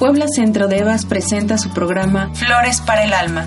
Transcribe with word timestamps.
Puebla 0.00 0.28
Centro 0.34 0.66
de 0.66 0.78
Evas 0.78 1.04
presenta 1.04 1.58
su 1.58 1.68
programa 1.74 2.30
Flores 2.32 2.80
para 2.80 3.04
el 3.04 3.12
Alma. 3.12 3.46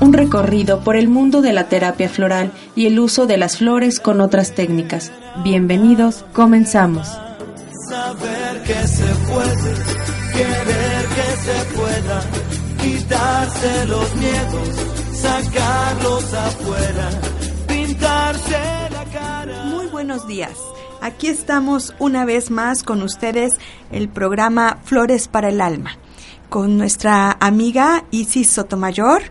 Un 0.00 0.14
recorrido 0.14 0.80
por 0.80 0.96
el 0.96 1.10
mundo 1.10 1.42
de 1.42 1.52
la 1.52 1.68
terapia 1.68 2.08
floral 2.08 2.50
y 2.74 2.86
el 2.86 2.98
uso 2.98 3.26
de 3.26 3.36
las 3.36 3.58
flores 3.58 4.00
con 4.00 4.22
otras 4.22 4.54
técnicas. 4.54 5.12
Bienvenidos, 5.44 6.24
comenzamos. 6.32 7.08
Saber 7.90 8.62
que 8.64 8.88
se 8.88 9.04
puede, 9.30 9.74
querer 10.32 11.06
que 11.16 11.36
se 11.44 11.76
pueda, 11.76 12.22
quitarse 12.80 13.84
los 13.84 14.16
miedos, 14.16 14.68
sacarlos 15.12 16.32
afuera, 16.32 17.10
pintarse 17.68 18.58
la 18.92 19.04
cara. 19.12 19.64
Muy 19.66 19.88
buenos 19.88 20.26
días. 20.26 20.56
Aquí 21.02 21.28
estamos 21.28 21.94
una 21.98 22.26
vez 22.26 22.50
más 22.50 22.82
con 22.82 23.00
ustedes 23.00 23.54
el 23.90 24.10
programa 24.10 24.78
Flores 24.84 25.28
para 25.28 25.48
el 25.48 25.62
Alma, 25.62 25.96
con 26.50 26.76
nuestra 26.76 27.38
amiga 27.40 28.04
Isis 28.10 28.50
Sotomayor, 28.50 29.22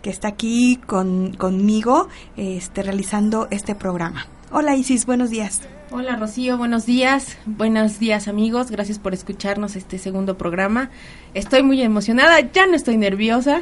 que 0.00 0.08
está 0.08 0.28
aquí 0.28 0.80
con, 0.86 1.34
conmigo 1.34 2.08
este, 2.38 2.82
realizando 2.82 3.46
este 3.50 3.74
programa. 3.74 4.26
Hola 4.50 4.74
Isis, 4.74 5.04
buenos 5.04 5.28
días. 5.28 5.60
Hola 5.90 6.16
Rocío, 6.16 6.56
buenos 6.56 6.86
días. 6.86 7.36
Buenos 7.44 7.98
días 7.98 8.26
amigos, 8.26 8.70
gracias 8.70 8.98
por 8.98 9.12
escucharnos 9.12 9.76
este 9.76 9.98
segundo 9.98 10.38
programa. 10.38 10.88
Estoy 11.34 11.62
muy 11.62 11.82
emocionada, 11.82 12.40
ya 12.40 12.66
no 12.66 12.74
estoy 12.74 12.96
nerviosa, 12.96 13.60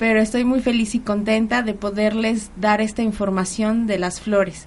pero 0.00 0.20
estoy 0.20 0.44
muy 0.44 0.60
feliz 0.60 0.96
y 0.96 0.98
contenta 0.98 1.62
de 1.62 1.74
poderles 1.74 2.50
dar 2.56 2.80
esta 2.80 3.02
información 3.02 3.86
de 3.86 4.00
las 4.00 4.20
flores. 4.20 4.66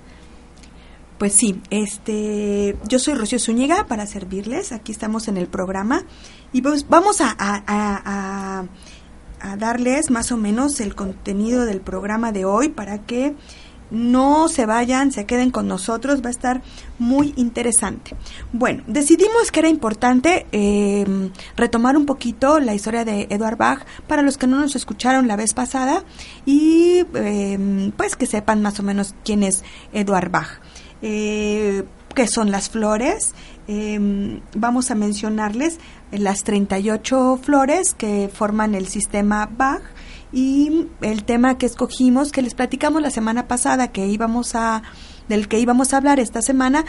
Pues 1.17 1.33
sí, 1.33 1.61
este, 1.71 2.77
yo 2.87 2.99
soy 2.99 3.15
Rocío 3.15 3.39
Zúñiga 3.39 3.87
para 3.87 4.05
servirles. 4.05 4.71
Aquí 4.71 4.91
estamos 4.91 5.27
en 5.27 5.37
el 5.37 5.47
programa 5.47 6.03
y 6.53 6.61
pues 6.61 6.87
vamos 6.87 7.21
a, 7.21 7.35
a, 7.39 7.63
a, 7.65 8.65
a, 9.41 9.57
darles 9.57 10.11
más 10.11 10.31
o 10.31 10.37
menos 10.37 10.79
el 10.79 10.93
contenido 10.93 11.65
del 11.65 11.81
programa 11.81 12.31
de 12.31 12.45
hoy 12.45 12.69
para 12.69 12.99
que 12.99 13.35
no 13.89 14.47
se 14.47 14.67
vayan, 14.67 15.11
se 15.11 15.25
queden 15.25 15.49
con 15.49 15.67
nosotros, 15.67 16.21
va 16.21 16.27
a 16.27 16.31
estar 16.31 16.61
muy 16.99 17.33
interesante. 17.35 18.15
Bueno, 18.53 18.83
decidimos 18.85 19.51
que 19.51 19.61
era 19.61 19.69
importante 19.69 20.45
eh, 20.51 21.31
retomar 21.55 21.97
un 21.97 22.05
poquito 22.05 22.59
la 22.59 22.75
historia 22.75 23.05
de 23.05 23.25
Edward 23.31 23.57
Bach 23.57 23.85
para 24.07 24.21
los 24.21 24.37
que 24.37 24.45
no 24.45 24.59
nos 24.59 24.75
escucharon 24.75 25.27
la 25.27 25.35
vez 25.35 25.55
pasada 25.55 26.03
y 26.45 27.05
eh, 27.15 27.91
pues 27.97 28.15
que 28.15 28.27
sepan 28.27 28.61
más 28.61 28.79
o 28.79 28.83
menos 28.83 29.15
quién 29.23 29.41
es 29.41 29.63
Edward 29.93 30.29
Bach 30.29 30.59
eh, 31.01 31.83
que 32.15 32.27
son 32.27 32.51
las 32.51 32.69
flores. 32.69 33.33
Eh, 33.67 34.39
vamos 34.55 34.91
a 34.91 34.95
mencionarles 34.95 35.79
las 36.11 36.43
38 36.43 37.39
flores 37.41 37.93
que 37.93 38.29
forman 38.33 38.75
el 38.75 38.87
sistema 38.87 39.49
Bach 39.51 39.81
y 40.31 40.87
el 41.01 41.23
tema 41.23 41.57
que 41.57 41.65
escogimos, 41.65 42.31
que 42.31 42.41
les 42.41 42.53
platicamos 42.53 43.01
la 43.01 43.11
semana 43.11 43.47
pasada, 43.47 43.89
que 43.89 44.07
íbamos 44.07 44.55
a 44.55 44.83
del 45.27 45.47
que 45.47 45.59
íbamos 45.59 45.93
a 45.93 45.97
hablar 45.97 46.19
esta 46.19 46.41
semana 46.41 46.85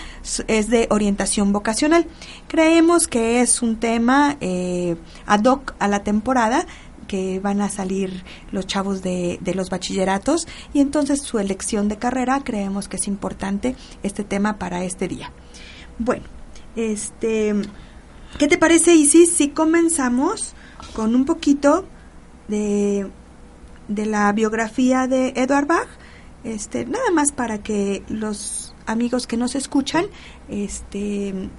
es 0.46 0.68
de 0.68 0.86
orientación 0.90 1.52
vocacional. 1.52 2.06
Creemos 2.46 3.08
que 3.08 3.40
es 3.40 3.62
un 3.62 3.80
tema 3.80 4.36
eh, 4.40 4.96
ad 5.26 5.44
hoc 5.44 5.74
a 5.78 5.88
la 5.88 6.04
temporada 6.04 6.66
que 7.08 7.40
van 7.40 7.60
a 7.60 7.68
salir 7.68 8.22
los 8.52 8.66
chavos 8.66 9.02
de, 9.02 9.38
de, 9.40 9.54
los 9.54 9.70
bachilleratos 9.70 10.46
y 10.72 10.80
entonces 10.80 11.22
su 11.22 11.40
elección 11.40 11.88
de 11.88 11.96
carrera 11.96 12.42
creemos 12.44 12.86
que 12.86 12.98
es 12.98 13.08
importante 13.08 13.74
este 14.04 14.22
tema 14.22 14.58
para 14.58 14.84
este 14.84 15.08
día. 15.08 15.32
Bueno, 15.98 16.22
este, 16.76 17.54
¿qué 18.38 18.46
te 18.46 18.58
parece 18.58 18.94
Isis 18.94 19.32
si 19.32 19.48
comenzamos 19.48 20.54
con 20.94 21.16
un 21.16 21.24
poquito 21.24 21.84
de, 22.46 23.10
de 23.88 24.06
la 24.06 24.30
biografía 24.32 25.08
de 25.08 25.32
Edward 25.34 25.66
Bach? 25.66 25.88
Este, 26.44 26.86
nada 26.86 27.10
más 27.12 27.32
para 27.32 27.58
que 27.58 28.04
los 28.08 28.72
amigos 28.86 29.26
que 29.26 29.36
nos 29.36 29.56
escuchan 29.56 30.06
este, 30.48 31.50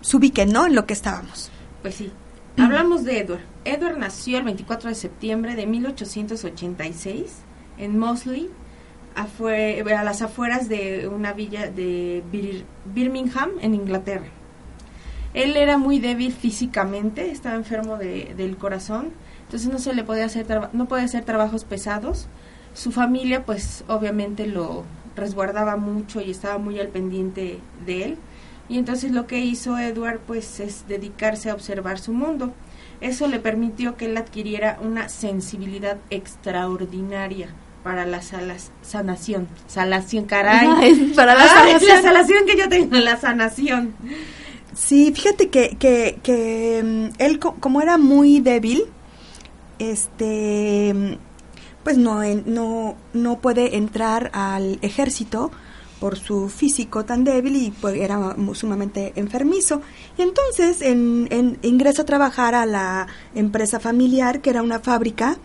se 0.00 0.16
ubiquen 0.16 0.50
¿no? 0.50 0.66
en 0.66 0.74
lo 0.74 0.86
que 0.86 0.94
estábamos. 0.94 1.52
Pues 1.82 1.94
sí, 1.94 2.10
Hablamos 2.58 3.04
de 3.04 3.20
Edward. 3.20 3.40
Edward 3.68 3.98
nació 3.98 4.38
el 4.38 4.44
24 4.44 4.88
de 4.88 4.94
septiembre 4.94 5.54
de 5.54 5.66
1886 5.66 7.36
en 7.76 7.98
Mosley, 7.98 8.48
a 9.14 10.04
las 10.04 10.22
afueras 10.22 10.68
de 10.68 11.08
una 11.08 11.32
villa 11.32 11.68
de 11.68 12.22
Bir 12.30 12.64
Birmingham, 12.86 13.50
en 13.60 13.74
Inglaterra. 13.74 14.28
Él 15.34 15.56
era 15.56 15.76
muy 15.76 15.98
débil 15.98 16.32
físicamente, 16.32 17.30
estaba 17.30 17.56
enfermo 17.56 17.98
de, 17.98 18.32
del 18.36 18.56
corazón, 18.56 19.10
entonces 19.42 19.68
no 19.70 19.78
se 19.78 19.92
le 19.92 20.04
podía 20.04 20.24
hacer 20.24 20.46
no 20.72 20.86
podía 20.86 21.04
hacer 21.04 21.24
trabajos 21.24 21.64
pesados. 21.64 22.28
Su 22.74 22.92
familia, 22.92 23.44
pues, 23.44 23.84
obviamente 23.88 24.46
lo 24.46 24.84
resguardaba 25.16 25.76
mucho 25.76 26.20
y 26.20 26.30
estaba 26.30 26.58
muy 26.58 26.78
al 26.78 26.88
pendiente 26.88 27.58
de 27.84 28.04
él 28.04 28.18
y 28.68 28.76
entonces 28.76 29.12
lo 29.12 29.26
que 29.26 29.40
hizo 29.40 29.78
Edward 29.78 30.20
pues 30.26 30.60
es 30.60 30.86
dedicarse 30.86 31.50
a 31.50 31.54
observar 31.54 31.98
su 31.98 32.12
mundo. 32.12 32.52
Eso 33.00 33.28
le 33.28 33.38
permitió 33.38 33.96
que 33.96 34.06
él 34.06 34.16
adquiriera 34.16 34.78
una 34.82 35.08
sensibilidad 35.08 35.98
extraordinaria 36.10 37.48
para 37.84 38.04
la 38.06 38.22
salas, 38.22 38.72
sanación. 38.82 39.48
Salación, 39.66 40.24
caray. 40.24 41.12
para 41.16 41.34
la 41.34 41.46
sanación. 41.46 41.96
La 41.96 42.02
sanación 42.02 42.46
que 42.46 42.56
yo 42.56 42.68
tengo, 42.68 42.96
la 42.96 43.16
sanación. 43.16 43.94
Sí, 44.74 45.12
fíjate 45.14 45.48
que, 45.48 45.76
que, 45.78 46.18
que 46.22 46.82
mm, 46.84 47.22
él 47.22 47.38
como 47.38 47.80
era 47.80 47.98
muy 47.98 48.40
débil, 48.40 48.84
este 49.78 51.18
pues 51.82 51.96
no, 51.96 52.22
no, 52.44 52.96
no 53.14 53.38
puede 53.38 53.76
entrar 53.76 54.30
al 54.34 54.78
ejército 54.82 55.50
por 56.00 56.18
su 56.18 56.48
físico 56.48 57.04
tan 57.04 57.24
débil 57.24 57.56
y 57.56 57.70
pues, 57.70 57.96
era 57.96 58.36
sumamente 58.54 59.12
enfermizo. 59.16 59.82
Y 60.16 60.22
entonces 60.22 60.82
en, 60.82 61.28
en, 61.30 61.58
ingresa 61.62 62.02
a 62.02 62.06
trabajar 62.06 62.54
a 62.54 62.66
la 62.66 63.06
empresa 63.34 63.80
familiar, 63.80 64.40
que 64.40 64.50
era 64.50 64.62
una 64.62 64.80
fábrica 64.80 65.38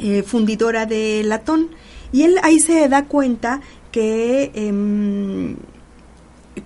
eh, 0.00 0.22
fundidora 0.22 0.86
de 0.86 1.22
latón. 1.24 1.70
Y 2.12 2.22
él 2.22 2.38
ahí 2.42 2.60
se 2.60 2.88
da 2.88 3.06
cuenta 3.06 3.60
que... 3.90 4.50
Eh, 4.54 5.56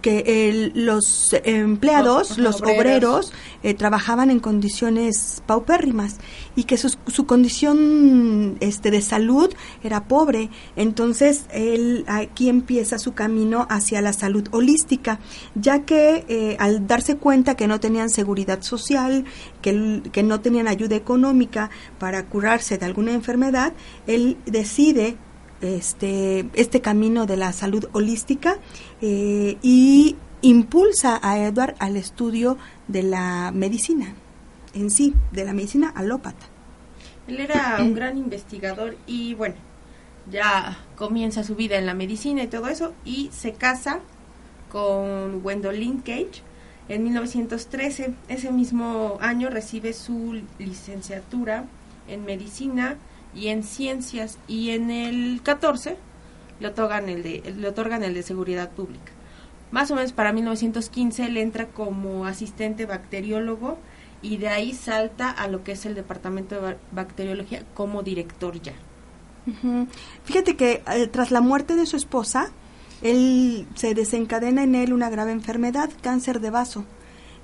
que 0.01 0.49
el, 0.49 0.73
los 0.75 1.35
empleados, 1.45 2.39
los, 2.39 2.61
los 2.61 2.63
obreros, 2.63 3.33
eh, 3.63 3.75
trabajaban 3.75 4.31
en 4.31 4.41
condiciones 4.41 5.43
paupérrimas 5.47 6.17
y 6.57 6.65
que 6.65 6.77
su, 6.77 6.97
su, 7.07 7.27
condición 7.27 8.57
este, 8.61 8.91
de 8.91 9.03
salud 9.03 9.53
era 9.83 10.05
pobre. 10.05 10.51
Entonces, 10.77 11.47
él 11.51 12.05
aquí 12.09 12.49
empieza 12.49 12.99
su 12.99 13.13
camino 13.15 13.67
hacia 13.71 14.01
la 14.01 14.13
salud 14.13 14.49
holística, 14.51 15.21
ya 15.55 15.85
que 15.85 16.25
eh, 16.29 16.57
al 16.59 16.87
darse 16.87 17.17
cuenta 17.17 17.55
que 17.55 17.67
no 17.67 17.81
tenían 17.81 18.11
seguridad 18.11 18.63
social, 18.63 19.25
que, 19.61 20.03
que 20.13 20.23
no 20.23 20.41
tenían 20.41 20.69
ayuda 20.69 20.97
económica 20.97 21.71
para 21.99 22.25
curarse 22.27 22.79
de 22.79 22.87
alguna 22.87 23.13
enfermedad, 23.13 23.73
él 24.07 24.37
decide 24.47 25.17
este, 25.63 26.47
este 26.55 26.81
camino 26.81 27.27
de 27.27 27.37
la 27.37 27.53
salud 27.53 27.89
holística 27.93 28.59
eh, 29.01 29.57
y 29.63 30.17
impulsa 30.43 31.21
a 31.23 31.39
Edward 31.39 31.75
al 31.79 31.97
estudio 31.97 32.59
de 32.89 33.03
la 33.05 33.53
medicina 33.55 34.15
en 34.75 34.91
sí, 34.91 35.15
de 35.31 35.45
la 35.45 35.53
medicina 35.53 35.93
alópata. 35.95 36.47
Él 37.29 37.41
era 37.41 37.79
un 37.81 37.95
gran 37.95 38.19
investigador 38.19 38.97
y 39.07 39.35
bueno, 39.35 39.55
ya 40.31 40.79
comienza 40.97 41.45
su 41.45 41.55
vida 41.55 41.79
en 41.79 41.87
la 41.87 41.95
medicina 41.95 42.43
y 42.43 42.49
todo 42.49 42.69
eso 42.69 42.93
y 43.05 43.31
se 43.33 43.53
casa 43.53 44.01
con 44.71 45.41
Gwendolyn 45.43 46.01
Cage 46.01 46.43
en 46.89 47.05
1913. 47.05 48.15
Ese 48.29 48.51
mismo 48.51 49.19
año 49.21 49.51
recibe 49.51 49.93
su 49.93 50.43
licenciatura 50.59 51.65
en 52.09 52.25
medicina 52.25 52.97
y 53.35 53.49
en 53.49 53.63
ciencias 53.63 54.39
y 54.49 54.71
en 54.71 54.91
el 54.91 55.41
14 55.43 55.97
le 56.61 56.69
otorgan 56.69 57.09
el 57.09 57.23
de, 57.23 57.55
le 57.57 57.69
otorgan 57.69 58.03
el 58.05 58.15
de 58.15 58.23
seguridad 58.23 58.71
pública. 58.71 59.13
Más 59.71 59.91
o 59.91 59.95
menos 59.95 60.13
para 60.13 60.33
1915 60.33 61.25
él 61.25 61.37
entra 61.39 61.67
como 61.69 62.27
asistente 62.27 62.87
bacteriólogo 62.87 63.79
y 64.21 64.37
de 64.37 64.49
ahí 64.49 64.73
salta 64.73 65.31
a 65.31 65.49
lo 65.49 65.65
que 65.65 65.73
es 65.73 65.87
el 65.87 65.95
departamento 65.95 66.61
de 66.61 66.77
bacteriología 66.93 67.65
como 67.75 68.03
director 68.03 68.61
ya. 68.61 68.75
Fíjate 70.25 70.57
que 70.57 70.83
eh, 70.87 71.07
tras 71.09 71.33
la 71.33 71.41
muerte 71.41 71.75
de 71.75 71.87
su 71.87 71.97
esposa, 71.97 72.53
él 73.03 73.67
se 73.75 73.95
desencadena 73.95 74.63
en 74.63 74.77
él 74.77 74.93
una 74.93 75.11
grave 75.11 75.33
enfermedad, 75.33 75.91
cáncer 76.01 76.41
de 76.41 76.51
vaso. 76.51 76.85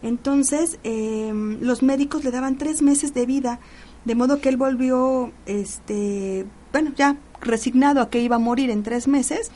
Entonces, 0.03 0.79
em, 0.85 1.61
los 1.61 1.83
médicos 1.83 2.23
le 2.23 2.31
daban 2.31 2.57
tres 2.57 2.83
meses 2.83 3.15
de 3.15 3.27
vida, 3.27 3.59
de 4.05 4.15
modo 4.15 4.41
que 4.41 4.49
él 4.49 4.57
volvió, 4.57 5.33
este, 5.47 6.47
bueno, 6.73 6.93
ya 6.97 7.17
resignado 7.41 8.01
a 8.01 8.11
que 8.11 8.21
iba 8.21 8.37
a 8.37 8.41
morir 8.41 8.71
en 8.71 8.83
tres 8.83 9.09
meses, 9.09 9.51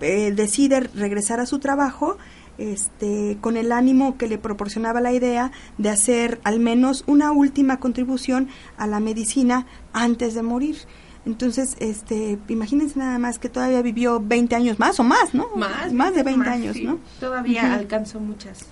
eh, 0.00 0.32
decide 0.34 0.80
regresar 0.80 1.40
a 1.40 1.46
su 1.46 1.58
trabajo, 1.58 2.16
este, 2.58 3.38
con 3.40 3.56
el 3.56 3.70
ánimo 3.70 4.18
que 4.18 4.26
le 4.26 4.36
proporcionaba 4.36 5.00
la 5.00 5.12
idea 5.12 5.52
de 5.78 5.90
hacer 5.90 6.40
al 6.42 6.58
menos 6.58 7.04
una 7.06 7.30
última 7.30 7.78
contribución 7.78 8.48
a 8.76 8.86
la 8.86 9.00
medicina 9.00 9.66
antes 9.92 10.34
de 10.34 10.42
morir. 10.42 10.76
Entonces, 11.24 11.76
este, 11.78 12.38
imagínense 12.48 12.98
nada 12.98 13.18
más 13.18 13.38
que 13.38 13.48
todavía 13.48 13.82
vivió 13.82 14.18
20 14.20 14.54
años 14.56 14.78
más 14.78 14.98
o 14.98 15.04
más, 15.04 15.34
¿no? 15.34 15.48
Más, 15.56 15.92
más 15.92 16.14
de 16.14 16.22
20 16.22 16.48
años, 16.48 16.76
¿no? 16.82 16.98
Todavía 17.20 17.74
alcanzó 17.74 18.18
muchas. 18.18 18.66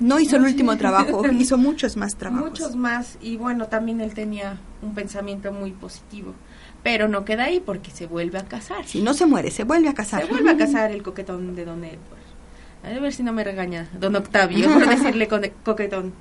No 0.00 0.18
hizo 0.18 0.36
el 0.36 0.42
último 0.42 0.76
trabajo, 0.76 1.22
hizo 1.38 1.58
muchos 1.58 1.96
más 1.96 2.16
trabajos. 2.16 2.50
Muchos 2.50 2.76
más 2.76 3.18
y 3.20 3.36
bueno, 3.36 3.66
también 3.66 4.00
él 4.00 4.14
tenía 4.14 4.58
un 4.82 4.94
pensamiento 4.94 5.52
muy 5.52 5.72
positivo. 5.72 6.34
Pero 6.82 7.08
no 7.08 7.26
queda 7.26 7.44
ahí 7.44 7.60
porque 7.60 7.90
se 7.90 8.06
vuelve 8.06 8.38
a 8.38 8.44
casar. 8.46 8.86
Si 8.86 9.02
no 9.02 9.12
se 9.12 9.26
muere, 9.26 9.50
se 9.50 9.64
vuelve 9.64 9.88
a 9.88 9.94
casar. 9.94 10.22
Se 10.22 10.28
vuelve 10.30 10.50
a 10.50 10.56
casar 10.56 10.90
el 10.90 11.02
coquetón 11.02 11.54
de 11.54 11.66
Don 11.66 11.84
Edward. 11.84 12.20
A 12.82 12.98
ver 12.98 13.12
si 13.12 13.22
no 13.22 13.34
me 13.34 13.44
regaña 13.44 13.90
Don 13.98 14.16
Octavio 14.16 14.72
por 14.72 14.88
decirle 14.88 15.28
coquetón. 15.62 16.14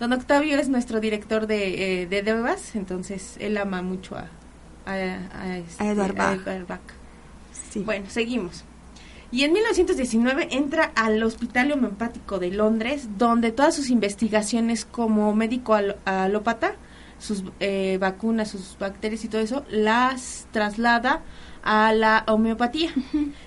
Don 0.00 0.12
Octavio 0.14 0.58
es 0.58 0.68
nuestro 0.68 1.00
director 1.00 1.46
de, 1.46 2.02
eh, 2.02 2.06
de 2.06 2.22
Devas, 2.22 2.74
entonces 2.74 3.36
él 3.38 3.56
ama 3.58 3.82
mucho 3.82 4.16
a, 4.16 4.28
a, 4.86 5.58
este, 5.58 5.90
Edward 5.90 6.16
Bach. 6.16 6.80
Bueno, 7.84 8.06
seguimos. 8.08 8.64
Y 9.32 9.44
en 9.44 9.54
1919 9.54 10.48
entra 10.50 10.92
al 10.94 11.22
Hospital 11.22 11.72
Homeopático 11.72 12.38
de 12.38 12.50
Londres, 12.50 13.08
donde 13.16 13.50
todas 13.50 13.74
sus 13.74 13.88
investigaciones 13.88 14.84
como 14.84 15.34
médico 15.34 15.74
alópata, 16.04 16.74
sus 17.18 17.42
eh, 17.58 17.96
vacunas, 17.98 18.50
sus 18.50 18.76
bacterias 18.78 19.24
y 19.24 19.28
todo 19.28 19.40
eso, 19.40 19.64
las 19.70 20.46
traslada 20.50 21.22
a 21.62 21.94
la 21.94 22.24
homeopatía. 22.28 22.92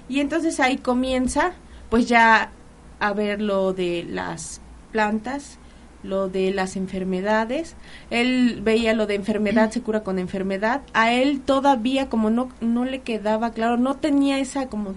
Y 0.10 0.22
entonces 0.22 0.60
ahí 0.60 0.78
comienza, 0.78 1.54
pues 1.90 2.08
ya 2.08 2.52
a 3.00 3.14
ver 3.14 3.42
lo 3.42 3.74
de 3.74 4.06
las 4.10 4.62
plantas, 4.92 5.60
lo 6.02 6.30
de 6.30 6.52
las 6.52 6.78
enfermedades. 6.78 7.76
Él 8.10 8.62
veía 8.64 8.94
lo 8.94 9.06
de 9.06 9.16
enfermedad, 9.16 9.72
se 9.72 9.82
cura 9.82 10.04
con 10.04 10.18
enfermedad. 10.18 10.82
A 10.94 11.14
él 11.14 11.42
todavía 11.42 12.10
como 12.10 12.30
no, 12.30 12.50
no 12.62 12.86
le 12.86 13.02
quedaba 13.02 13.52
claro, 13.52 13.78
no 13.78 13.98
tenía 13.98 14.40
esa 14.40 14.68
como 14.68 14.96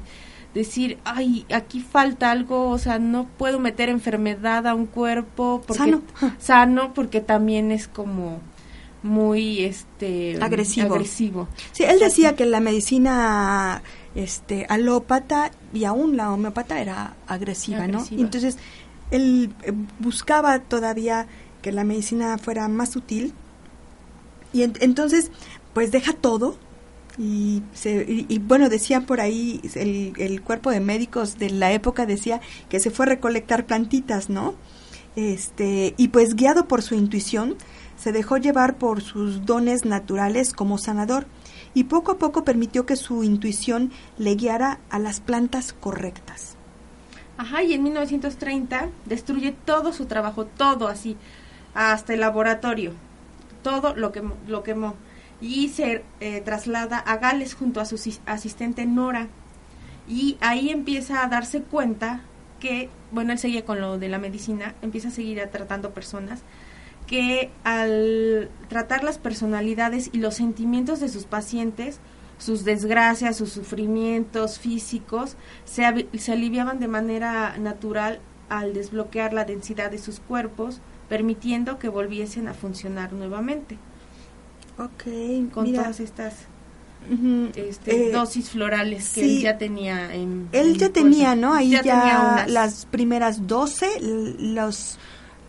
decir, 0.59 0.99
ay, 1.05 1.47
aquí 1.53 1.81
falta 1.81 2.31
algo, 2.31 2.71
o 2.71 2.79
sea, 2.79 2.99
no 2.99 3.27
puedo 3.27 3.59
meter 3.59 3.89
enfermedad 3.89 4.67
a 4.67 4.75
un 4.75 4.87
cuerpo 4.87 5.63
porque, 5.67 5.83
sano. 5.83 6.03
sano 6.39 6.95
porque 6.95 7.21
también 7.21 7.71
es 7.71 7.89
como 7.89 8.41
muy 9.03 9.65
este 9.65 10.37
agresivo. 10.43 10.95
agresivo. 10.95 11.49
Sí, 11.73 11.85
él 11.85 12.01
decía 12.01 12.35
que 12.35 12.45
la 12.45 12.61
medicina 12.61 13.83
este 14.15 14.67
alópata 14.69 15.53
y 15.73 15.85
aún 15.85 16.17
la 16.17 16.33
homeopata 16.33 16.81
era 16.81 17.15
agresiva, 17.29 17.87
¿no? 17.87 18.05
entonces 18.11 18.59
él 19.13 19.53
eh, 19.63 19.73
buscaba 20.01 20.59
todavía 20.59 21.29
que 21.63 21.71
la 21.71 21.85
medicina 21.85 22.37
fuera 22.39 22.67
más 22.69 22.91
sutil 22.91 23.33
y 24.53 24.63
entonces 24.63 25.31
pues 25.73 25.93
deja 25.93 26.13
todo 26.15 26.57
y, 27.19 27.63
se, 27.75 28.05
y, 28.09 28.39
bueno 28.39 28.69
decía 28.69 29.01
por 29.01 29.21
ahí 29.21 29.61
el, 29.75 30.13
el, 30.19 30.41
cuerpo 30.41 30.71
de 30.71 30.81
médicos 30.81 31.39
de 31.39 31.51
la 31.51 31.73
época 31.73 32.07
decía 32.07 32.41
que 32.69 32.79
se 32.79 32.91
fue 32.91 33.07
a 33.07 33.09
recolectar 33.11 33.67
plantitas 33.67 34.31
no 34.31 34.55
este 35.17 35.95
y 35.97 36.09
pues 36.09 36.35
guiado 36.35 36.69
por 36.69 36.83
su 36.83 36.95
intuición 36.95 37.57
se 37.97 38.13
dejó 38.13 38.37
llevar 38.37 38.79
por 38.79 39.01
sus 39.01 39.45
dones 39.45 39.85
naturales 39.85 40.53
como 40.53 40.79
sanador 40.79 41.27
y 41.75 41.85
poco 41.85 42.13
a 42.13 42.19
poco 42.19 42.45
permitió 42.45 42.87
que 42.87 42.97
su 42.97 43.25
intuición 43.25 43.91
le 44.17 44.37
guiara 44.37 44.79
a 44.89 44.99
las 45.01 45.21
plantas 45.21 45.73
correctas 45.73 46.59
Ajá, 47.39 47.63
y 47.63 47.73
en 47.73 47.85
1930 47.85 48.91
destruye 49.07 49.55
todo 49.65 49.93
su 49.93 50.07
trabajo, 50.07 50.45
todo 50.45 50.89
así, 50.89 51.17
hasta 51.73 52.13
el 52.13 52.21
laboratorio. 52.21 52.95
Todo 53.63 53.95
lo, 53.95 54.11
que, 54.11 54.23
lo 54.49 54.65
quemó. 54.65 54.95
Y 55.41 55.69
se 55.69 56.05
eh, 56.21 56.41
traslada 56.41 56.99
a 56.99 57.17
Gales 57.19 57.55
junto 57.55 57.81
a 57.81 57.85
su 57.85 57.97
asistente 58.27 58.87
Nora. 58.87 59.29
Y 60.09 60.37
ahí 60.41 60.71
empieza 60.71 61.23
a 61.23 61.29
darse 61.29 61.63
cuenta 61.63 62.23
que, 62.59 62.89
bueno, 63.13 63.33
él 63.33 63.39
seguía 63.39 63.65
con 63.65 63.81
lo 63.81 63.99
de 63.99 64.09
la 64.09 64.19
medicina, 64.19 64.75
empieza 64.83 65.09
a 65.09 65.13
seguir 65.13 65.41
tratando 65.53 65.91
personas, 65.93 66.41
que 67.07 67.51
al 67.65 68.51
tratar 68.69 69.05
las 69.05 69.19
personalidades 69.19 70.11
y 70.13 70.19
los 70.19 70.35
sentimientos 70.35 71.01
de 71.01 71.09
sus 71.09 71.25
pacientes, 71.25 72.01
sus 72.39 72.65
desgracias, 72.65 73.37
sus 73.37 73.51
sufrimientos 73.51 74.59
físicos 74.59 75.37
se, 75.65 76.07
se 76.19 76.33
aliviaban 76.33 76.79
de 76.79 76.89
manera 76.89 77.57
natural 77.59 78.21
al 78.49 78.75
desbloquear 78.75 79.33
la 79.33 79.45
densidad 79.45 79.91
de 79.91 79.99
sus 79.99 80.21
cuerpos, 80.21 80.81
permitiendo 81.09 81.79
que 81.79 81.89
volviesen 81.89 82.49
a 82.49 82.55
funcionar 82.55 83.13
nuevamente. 83.13 83.79
Ok, 84.79 85.51
con 85.53 85.73
todas 85.73 86.01
estas 86.01 86.35
este, 87.57 88.09
eh, 88.09 88.13
dosis 88.13 88.51
florales 88.51 89.11
que 89.15 89.23
él 89.23 89.41
ya 89.41 89.59
tenía 89.59 90.15
en... 90.15 90.49
Él 90.53 90.77
ya 90.77 90.91
tenía, 90.91 91.35
¿no? 91.35 91.55
Ahí 91.55 91.71
ya, 91.71 92.47
las 92.49 92.87
primeras 92.87 93.47
12, 93.47 94.01
los... 94.39 94.99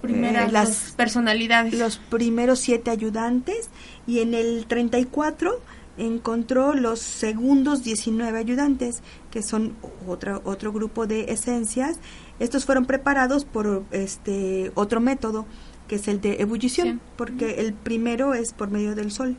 Primeras 0.01 0.47
eh, 0.47 0.51
las 0.53 0.93
personalidades. 0.95 1.73
Los 1.73 1.97
primeros 1.97 2.59
siete 2.59 2.89
ayudantes 2.89 3.69
y 4.07 4.19
en 4.19 4.33
el 4.33 4.65
34 4.65 5.59
encontró 5.97 6.73
los 6.73 6.99
segundos 6.99 7.83
19 7.83 8.39
ayudantes, 8.39 9.01
que 9.29 9.43
son 9.43 9.75
otro, 10.07 10.41
otro 10.45 10.71
grupo 10.71 11.05
de 11.05 11.33
esencias. 11.33 11.99
Estos 12.39 12.63
fueron 12.63 12.85
preparados 12.85 13.43
por 13.43 13.83
este 13.91 14.71
otro 14.75 15.01
método, 15.01 15.45
que 15.89 15.95
es 15.95 16.07
el 16.07 16.21
de 16.21 16.41
ebullición, 16.41 17.01
porque 17.17 17.59
el 17.59 17.73
primero 17.73 18.33
es 18.33 18.53
por 18.53 18.69
medio 18.69 18.95
del 18.95 19.11
sol. 19.11 19.35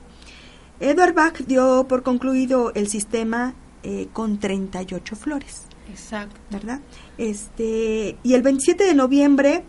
Edward 0.80 1.14
Bach 1.14 1.38
dio 1.47 1.87
por 1.88 2.02
concluido 2.02 2.73
el 2.75 2.88
sistema 2.88 3.54
eh, 3.83 4.09
con 4.12 4.38
38 4.38 5.16
flores. 5.16 5.62
Exacto. 5.88 6.37
¿Verdad? 6.50 6.80
Este, 7.16 8.19
y 8.23 8.35
el 8.35 8.42
27 8.42 8.85
de 8.85 8.95
noviembre, 8.95 9.64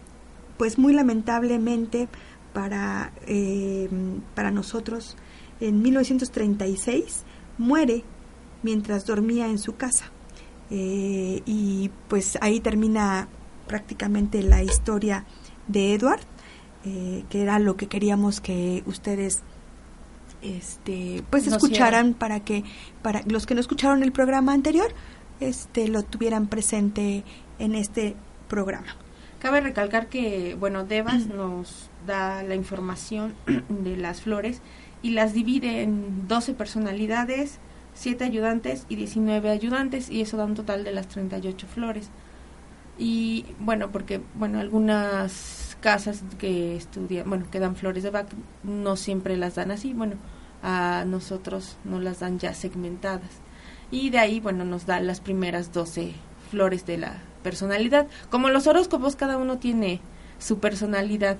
pues 0.57 0.77
muy 0.77 0.93
lamentablemente 0.93 2.09
para, 2.53 3.13
eh, 3.27 3.87
para 4.35 4.51
nosotros, 4.51 5.15
en 5.59 5.81
1936 5.81 7.23
muere 7.57 8.03
mientras 8.63 9.05
dormía 9.05 9.47
en 9.47 9.59
su 9.59 9.75
casa. 9.75 10.05
Eh, 10.69 11.41
y 11.45 11.91
pues 12.07 12.37
ahí 12.41 12.59
termina 12.59 13.27
prácticamente 13.67 14.41
la 14.41 14.63
historia 14.63 15.25
de 15.67 15.93
Edward, 15.93 16.21
eh, 16.85 17.23
que 17.29 17.41
era 17.41 17.59
lo 17.59 17.77
que 17.77 17.87
queríamos 17.87 18.41
que 18.41 18.83
ustedes 18.85 19.43
este 20.41 21.23
pues 21.29 21.45
escucharan 21.45 22.15
para 22.15 22.39
que 22.39 22.63
para 23.03 23.21
los 23.27 23.45
que 23.45 23.53
no 23.53 23.61
escucharon 23.61 24.01
el 24.01 24.11
programa 24.11 24.53
anterior 24.53 24.91
este 25.39 25.87
lo 25.87 26.03
tuvieran 26.03 26.47
presente 26.47 27.23
en 27.59 27.75
este 27.75 28.15
programa. 28.47 28.95
Cabe 29.39 29.61
recalcar 29.61 30.07
que 30.07 30.55
bueno, 30.59 30.85
Devas 30.85 31.27
nos 31.27 31.89
da 32.05 32.43
la 32.43 32.55
información 32.55 33.33
de 33.69 33.97
las 33.97 34.21
flores 34.21 34.61
y 35.01 35.11
las 35.11 35.33
divide 35.33 35.81
en 35.81 36.27
12 36.27 36.53
personalidades, 36.53 37.59
7 37.95 38.23
ayudantes 38.23 38.85
y 38.87 38.95
19 38.95 39.49
ayudantes 39.49 40.09
y 40.09 40.21
eso 40.21 40.37
da 40.37 40.45
un 40.45 40.55
total 40.55 40.83
de 40.83 40.91
las 40.91 41.07
38 41.07 41.67
flores. 41.67 42.09
Y 42.99 43.45
bueno, 43.59 43.91
porque 43.91 44.21
bueno, 44.35 44.59
algunas 44.59 45.60
casas 45.81 46.23
que 46.39 46.75
estudian, 46.77 47.27
bueno, 47.27 47.45
que 47.51 47.59
dan 47.59 47.75
flores 47.75 48.03
de 48.03 48.09
Bach 48.11 48.27
no 48.63 48.95
siempre 48.95 49.35
las 49.35 49.55
dan 49.55 49.71
así, 49.71 49.93
bueno, 49.93 50.15
a 50.63 51.03
nosotros 51.07 51.77
nos 51.83 52.01
las 52.01 52.19
dan 52.19 52.39
ya 52.39 52.53
segmentadas. 52.53 53.29
Y 53.91 54.09
de 54.09 54.19
ahí, 54.19 54.39
bueno, 54.39 54.63
nos 54.63 54.85
da 54.85 54.99
las 55.01 55.19
primeras 55.19 55.73
12 55.73 56.13
flores 56.49 56.85
de 56.85 56.97
la 56.97 57.17
personalidad. 57.43 58.07
Como 58.29 58.49
los 58.49 58.67
horóscopos, 58.67 59.15
cada 59.17 59.37
uno 59.37 59.57
tiene 59.57 59.99
su 60.39 60.59
personalidad. 60.59 61.37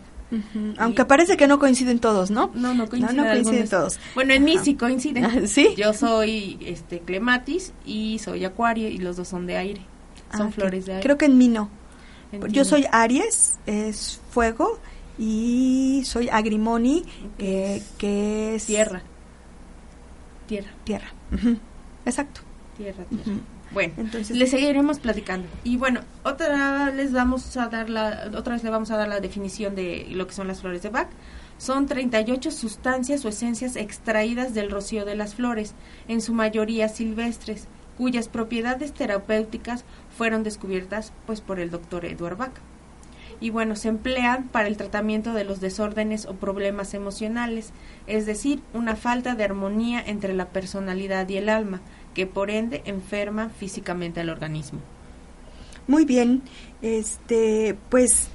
Aunque 0.78 1.06
parece 1.06 1.36
que 1.38 1.48
no 1.48 1.60
coinciden 1.60 2.00
todos, 2.00 2.32
¿no? 2.32 2.52
No, 2.54 2.74
no 2.74 2.88
coinciden, 2.90 3.18
No, 3.18 3.34
no 3.34 3.70
todos. 3.70 4.00
Bueno, 4.16 4.34
en 4.34 4.44
mí 4.46 4.58
sí 4.64 4.76
coinciden. 4.76 5.26
Ah, 5.26 5.42
¿sí? 5.46 5.74
Yo 5.78 5.94
soy 5.94 6.58
este 6.62 7.00
Clematis 7.00 7.74
y 7.86 8.20
soy 8.20 8.46
Acuario 8.46 8.88
y 8.88 8.98
los 8.98 9.18
dos 9.18 9.28
son 9.28 9.46
de 9.46 9.58
aire. 9.58 9.82
Son 10.36 10.48
Ah, 10.48 10.52
flores 10.52 10.86
que- 10.86 10.92
de 10.92 10.98
aire. 10.98 11.04
Creo 11.04 11.18
que 11.18 11.26
en 11.26 11.38
mí 11.38 11.48
no. 11.50 11.70
Entiendo. 12.32 12.48
Yo 12.48 12.64
soy 12.66 12.86
Aries, 12.92 13.58
es 13.66 14.20
fuego, 14.32 14.80
y 15.18 16.02
soy 16.06 16.30
Agrimoni, 16.30 17.04
Que 17.38 17.74
eh, 17.74 17.76
es 17.78 17.84
que 17.98 18.56
es 18.56 18.66
tierra. 18.66 19.02
Tierra, 20.48 20.70
Tierra. 20.84 21.08
Exacto. 22.06 22.42
tierra, 22.78 23.04
tierra. 23.06 23.40
Bueno, 23.74 23.94
Entonces- 23.98 24.36
le 24.36 24.48
seguiremos 24.48 25.00
platicando. 25.00 25.48
Y 25.64 25.78
bueno, 25.78 26.02
otra 26.24 26.92
les 26.92 27.14
vamos 27.14 27.56
a 27.56 27.68
dar 27.68 27.90
la 27.90 28.30
otra 28.36 28.54
vez 28.56 28.64
le 28.64 28.70
vamos 28.70 28.92
a 28.92 28.98
dar 28.98 29.08
la 29.08 29.22
definición 29.22 29.76
de 29.76 30.08
lo 30.12 30.28
que 30.28 30.34
son 30.34 30.48
las 30.48 30.60
flores 30.62 30.82
de 30.84 30.90
Bach. 30.90 31.08
Son 31.58 31.86
38 31.86 32.52
sustancias 32.52 33.24
o 33.24 33.30
esencias 33.30 33.76
extraídas 33.78 34.54
del 34.54 34.72
rocío 34.72 35.06
de 35.06 35.16
las 35.16 35.36
flores, 35.36 35.74
en 36.10 36.20
su 36.22 36.34
mayoría 36.34 36.90
silvestres, 36.90 37.68
cuyas 37.98 38.28
propiedades 38.28 38.94
terapéuticas 38.94 39.86
fueron 40.18 40.44
descubiertas 40.44 41.14
pues 41.26 41.42
por 41.42 41.60
el 41.60 41.72
doctor 41.72 42.06
Edward 42.06 42.38
Bach. 42.38 42.54
Y 43.40 43.50
bueno, 43.50 43.76
se 43.76 43.90
emplean 43.90 44.50
para 44.50 44.68
el 44.68 44.78
tratamiento 44.78 45.34
de 45.34 45.44
los 45.44 45.60
desórdenes 45.62 46.28
o 46.28 46.36
problemas 46.36 46.94
emocionales, 46.94 47.72
es 48.06 48.28
decir, 48.28 48.62
una 48.74 48.96
falta 48.96 49.34
de 49.34 49.44
armonía 49.44 50.00
entre 50.06 50.34
la 50.34 50.50
personalidad 50.50 51.28
y 51.28 51.38
el 51.38 51.50
alma, 51.50 51.82
que 52.14 52.28
por 52.28 52.52
ende 52.52 52.84
enferma 52.86 53.50
físicamente 53.50 54.20
al 54.20 54.30
organismo. 54.30 54.80
Muy 55.88 56.06
bien. 56.06 56.44
Este, 56.84 57.76
pues 57.90 58.30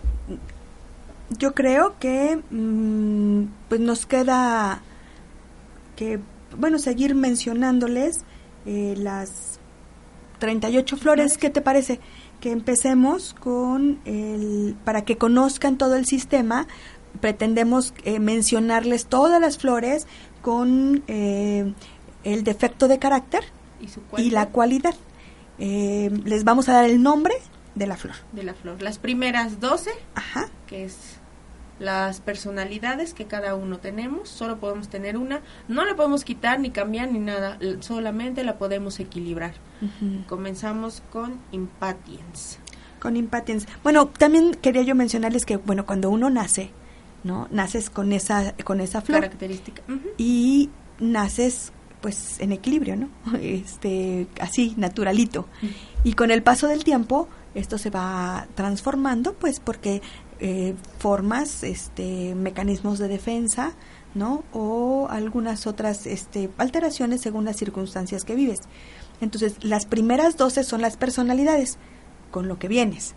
yo 1.39 1.55
creo 1.55 1.97
que 2.01 2.41
mm, 2.51 3.45
pues 3.69 3.81
nos 3.81 4.07
queda 4.07 4.81
que 5.95 6.19
bueno, 6.57 6.79
seguir 6.79 7.15
mencionándoles 7.15 8.25
eh, 8.67 8.95
las 8.97 9.56
38 10.39 10.97
flores, 10.97 11.39
¿qué 11.39 11.51
te 11.51 11.61
parece? 11.61 12.01
Que 12.41 12.51
empecemos 12.51 13.35
con 13.35 13.99
el 14.05 14.77
para 14.85 15.03
que 15.05 15.17
conozcan 15.17 15.79
todo 15.79 15.97
el 15.97 16.07
sistema, 16.07 16.67
pretendemos 17.21 17.95
eh, 18.05 18.19
mencionarles 18.19 19.07
todas 19.07 19.41
las 19.41 19.59
flores 19.59 20.07
con 20.43 21.03
eh, 21.09 21.73
el 22.25 22.45
defecto 22.45 22.89
de 22.89 22.99
carácter 22.99 23.45
Y 23.81 23.89
su 23.89 24.01
y 24.19 24.31
la 24.31 24.49
cualidad 24.49 24.91
cualidad. 24.93 24.95
Eh, 25.59 26.11
les 26.25 26.45
vamos 26.45 26.69
a 26.69 26.75
dar 26.75 26.85
el 26.85 27.03
nombre 27.03 27.35
de 27.75 27.87
la 27.87 27.97
flor. 27.97 28.15
de 28.33 28.43
la 28.43 28.55
flor. 28.55 28.81
Las 28.83 28.99
primeras 28.99 29.61
12, 29.61 29.91
Ajá. 30.15 30.49
que 30.67 30.85
es 30.85 31.16
las 31.79 32.21
personalidades 32.21 33.13
que 33.13 33.27
cada 33.27 33.55
uno 33.55 33.79
tenemos, 33.79 34.29
solo 34.29 34.59
podemos 34.59 34.89
tener 34.89 35.17
una, 35.17 35.41
no 35.69 35.85
la 35.85 35.95
podemos 35.95 36.25
quitar 36.25 36.59
ni 36.61 36.71
cambiar 36.71 37.11
ni 37.13 37.19
nada, 37.19 37.59
solamente 37.81 38.45
la 38.45 38.59
podemos 38.59 38.99
equilibrar. 39.01 39.55
Comenzamos 40.27 41.03
con 41.11 41.39
impatience. 41.53 42.59
Con 43.01 43.17
impatience. 43.17 43.67
Bueno, 43.83 44.07
también 44.07 44.55
quería 44.55 44.83
yo 44.83 44.95
mencionarles 44.95 45.45
que, 45.45 45.59
bueno, 45.59 45.85
cuando 45.85 46.09
uno 46.09 46.31
nace, 46.31 46.71
¿no? 47.25 47.47
Naces 47.51 47.91
con 47.91 48.13
esa, 48.13 48.55
con 48.65 48.81
esa 48.81 49.03
flor 49.03 49.21
Característica. 49.21 49.83
Y 50.17 50.71
naces, 50.99 51.73
pues, 52.01 52.41
en 52.41 52.53
equilibrio, 52.53 52.97
¿no? 52.97 53.09
Este, 53.41 54.29
así, 54.41 54.75
naturalito. 54.79 55.47
Y 56.05 56.15
con 56.15 56.31
el 56.31 56.43
paso 56.43 56.69
del 56.69 56.85
tiempo, 56.85 57.29
esto 57.55 57.79
se 57.79 57.91
va 57.91 58.47
transformando, 58.55 59.35
pues, 59.35 59.61
porque 59.61 60.01
eh, 60.41 60.75
formas, 60.99 61.63
este, 61.63 62.35
mecanismos 62.35 62.99
de 62.99 63.09
defensa, 63.09 63.73
¿no? 64.15 64.45
O 64.53 65.09
algunas 65.11 65.67
otras, 65.67 66.07
este, 66.07 66.51
alteraciones 66.59 67.21
según 67.21 67.45
las 67.45 67.57
circunstancias 67.57 68.25
que 68.25 68.35
vives. 68.35 68.61
Entonces, 69.21 69.55
las 69.63 69.87
primeras 69.87 70.37
12 70.37 70.65
son 70.65 70.83
las 70.83 70.97
personalidades, 70.97 71.79
con 72.31 72.49
lo 72.49 72.59
que 72.59 72.69
vienes, 72.69 73.15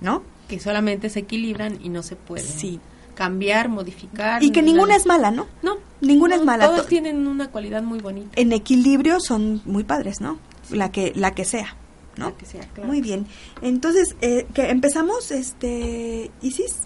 ¿no? 0.00 0.22
Que 0.48 0.58
solamente 0.60 1.10
se 1.10 1.20
equilibran 1.20 1.78
y 1.82 1.88
no 1.90 2.02
se 2.02 2.16
pueden 2.16 2.46
Sí. 2.46 2.80
cambiar, 3.14 3.68
modificar. 3.68 4.42
Y 4.42 4.50
que 4.50 4.62
ni 4.62 4.72
ninguna 4.72 4.96
es 4.96 5.06
mala, 5.06 5.30
¿no? 5.30 5.46
No, 5.62 5.76
ninguna 6.00 6.36
es 6.36 6.44
mala. 6.44 6.66
Todos 6.66 6.82
To- 6.82 6.88
tienen 6.88 7.26
una 7.26 7.50
cualidad 7.50 7.82
muy 7.82 8.00
bonita. 8.00 8.30
En 8.36 8.52
equilibrio 8.52 9.20
son 9.20 9.62
muy 9.64 9.84
padres, 9.84 10.20
¿no? 10.20 10.38
La 10.70 10.90
que 10.90 11.12
la 11.14 11.32
que 11.32 11.44
sea, 11.44 11.76
¿no? 12.16 12.36
Que 12.36 12.46
sea, 12.46 12.62
claro. 12.74 12.88
Muy 12.88 13.00
bien. 13.00 13.26
Entonces, 13.62 14.16
eh, 14.20 14.46
que 14.54 14.70
empezamos, 14.70 15.30
este, 15.30 16.30
Isis, 16.42 16.76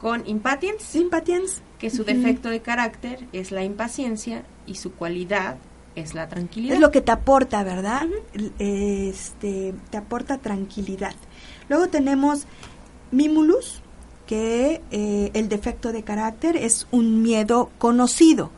Con 0.00 0.26
impatience, 0.26 0.84
Sympathians. 0.84 1.62
que 1.78 1.90
su 1.90 2.04
defecto 2.04 2.48
de 2.50 2.60
carácter 2.60 3.26
es 3.32 3.50
la 3.52 3.64
impaciencia 3.64 4.44
y 4.66 4.76
su 4.76 4.92
cualidad 4.92 5.56
es 5.96 6.14
la 6.14 6.28
tranquilidad. 6.28 6.74
Es 6.74 6.80
lo 6.80 6.90
que 6.92 7.00
te 7.00 7.10
aporta, 7.12 7.62
¿verdad? 7.64 8.06
Este, 8.58 9.74
te 9.90 9.96
aporta 9.96 10.38
tranquilidad. 10.38 11.14
Luego 11.68 11.88
tenemos 11.88 12.46
Mimulus, 13.10 13.82
que 14.26 14.82
eh, 14.90 15.30
el 15.34 15.48
defecto 15.48 15.90
de 15.92 16.02
carácter 16.02 16.56
es 16.56 16.86
un 16.90 17.22
miedo 17.22 17.70
conocido. 17.78 18.50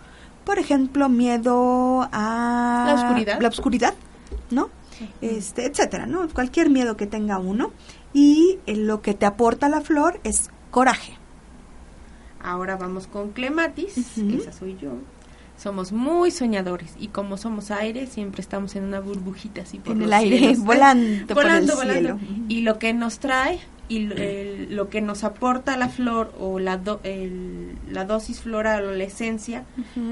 Por 0.44 0.58
ejemplo, 0.58 1.08
miedo 1.08 2.08
a 2.12 2.84
La 2.88 2.94
oscuridad. 2.94 3.40
la 3.40 3.48
oscuridad, 3.48 3.94
¿no? 4.50 4.68
Este, 5.20 5.66
etcétera, 5.66 6.06
¿no? 6.06 6.28
Cualquier 6.28 6.70
miedo 6.70 6.96
que 6.96 7.06
tenga 7.06 7.38
uno. 7.38 7.72
Y 8.12 8.58
eh, 8.66 8.76
lo 8.76 9.02
que 9.02 9.14
te 9.14 9.26
aporta 9.26 9.68
la 9.68 9.80
flor 9.80 10.20
es 10.24 10.50
coraje. 10.70 11.14
Ahora 12.42 12.76
vamos 12.76 13.06
con 13.06 13.30
clematis, 13.30 14.16
esa 14.18 14.52
soy 14.52 14.76
yo. 14.80 14.92
Somos 15.58 15.92
muy 15.92 16.30
soñadores 16.30 16.94
y 16.98 17.08
como 17.08 17.36
somos 17.36 17.70
aire, 17.70 18.06
siempre 18.06 18.40
estamos 18.40 18.74
en 18.76 18.84
una 18.84 19.00
burbujita 19.00 19.60
así 19.60 19.78
por 19.78 19.94
En 19.94 20.02
el 20.02 20.12
aire, 20.14 20.38
cielos. 20.38 20.58
volando 20.64 21.34
por 21.34 21.44
el 21.44 21.50
volando, 21.50 21.74
volando. 21.76 22.18
cielo. 22.18 22.18
Y 22.48 22.62
lo 22.62 22.78
que 22.78 22.94
nos 22.94 23.18
trae 23.18 23.60
y 23.90 24.00
lo, 24.06 24.14
el- 24.16 24.74
lo 24.74 24.88
que 24.88 25.02
nos 25.02 25.22
aporta 25.22 25.76
la 25.76 25.90
flor 25.90 26.32
o 26.40 26.58
la, 26.58 26.78
do- 26.78 27.00
el- 27.04 27.76
la 27.90 28.06
dosis 28.06 28.40
floral 28.40 28.86
o 28.86 28.92
la 28.92 29.04
esencia 29.04 29.64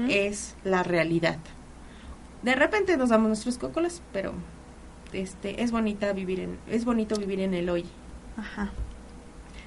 es 0.07 0.55
la 0.63 0.83
realidad. 0.83 1.39
De 2.43 2.53
repente 2.53 2.95
nos 2.95 3.09
damos 3.09 3.29
nuestros 3.29 3.57
cócolas, 3.57 4.03
pero 4.13 4.33
este 5.13 5.63
es 5.63 5.71
bonita 5.71 6.13
vivir 6.13 6.39
en 6.39 6.57
es 6.69 6.85
bonito 6.85 7.15
vivir 7.15 7.39
en 7.39 7.53
el 7.53 7.69
hoy. 7.69 7.85
Ajá. 8.37 8.71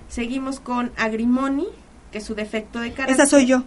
Seguimos 0.08 0.60
con 0.60 0.92
agrimoni, 0.96 1.66
que 2.10 2.20
su 2.20 2.34
defecto 2.34 2.78
de 2.80 2.92
carácter 2.92 3.14
Esa 3.14 3.26
soy 3.26 3.46
yo. 3.46 3.64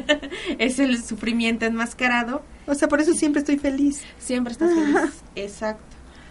es 0.58 0.78
el 0.78 1.02
sufrimiento 1.02 1.66
enmascarado. 1.66 2.42
O 2.66 2.74
sea, 2.74 2.88
por 2.88 3.00
eso 3.00 3.12
siempre 3.12 3.40
estoy 3.40 3.58
feliz. 3.58 4.02
Siempre 4.18 4.52
estás 4.52 4.72
feliz. 4.72 5.22
Exacto. 5.36 5.84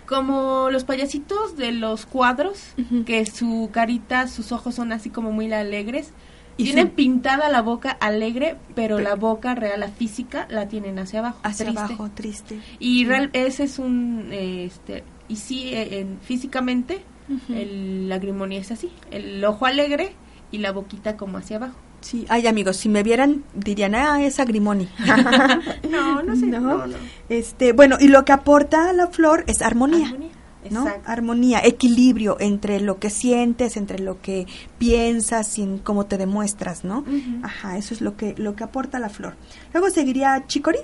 Como 0.07 0.69
los 0.71 0.83
payasitos 0.83 1.55
de 1.55 1.71
los 1.71 2.05
cuadros, 2.05 2.73
que 3.05 3.25
su 3.27 3.69
carita, 3.71 4.27
sus 4.27 4.51
ojos 4.51 4.75
son 4.75 4.91
así 4.91 5.09
como 5.09 5.31
muy 5.31 5.53
alegres. 5.53 6.11
Y 6.61 6.65
tienen 6.65 6.89
pintada 6.89 7.49
la 7.49 7.61
boca 7.61 7.91
alegre, 7.91 8.55
pero 8.75 8.97
Pe- 8.97 9.03
la 9.03 9.15
boca 9.15 9.55
real, 9.55 9.79
la 9.79 9.87
física, 9.89 10.47
la 10.49 10.67
tienen 10.67 10.99
hacia 10.99 11.19
abajo. 11.19 11.39
Hacia 11.43 11.65
triste. 11.65 11.81
abajo, 11.81 12.09
triste. 12.13 12.59
Y 12.79 13.05
real, 13.05 13.29
ese 13.33 13.63
es 13.63 13.79
un, 13.79 14.27
eh, 14.31 14.65
este, 14.65 15.03
y 15.27 15.35
sí, 15.37 15.69
eh, 15.73 15.99
en- 15.99 16.19
físicamente, 16.21 17.01
Ujú. 17.29 17.53
el 17.53 18.09
lagrimonia 18.09 18.59
es 18.59 18.71
así, 18.71 18.91
el 19.11 19.43
ojo 19.45 19.65
alegre 19.65 20.13
y 20.51 20.57
la 20.59 20.71
boquita 20.71 21.17
como 21.17 21.37
hacia 21.37 21.57
abajo. 21.57 21.75
Sí, 22.01 22.25
ay 22.29 22.47
amigos, 22.47 22.77
si 22.77 22.89
me 22.89 23.03
vieran 23.03 23.43
dirían, 23.53 23.93
ah, 23.93 24.23
es 24.23 24.39
agrimoni. 24.39 24.89
No, 25.89 26.23
no 26.23 26.35
sé, 26.35 26.45
no, 26.47 26.87
no. 26.87 26.95
Este, 27.29 27.73
bueno, 27.73 27.97
y 27.99 28.07
lo 28.07 28.25
que 28.25 28.31
aporta 28.31 28.91
la 28.93 29.07
flor 29.07 29.43
es 29.47 29.61
armonía, 29.61 30.07
Armonía, 30.07 30.31
¿no? 30.69 30.85
exacto. 30.85 31.09
Armonía, 31.09 31.61
equilibrio 31.63 32.37
entre 32.39 32.79
lo 32.79 32.99
que 32.99 33.09
sientes, 33.09 33.77
entre 33.77 33.99
lo 33.99 34.21
que 34.21 34.47
piensas 34.77 35.57
y 35.57 35.81
cómo 35.83 36.05
te 36.05 36.17
demuestras, 36.17 36.83
¿no? 36.83 37.03
Ajá, 37.43 37.77
eso 37.77 37.93
es 37.93 38.01
lo 38.01 38.15
que 38.17 38.35
lo 38.37 38.55
que 38.55 38.63
aporta 38.63 38.99
la 38.99 39.09
flor. 39.09 39.35
Luego 39.73 39.89
seguiría 39.89 40.45
chicory, 40.47 40.79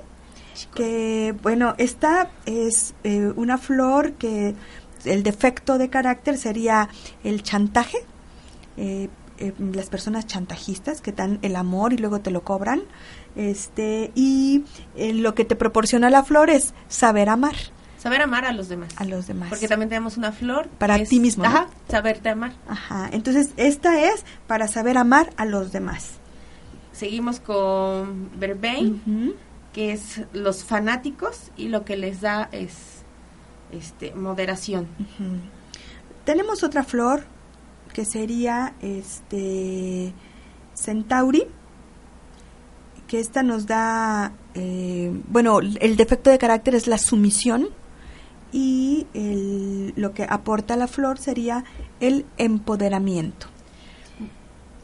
que 0.74 1.36
bueno, 1.44 1.76
esta 1.78 2.30
es 2.46 2.94
eh, 3.04 3.32
una 3.36 3.58
flor 3.58 4.14
que 4.14 4.56
el 5.06 5.24
defecto 5.24 5.78
de 5.78 5.90
carácter 5.90 6.38
sería 6.38 6.90
el 7.24 7.44
chantaje, 7.44 7.98
eh, 8.78 9.10
eh, 9.40 9.54
las 9.60 9.90
personas 9.90 10.26
chantajistas 10.26 11.02
que 11.02 11.12
dan 11.12 11.40
el 11.42 11.56
amor 11.56 11.94
y 11.94 11.98
luego 11.98 12.22
te 12.22 12.32
lo 12.32 12.42
cobran, 12.42 12.82
este 13.36 14.12
y 14.16 14.64
eh, 14.96 15.14
lo 15.14 15.36
que 15.36 15.46
te 15.46 15.56
proporciona 15.56 16.10
la 16.10 16.24
flor 16.24 16.50
es 16.50 16.74
saber 16.88 17.30
amar 17.30 17.56
Saber 17.98 18.22
amar 18.22 18.46
a 18.46 18.54
los 18.54 18.70
demás. 18.70 18.90
a 18.98 19.06
los 19.06 19.28
demás. 19.28 19.50
Porque 19.50 19.68
también 19.68 19.90
tenemos 19.90 20.18
una 20.18 20.32
flor. 20.32 20.68
Para 20.78 21.04
ti 21.04 21.20
mismo, 21.20 21.44
¿no? 21.44 21.50
Ajá, 21.50 21.68
saberte 21.90 22.30
amar. 22.30 22.54
Ajá, 22.68 23.10
entonces 23.12 23.50
esta 23.58 24.00
es 24.02 24.24
para 24.46 24.68
saber 24.68 24.98
amar 24.98 25.32
a 25.38 25.46
los 25.46 25.72
demás. 25.72 26.12
Seguimos 26.94 27.40
con 27.40 28.32
Verbein, 28.40 29.36
que 29.74 29.94
es 29.94 30.22
los 30.34 30.64
fanáticos 30.64 31.52
y 31.56 31.70
lo 31.70 31.86
que 31.86 31.98
les 31.98 32.22
da 32.22 32.50
es 32.52 32.74
este 33.72 34.14
moderación. 34.16 34.88
Tenemos 36.26 36.64
otra 36.64 36.84
flor 36.84 37.24
que 37.94 38.06
sería 38.06 38.74
este 38.82 40.14
Centauri, 40.76 41.48
que 43.08 43.20
esta 43.20 43.44
nos 43.44 43.66
da, 43.66 44.34
eh, 44.54 45.12
bueno, 45.30 45.60
el 45.60 45.98
defecto 45.98 46.30
de 46.30 46.38
carácter 46.38 46.76
es 46.76 46.88
la 46.88 46.98
sumisión 46.98 47.70
y 48.52 49.08
el, 49.14 49.94
lo 49.96 50.14
que 50.14 50.24
aporta 50.24 50.76
la 50.76 50.88
flor 50.88 51.18
sería 51.18 51.64
el 52.00 52.26
empoderamiento. 52.38 53.48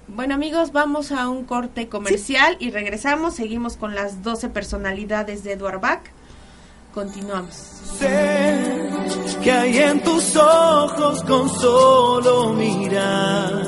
Bueno 0.08 0.36
amigos, 0.36 0.74
vamos 0.74 1.12
a 1.12 1.30
un 1.30 1.46
corte 1.46 1.88
comercial 1.88 2.58
y 2.60 2.72
regresamos, 2.72 3.36
seguimos 3.36 3.78
con 3.78 3.96
las 3.96 4.22
12 4.22 4.50
personalidades 4.50 5.44
de 5.44 5.54
Edward 5.54 5.80
Bach. 5.80 6.02
Continuamos. 6.94 7.56
Sé 7.98 8.90
que 9.42 9.52
hay 9.52 9.78
en 9.80 10.04
tus 10.04 10.36
ojos 10.36 11.24
con 11.24 11.50
solo 11.50 12.54
mirar, 12.54 13.64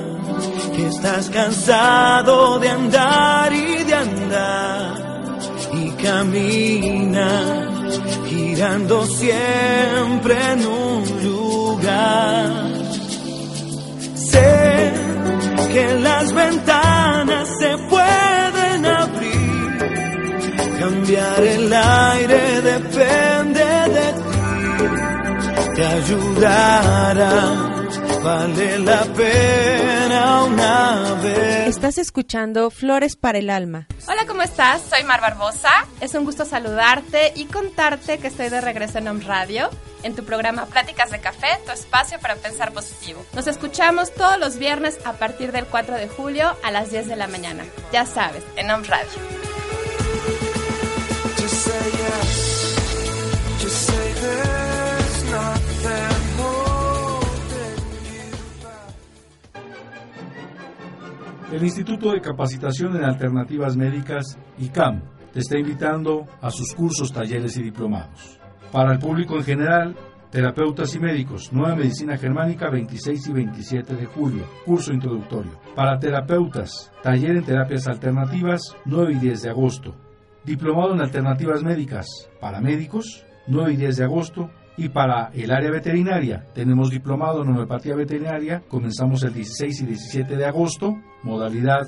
que 0.75 0.87
estás 0.87 1.29
cansado 1.29 2.59
de 2.59 2.69
andar 2.69 3.53
y 3.53 3.83
de 3.83 3.93
andar 3.95 5.39
y 5.73 5.89
camina 5.91 7.74
girando 8.27 9.05
siempre 9.05 10.35
en 10.53 10.65
un 10.65 11.03
lugar. 11.23 12.49
Sé 14.15 14.93
que 15.73 15.93
las 15.99 16.33
ventanas 16.33 17.49
se 17.59 17.77
pueden 17.89 18.85
abrir, 18.85 19.77
cambiar 20.79 21.43
el 21.43 21.73
aire 21.73 22.61
depende 22.61 23.65
de 23.97 24.07
ti, 24.13 24.39
te 25.75 25.85
ayudará. 25.85 27.75
Vale 28.25 28.79
la 28.79 29.03
pena 29.03 30.45
una 30.45 31.13
vez. 31.21 31.67
Estás 31.67 31.99
escuchando 31.99 32.71
Flores 32.71 33.15
para 33.15 33.37
el 33.37 33.51
Alma. 33.51 33.85
Hola, 34.07 34.25
¿cómo 34.25 34.41
estás? 34.41 34.81
Soy 34.81 35.03
Mar 35.03 35.21
Barbosa. 35.21 35.69
Es 36.01 36.15
un 36.15 36.25
gusto 36.25 36.43
saludarte 36.43 37.33
y 37.35 37.45
contarte 37.45 38.17
que 38.17 38.25
estoy 38.25 38.49
de 38.49 38.61
regreso 38.61 38.97
en 38.97 39.09
Om 39.09 39.21
Radio, 39.27 39.69
en 40.01 40.15
tu 40.15 40.23
programa 40.23 40.65
Pláticas 40.65 41.11
de 41.11 41.19
Café, 41.19 41.49
tu 41.67 41.71
espacio 41.71 42.17
para 42.19 42.33
pensar 42.35 42.71
positivo. 42.73 43.23
Nos 43.33 43.45
escuchamos 43.45 44.11
todos 44.11 44.39
los 44.39 44.57
viernes 44.57 44.97
a 45.05 45.13
partir 45.13 45.51
del 45.51 45.67
4 45.67 45.93
de 45.93 46.07
julio 46.07 46.57
a 46.63 46.71
las 46.71 46.89
10 46.89 47.07
de 47.07 47.17
la 47.17 47.27
mañana. 47.27 47.63
Ya 47.93 48.07
sabes, 48.07 48.43
en 48.55 48.71
Om 48.71 48.85
Radio. 48.85 49.05
El 61.55 61.63
Instituto 61.63 62.11
de 62.11 62.19
Capacitación 62.19 62.97
en 62.97 63.05
Alternativas 63.05 63.77
Médicas, 63.77 64.37
ICAM, 64.57 65.01
te 65.31 65.39
está 65.39 65.57
invitando 65.57 66.25
a 66.41 66.49
sus 66.49 66.73
cursos, 66.73 67.13
talleres 67.13 67.55
y 67.55 67.63
diplomados. 67.63 68.37
Para 68.73 68.91
el 68.91 68.99
público 68.99 69.37
en 69.37 69.43
general, 69.45 69.95
terapeutas 70.31 70.93
y 70.95 70.99
médicos, 70.99 71.53
Nueva 71.53 71.77
Medicina 71.77 72.17
Germánica 72.17 72.69
26 72.69 73.29
y 73.29 73.31
27 73.31 73.95
de 73.95 74.05
julio, 74.05 74.43
curso 74.65 74.91
introductorio. 74.91 75.53
Para 75.73 75.97
terapeutas, 75.97 76.91
taller 77.01 77.37
en 77.37 77.45
terapias 77.45 77.87
alternativas 77.87 78.75
9 78.83 79.13
y 79.13 79.19
10 79.19 79.43
de 79.43 79.49
agosto. 79.49 79.95
Diplomado 80.43 80.93
en 80.93 80.99
Alternativas 80.99 81.63
Médicas 81.63 82.05
para 82.41 82.59
médicos, 82.59 83.25
9 83.47 83.71
y 83.71 83.77
10 83.77 83.95
de 83.95 84.03
agosto. 84.03 84.49
Y 84.77 84.89
para 84.89 85.29
el 85.33 85.51
área 85.51 85.71
veterinaria, 85.71 86.47
tenemos 86.53 86.89
diplomado 86.89 87.43
en 87.43 87.49
homeopatía 87.49 87.95
veterinaria, 87.95 88.61
comenzamos 88.67 89.23
el 89.23 89.33
16 89.33 89.81
y 89.81 89.85
17 89.85 90.35
de 90.35 90.45
agosto, 90.45 90.97
modalidad 91.23 91.87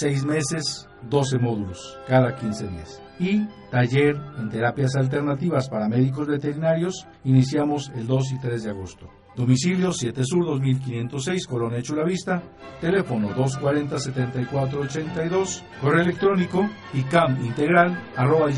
6 0.00 0.24
meses, 0.24 0.88
12 1.08 1.38
módulos, 1.38 1.98
cada 2.06 2.36
15 2.36 2.68
días. 2.68 3.02
Y 3.18 3.46
taller 3.70 4.14
en 4.38 4.50
terapias 4.50 4.94
alternativas 4.96 5.68
para 5.68 5.88
médicos 5.88 6.28
veterinarios, 6.28 7.06
iniciamos 7.24 7.90
el 7.94 8.06
2 8.06 8.32
y 8.32 8.40
3 8.40 8.64
de 8.64 8.70
agosto. 8.70 9.08
Domicilio 9.34 9.92
7 9.92 10.22
Sur 10.24 10.44
2506, 10.46 11.46
Colonia 11.46 11.80
Chulavista, 11.80 12.42
teléfono 12.80 13.30
240-7482, 13.36 15.62
correo 15.80 16.02
electrónico 16.02 16.68
icamintegral 16.92 17.96
arroba 18.16 18.50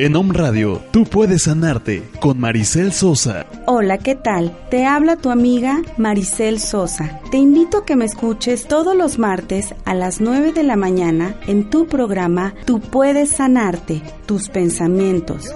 En 0.00 0.14
Om 0.14 0.30
Radio, 0.30 0.80
tú 0.92 1.02
puedes 1.06 1.42
sanarte 1.42 2.04
con 2.20 2.38
Maricel 2.38 2.92
Sosa. 2.92 3.46
Hola, 3.66 3.98
¿qué 3.98 4.14
tal? 4.14 4.56
Te 4.70 4.86
habla 4.86 5.16
tu 5.16 5.28
amiga 5.28 5.82
Maricel 5.96 6.60
Sosa. 6.60 7.20
Te 7.32 7.38
invito 7.38 7.78
a 7.78 7.84
que 7.84 7.96
me 7.96 8.04
escuches 8.04 8.68
todos 8.68 8.94
los 8.94 9.18
martes 9.18 9.74
a 9.84 9.94
las 9.94 10.20
9 10.20 10.52
de 10.52 10.62
la 10.62 10.76
mañana 10.76 11.34
en 11.48 11.68
tu 11.68 11.88
programa 11.88 12.54
Tú 12.64 12.78
puedes 12.78 13.30
sanarte, 13.30 14.00
tus 14.24 14.48
pensamientos, 14.50 15.52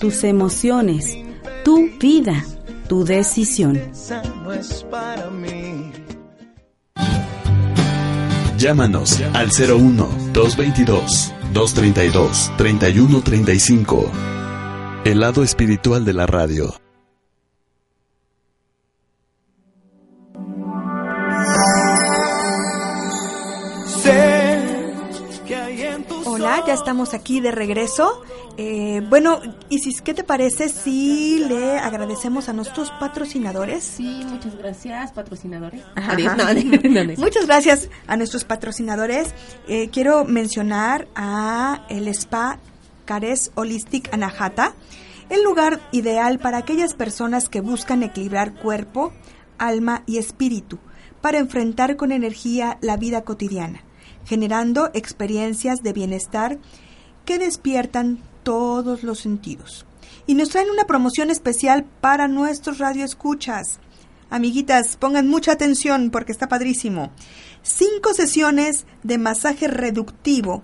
tus 0.00 0.24
emociones, 0.24 1.16
tu 1.64 1.88
vida, 2.00 2.44
tu 2.88 3.04
decisión. 3.04 3.76
Esa 3.76 4.24
no 4.42 4.52
es 4.52 4.84
para 4.90 5.30
mí. 5.30 5.92
Llámanos 8.58 9.22
al 9.34 9.50
01 9.50 10.08
222 10.32 11.32
232 11.54 12.52
3135. 12.56 14.10
El 15.04 15.20
lado 15.20 15.44
espiritual 15.44 16.04
de 16.04 16.12
la 16.12 16.26
radio. 16.26 16.83
Ya 26.66 26.74
estamos 26.74 27.14
aquí 27.14 27.40
de 27.40 27.50
regreso. 27.50 28.22
Eh, 28.56 29.02
bueno, 29.08 29.40
Isis, 29.68 30.02
¿qué 30.02 30.14
te 30.14 30.24
parece 30.24 30.68
si 30.68 31.44
le 31.48 31.78
agradecemos 31.78 32.48
a 32.48 32.52
nuestros 32.52 32.90
patrocinadores? 32.92 33.84
Sí, 33.84 34.24
muchas 34.28 34.56
gracias, 34.56 35.12
patrocinadores. 35.12 35.82
Ajá. 35.94 36.12
Adiós. 36.12 36.36
No, 36.36 36.44
no, 36.44 36.88
no, 36.90 37.04
no. 37.04 37.12
Muchas 37.18 37.46
gracias 37.46 37.88
a 38.06 38.16
nuestros 38.16 38.44
patrocinadores. 38.44 39.34
Eh, 39.68 39.88
quiero 39.90 40.24
mencionar 40.24 41.08
a 41.14 41.86
el 41.88 42.08
spa 42.08 42.58
Cares 43.04 43.50
Holistic 43.54 44.12
Anahata, 44.12 44.74
el 45.30 45.42
lugar 45.42 45.80
ideal 45.92 46.38
para 46.38 46.58
aquellas 46.58 46.94
personas 46.94 47.48
que 47.48 47.60
buscan 47.60 48.02
equilibrar 48.02 48.54
cuerpo, 48.54 49.12
alma 49.58 50.02
y 50.06 50.18
espíritu 50.18 50.78
para 51.20 51.38
enfrentar 51.38 51.96
con 51.96 52.12
energía 52.12 52.76
la 52.82 52.98
vida 52.98 53.22
cotidiana, 53.22 53.82
generando 54.24 54.90
experiencias 54.94 55.82
de 55.82 55.92
bienestar 55.92 56.58
que 57.24 57.38
despiertan 57.38 58.18
todos 58.42 59.02
los 59.02 59.20
sentidos. 59.20 59.86
Y 60.26 60.34
nos 60.34 60.50
traen 60.50 60.70
una 60.70 60.84
promoción 60.84 61.30
especial 61.30 61.84
para 62.00 62.28
nuestros 62.28 62.78
radioescuchas. 62.78 63.78
Amiguitas, 64.30 64.96
pongan 64.96 65.28
mucha 65.28 65.52
atención 65.52 66.10
porque 66.10 66.32
está 66.32 66.48
padrísimo. 66.48 67.10
Cinco 67.62 68.14
sesiones 68.14 68.86
de 69.02 69.18
masaje 69.18 69.68
reductivo 69.68 70.62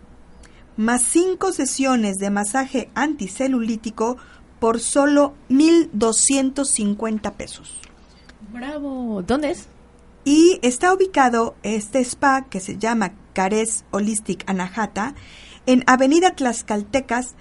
más 0.81 1.03
cinco 1.03 1.53
sesiones 1.53 2.17
de 2.17 2.31
masaje 2.31 2.91
anticelulítico 2.95 4.17
por 4.59 4.81
solo 4.81 5.35
1.250 5.51 7.33
pesos. 7.35 7.75
Bravo. 8.51 9.23
¿Dónde 9.23 9.51
es? 9.51 9.67
Y 10.25 10.59
está 10.63 10.95
ubicado 10.95 11.55
este 11.63 12.01
spa 12.01 12.47
que 12.49 12.61
se 12.61 12.79
llama 12.79 13.13
Cares 13.33 13.85
Holistic 13.91 14.49
Anahata 14.49 15.15
en 15.67 15.85
Avenida 15.87 16.35
Tlaxcaltecas 16.35 17.35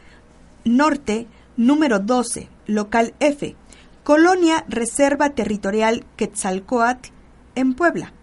Norte, 0.66 1.28
número 1.58 2.00
12, 2.00 2.50
local 2.68 3.14
F, 3.20 3.56
Colonia 4.04 4.66
Reserva 4.68 5.32
Territorial 5.32 6.06
Quetzalcoatl, 6.16 7.10
en 7.56 7.74
Puebla. 7.74 8.14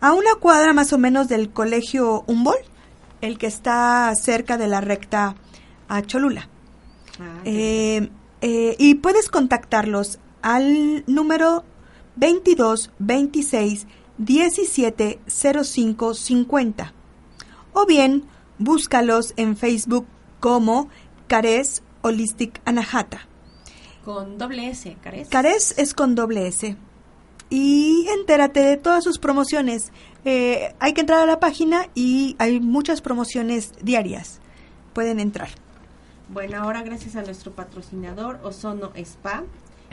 A 0.00 0.12
una 0.12 0.34
cuadra 0.40 0.72
más 0.72 0.92
o 0.92 0.98
menos 0.98 1.28
del 1.28 1.50
Colegio 1.50 2.24
Humboldt, 2.26 2.66
el 3.20 3.38
que 3.38 3.46
está 3.46 4.12
cerca 4.14 4.58
de 4.58 4.68
la 4.68 4.80
recta 4.80 5.36
a 5.88 6.02
Cholula. 6.02 6.48
Eh, 7.44 8.10
eh, 8.40 8.76
y 8.78 8.94
puedes 8.96 9.28
contactarlos 9.28 10.18
al 10.40 11.04
número 11.06 11.64
22 12.16 12.90
26 12.98 13.86
17 14.18 15.20
05 15.26 16.14
50 16.14 16.94
o 17.72 17.86
bien 17.86 18.24
búscalos 18.58 19.34
en 19.36 19.56
Facebook 19.56 20.06
como 20.40 20.88
Cares 21.26 21.82
Holistic 22.02 22.60
Anahata. 22.64 23.26
Con 24.04 24.38
doble 24.38 24.68
S, 24.68 24.96
Cares. 25.00 25.28
Cares 25.28 25.74
es 25.78 25.94
con 25.94 26.14
doble 26.14 26.48
S. 26.48 26.76
Y 27.50 28.06
entérate 28.18 28.60
de 28.60 28.76
todas 28.76 29.04
sus 29.04 29.18
promociones. 29.18 29.92
Eh, 30.24 30.74
hay 30.80 30.94
que 30.94 31.02
entrar 31.02 31.20
a 31.20 31.26
la 31.26 31.38
página 31.38 31.86
y 31.94 32.34
hay 32.38 32.60
muchas 32.60 33.00
promociones 33.00 33.72
diarias. 33.82 34.40
Pueden 34.94 35.20
entrar. 35.20 35.50
Bueno, 36.28 36.62
ahora 36.62 36.82
gracias 36.82 37.14
a 37.16 37.22
nuestro 37.22 37.52
patrocinador 37.52 38.40
Ozono 38.42 38.92
Spa. 38.94 39.44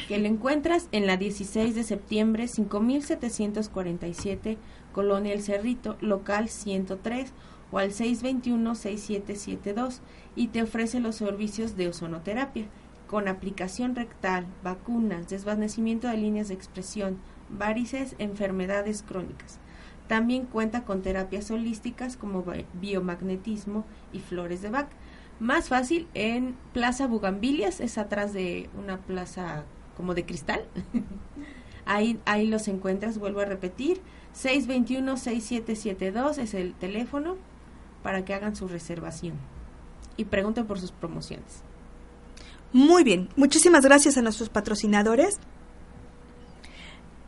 que 0.07 0.17
lo 0.17 0.27
encuentras 0.27 0.87
en 0.93 1.05
la 1.05 1.17
16 1.17 1.75
de 1.75 1.83
septiembre 1.83 2.47
5747 2.47 4.57
Colonia 4.93 5.33
El 5.33 5.43
Cerrito, 5.43 5.97
local 5.99 6.47
103 6.47 7.33
o 7.71 7.77
al 7.77 7.91
621-6772 7.91 9.99
y 10.35 10.47
te 10.47 10.63
ofrece 10.63 10.99
los 10.99 11.15
servicios 11.15 11.75
de 11.75 11.87
ozonoterapia 11.89 12.65
con 13.07 13.27
aplicación 13.27 13.95
rectal, 13.95 14.45
vacunas, 14.63 15.29
desvanecimiento 15.29 16.07
de 16.07 16.17
líneas 16.17 16.47
de 16.49 16.53
expresión, 16.53 17.17
varices, 17.49 18.15
enfermedades 18.19 19.01
crónicas. 19.03 19.59
También 20.07 20.45
cuenta 20.45 20.83
con 20.85 21.01
terapias 21.01 21.49
holísticas 21.51 22.17
como 22.17 22.43
bi- 22.43 22.65
biomagnetismo 22.73 23.85
y 24.13 24.19
flores 24.19 24.61
de 24.61 24.69
Bach. 24.69 24.89
Más 25.39 25.69
fácil 25.69 26.07
en 26.13 26.55
Plaza 26.73 27.07
Bugambilias, 27.07 27.79
es 27.79 27.97
atrás 27.97 28.33
de 28.33 28.69
una 28.77 28.97
plaza 28.97 29.63
como 29.95 30.13
de 30.13 30.25
cristal. 30.25 30.65
ahí, 31.85 32.19
ahí 32.25 32.47
los 32.47 32.67
encuentras, 32.67 33.17
vuelvo 33.19 33.39
a 33.41 33.45
repetir. 33.45 34.01
621-6772 34.35 36.37
es 36.39 36.53
el 36.53 36.73
teléfono 36.73 37.37
para 38.03 38.25
que 38.25 38.33
hagan 38.33 38.55
su 38.55 38.67
reservación 38.67 39.35
y 40.17 40.25
pregunten 40.25 40.65
por 40.65 40.79
sus 40.79 40.91
promociones. 40.91 41.63
Muy 42.71 43.03
bien, 43.03 43.29
muchísimas 43.35 43.83
gracias 43.83 44.17
a 44.17 44.21
nuestros 44.21 44.49
patrocinadores. 44.49 45.39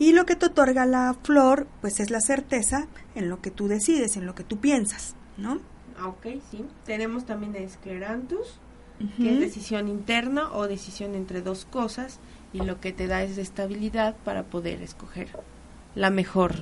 Y 0.00 0.12
lo 0.12 0.26
que 0.26 0.36
te 0.36 0.46
otorga 0.46 0.86
la 0.86 1.14
flor, 1.22 1.66
pues 1.80 2.00
es 2.00 2.10
la 2.10 2.20
certeza 2.20 2.86
en 3.14 3.28
lo 3.28 3.40
que 3.40 3.50
tú 3.50 3.68
decides, 3.68 4.16
en 4.16 4.26
lo 4.26 4.34
que 4.34 4.44
tú 4.44 4.58
piensas, 4.58 5.14
¿no? 5.36 5.60
Ah, 5.98 6.08
ok, 6.08 6.26
sí. 6.50 6.64
Tenemos 6.84 7.26
también 7.26 7.54
a 7.56 7.58
Escleranthus, 7.58 8.60
que 9.16 9.32
es 9.32 9.38
decisión 9.38 9.86
interna 9.86 10.52
o 10.52 10.66
decisión 10.66 11.14
entre 11.14 11.40
dos 11.40 11.64
cosas 11.64 12.18
y 12.52 12.60
lo 12.60 12.80
que 12.80 12.92
te 12.92 13.06
da 13.06 13.22
es 13.22 13.38
estabilidad 13.38 14.16
para 14.24 14.44
poder 14.44 14.82
escoger 14.82 15.28
la 15.94 16.10
mejor 16.10 16.54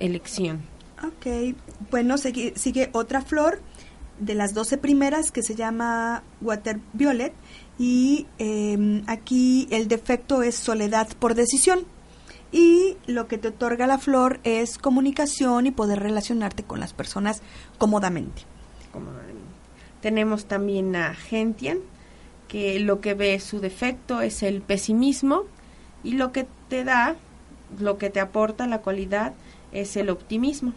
elección. 0.00 0.62
Ok, 1.02 1.56
bueno, 1.90 2.18
sigue, 2.18 2.52
sigue 2.56 2.90
otra 2.92 3.22
flor 3.22 3.60
de 4.18 4.34
las 4.34 4.54
12 4.54 4.78
primeras 4.78 5.32
que 5.32 5.42
se 5.42 5.54
llama 5.54 6.22
Water 6.40 6.78
Violet 6.92 7.32
y 7.78 8.26
eh, 8.38 9.02
aquí 9.06 9.66
el 9.70 9.88
defecto 9.88 10.42
es 10.42 10.54
soledad 10.54 11.08
por 11.18 11.34
decisión 11.34 11.80
y 12.52 12.98
lo 13.06 13.26
que 13.26 13.38
te 13.38 13.48
otorga 13.48 13.86
la 13.86 13.98
flor 13.98 14.38
es 14.44 14.78
comunicación 14.78 15.66
y 15.66 15.70
poder 15.70 16.00
relacionarte 16.00 16.62
con 16.62 16.80
las 16.80 16.92
personas 16.92 17.42
cómodamente. 17.78 18.42
Tenemos 20.02 20.46
también 20.46 20.94
a 20.96 21.14
Gentian, 21.14 21.78
que 22.52 22.78
lo 22.80 23.00
que 23.00 23.14
ve 23.14 23.40
su 23.40 23.60
defecto 23.60 24.20
es 24.20 24.42
el 24.42 24.60
pesimismo 24.60 25.44
y 26.04 26.12
lo 26.12 26.32
que 26.32 26.46
te 26.68 26.84
da, 26.84 27.16
lo 27.80 27.96
que 27.96 28.10
te 28.10 28.20
aporta 28.20 28.66
la 28.66 28.82
cualidad 28.82 29.32
es 29.72 29.96
el 29.96 30.10
optimismo. 30.10 30.74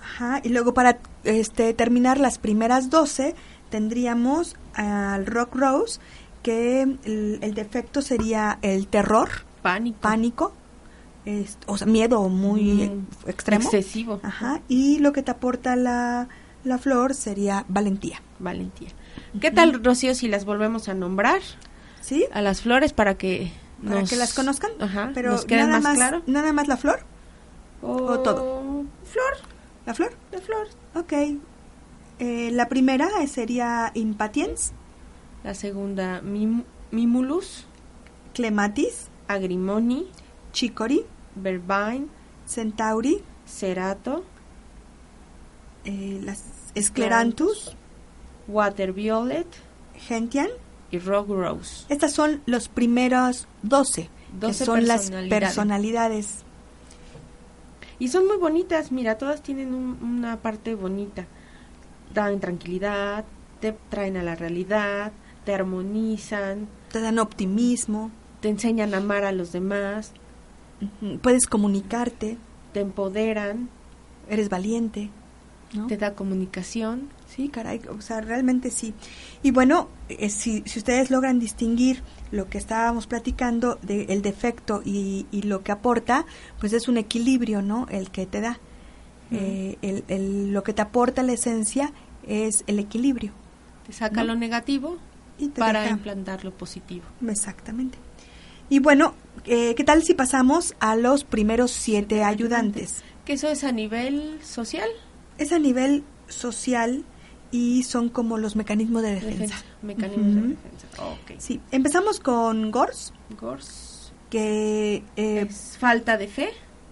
Ajá, 0.00 0.40
y 0.44 0.50
luego 0.50 0.72
para 0.72 1.00
este, 1.24 1.74
terminar 1.74 2.20
las 2.20 2.38
primeras 2.38 2.90
12 2.90 3.34
tendríamos 3.70 4.54
al 4.74 5.26
Rock 5.26 5.56
Rose 5.56 5.98
que 6.44 6.82
el, 6.82 7.38
el 7.42 7.54
defecto 7.54 8.00
sería 8.00 8.58
el 8.62 8.86
terror, 8.86 9.28
Pánico. 9.62 9.98
pánico, 10.00 10.52
es- 11.24 11.58
o 11.66 11.76
sea, 11.76 11.88
miedo 11.88 12.28
muy 12.28 12.88
Mm, 12.88 13.28
extremo. 13.28 13.64
Excesivo. 13.64 14.20
Ajá, 14.22 14.60
y 14.68 14.98
lo 15.00 15.12
que 15.12 15.22
te 15.22 15.32
aporta 15.32 15.74
la, 15.74 16.28
la 16.62 16.78
flor 16.78 17.14
sería 17.14 17.64
valentía. 17.68 18.22
Valentía. 18.38 18.90
¿Qué 19.40 19.50
tal, 19.50 19.82
Rocío, 19.82 20.14
si 20.14 20.28
las 20.28 20.44
volvemos 20.44 20.88
a 20.88 20.94
nombrar 20.94 21.40
¿Sí? 22.00 22.26
a 22.32 22.42
las 22.42 22.60
flores 22.62 22.92
para 22.92 23.16
que 23.16 23.52
Para 23.84 24.00
nos- 24.00 24.10
que 24.10 24.16
las 24.16 24.34
conozcan. 24.34 24.70
Ajá, 24.80 25.10
Pero 25.14 25.32
nos 25.32 25.46
nada 25.46 25.66
más, 25.68 25.82
más, 25.82 25.94
claro? 25.96 26.22
nada 26.26 26.52
más 26.52 26.68
la 26.68 26.76
flor, 26.76 27.00
O, 27.82 27.92
o 27.92 28.18
todo? 28.20 28.84
Flor, 29.04 29.34
la 29.86 29.94
flor. 29.94 30.12
de 30.30 30.38
flor. 30.40 30.66
Ok. 30.94 31.12
Eh, 32.18 32.50
la 32.52 32.68
primera 32.68 33.08
sería 33.26 33.90
impatiens, 33.94 34.72
La 35.44 35.54
segunda, 35.54 36.20
mim- 36.22 36.62
Mimulus, 36.92 37.66
clematis, 38.34 39.08
Agrimoni, 39.26 40.06
chicory, 40.52 41.04
Verbine, 41.34 42.06
centauri, 42.46 43.22
Cerato, 43.46 44.24
eh, 45.84 46.20
las 46.22 46.44
escleranthus, 46.76 47.76
Water 48.48 48.92
Violet 48.92 49.46
gentian. 49.96 50.48
y 50.90 50.98
Rock 50.98 51.28
Rose. 51.30 51.86
Estas 51.88 52.12
son 52.12 52.42
los 52.44 52.68
primeros 52.68 53.46
12, 53.62 54.02
que 54.02 54.10
12 54.38 54.64
son 54.64 54.86
las 54.86 55.10
personalidades. 55.30 56.44
Y 57.98 58.08
son 58.08 58.26
muy 58.26 58.36
bonitas, 58.36 58.92
mira, 58.92 59.16
todas 59.16 59.42
tienen 59.42 59.72
un- 59.74 59.98
una 60.02 60.36
parte 60.38 60.74
bonita. 60.74 61.26
Dan 62.12 62.40
tranquilidad, 62.40 63.24
te 63.60 63.72
traen 63.88 64.16
a 64.16 64.22
la 64.22 64.34
realidad, 64.34 65.12
te 65.44 65.54
armonizan, 65.54 66.68
Te 66.90 67.00
dan 67.00 67.18
optimismo, 67.18 68.10
te 68.40 68.48
enseñan 68.50 68.92
a 68.92 68.98
amar 68.98 69.24
a 69.24 69.32
los 69.32 69.50
demás, 69.52 70.12
puedes 71.22 71.46
comunicarte, 71.46 72.36
te 72.74 72.80
empoderan, 72.80 73.70
eres 74.28 74.48
valiente, 74.50 75.08
¿no? 75.72 75.86
te 75.86 75.96
da 75.96 76.14
comunicación. 76.14 77.08
Sí, 77.34 77.48
caray, 77.48 77.80
o 77.88 78.00
sea, 78.02 78.20
realmente 78.20 78.70
sí. 78.70 78.92
Y 79.42 79.52
bueno, 79.52 79.88
eh, 80.10 80.28
si, 80.28 80.62
si 80.66 80.78
ustedes 80.80 81.10
logran 81.10 81.38
distinguir 81.38 82.02
lo 82.30 82.48
que 82.50 82.58
estábamos 82.58 83.06
platicando 83.06 83.78
del 83.82 84.20
defecto 84.20 84.82
y, 84.84 85.26
y 85.30 85.42
lo 85.42 85.62
que 85.62 85.72
aporta, 85.72 86.26
pues 86.60 86.72
es 86.74 86.88
un 86.88 86.98
equilibrio, 86.98 87.62
¿no? 87.62 87.86
El 87.90 88.10
que 88.10 88.26
te 88.26 88.40
da. 88.42 88.58
Eh, 89.30 89.78
el, 89.80 90.04
el- 90.08 90.52
lo 90.52 90.62
que 90.62 90.74
te 90.74 90.82
aporta 90.82 91.22
la 91.22 91.32
esencia 91.32 91.92
es 92.26 92.64
el 92.66 92.78
equilibrio. 92.78 93.32
Te 93.86 93.92
saca 93.94 94.20
¿No? 94.20 94.34
lo 94.34 94.34
negativo 94.36 94.98
Y 95.38 95.48
te 95.48 95.58
para 95.58 95.80
deja- 95.82 95.94
implantar 95.94 96.44
lo 96.44 96.52
positivo. 96.52 97.04
Exactamente. 97.26 97.96
Y 98.68 98.78
bueno, 98.80 99.14
eh, 99.46 99.74
¿qué 99.74 99.84
tal 99.84 100.02
si 100.02 100.12
pasamos 100.14 100.74
a 100.80 100.96
los 100.96 101.24
primeros 101.24 101.70
siete 101.70 102.22
ayudantes? 102.24 103.02
Que 103.24 103.34
eso 103.34 103.48
es 103.48 103.64
a 103.64 103.72
nivel 103.72 104.38
social. 104.42 104.88
Es 105.38 105.52
a 105.52 105.58
nivel 105.58 106.04
social 106.28 107.04
y 107.52 107.84
son 107.84 108.08
como 108.08 108.38
los 108.38 108.56
mecanismos 108.56 109.02
de 109.02 109.12
defensa. 109.14 109.38
Defensa, 109.38 109.64
mecanismos 109.82 110.34
de 110.34 110.40
Ujú. 110.40 110.48
defensa. 110.48 110.86
Ok. 111.04 111.32
Sí, 111.38 111.60
empezamos 111.70 112.18
con 112.18 112.70
Gors, 112.72 113.12
Gors. 113.40 114.12
que 114.30 115.04
eh, 115.16 115.46
es 115.48 115.76
falta 115.78 116.16
de 116.16 116.26
fe, 116.26 116.50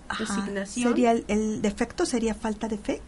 ajá, 0.09 0.37
resignación. 0.37 0.89
sería 0.89 1.13
el, 1.13 1.25
el 1.27 1.63
defecto 1.63 2.07
sería 2.07 2.35
falta 2.35 2.69
de 2.69 2.79
fe. 2.79 3.01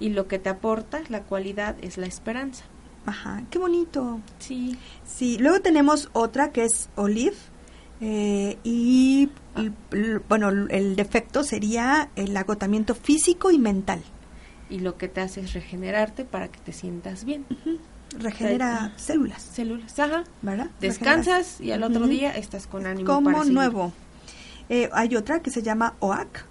Y 0.00 0.10
lo 0.10 0.28
que 0.28 0.38
te 0.38 0.48
aporta, 0.48 1.00
la 1.08 1.22
cualidad, 1.24 1.74
es 1.82 1.98
la 1.98 2.06
esperanza. 2.06 2.64
Ajá, 3.04 3.42
qué 3.50 3.58
bonito. 3.58 4.20
Sí. 4.38 4.78
Sí, 5.04 5.38
luego 5.38 5.60
tenemos 5.60 6.08
otra 6.12 6.52
que 6.52 6.64
es 6.64 6.88
Olive 6.94 7.34
eh, 8.00 8.58
y 8.62 9.28
l- 9.56 10.18
bueno, 10.28 10.50
el 10.50 10.94
defecto 10.94 11.42
sería 11.42 12.10
el 12.14 12.36
agotamiento 12.36 12.94
físico 12.94 13.50
y 13.50 13.58
mental. 13.58 14.00
Y 14.70 14.80
lo 14.80 14.96
que 14.96 15.08
te 15.08 15.20
hace 15.20 15.40
es 15.40 15.54
regenerarte 15.54 16.24
para 16.24 16.48
que 16.48 16.58
te 16.60 16.72
sientas 16.72 17.24
bien. 17.24 17.46
Regenera 18.18 18.92
células, 18.96 19.42
Células, 19.42 19.98
ajá. 19.98 20.24
¿verdad? 20.42 20.70
Descansas 20.80 21.60
y 21.60 21.72
al 21.72 21.82
otro 21.82 22.06
día 22.06 22.30
estás 22.32 22.66
con 22.66 22.86
ánimo 22.86 23.06
como 23.06 23.32
para 23.32 23.44
nuevo. 23.44 23.92
Eh, 24.68 24.88
hay 24.92 25.16
otra 25.16 25.40
que 25.40 25.50
se 25.50 25.62
llama 25.62 25.94
OAC 26.00 26.46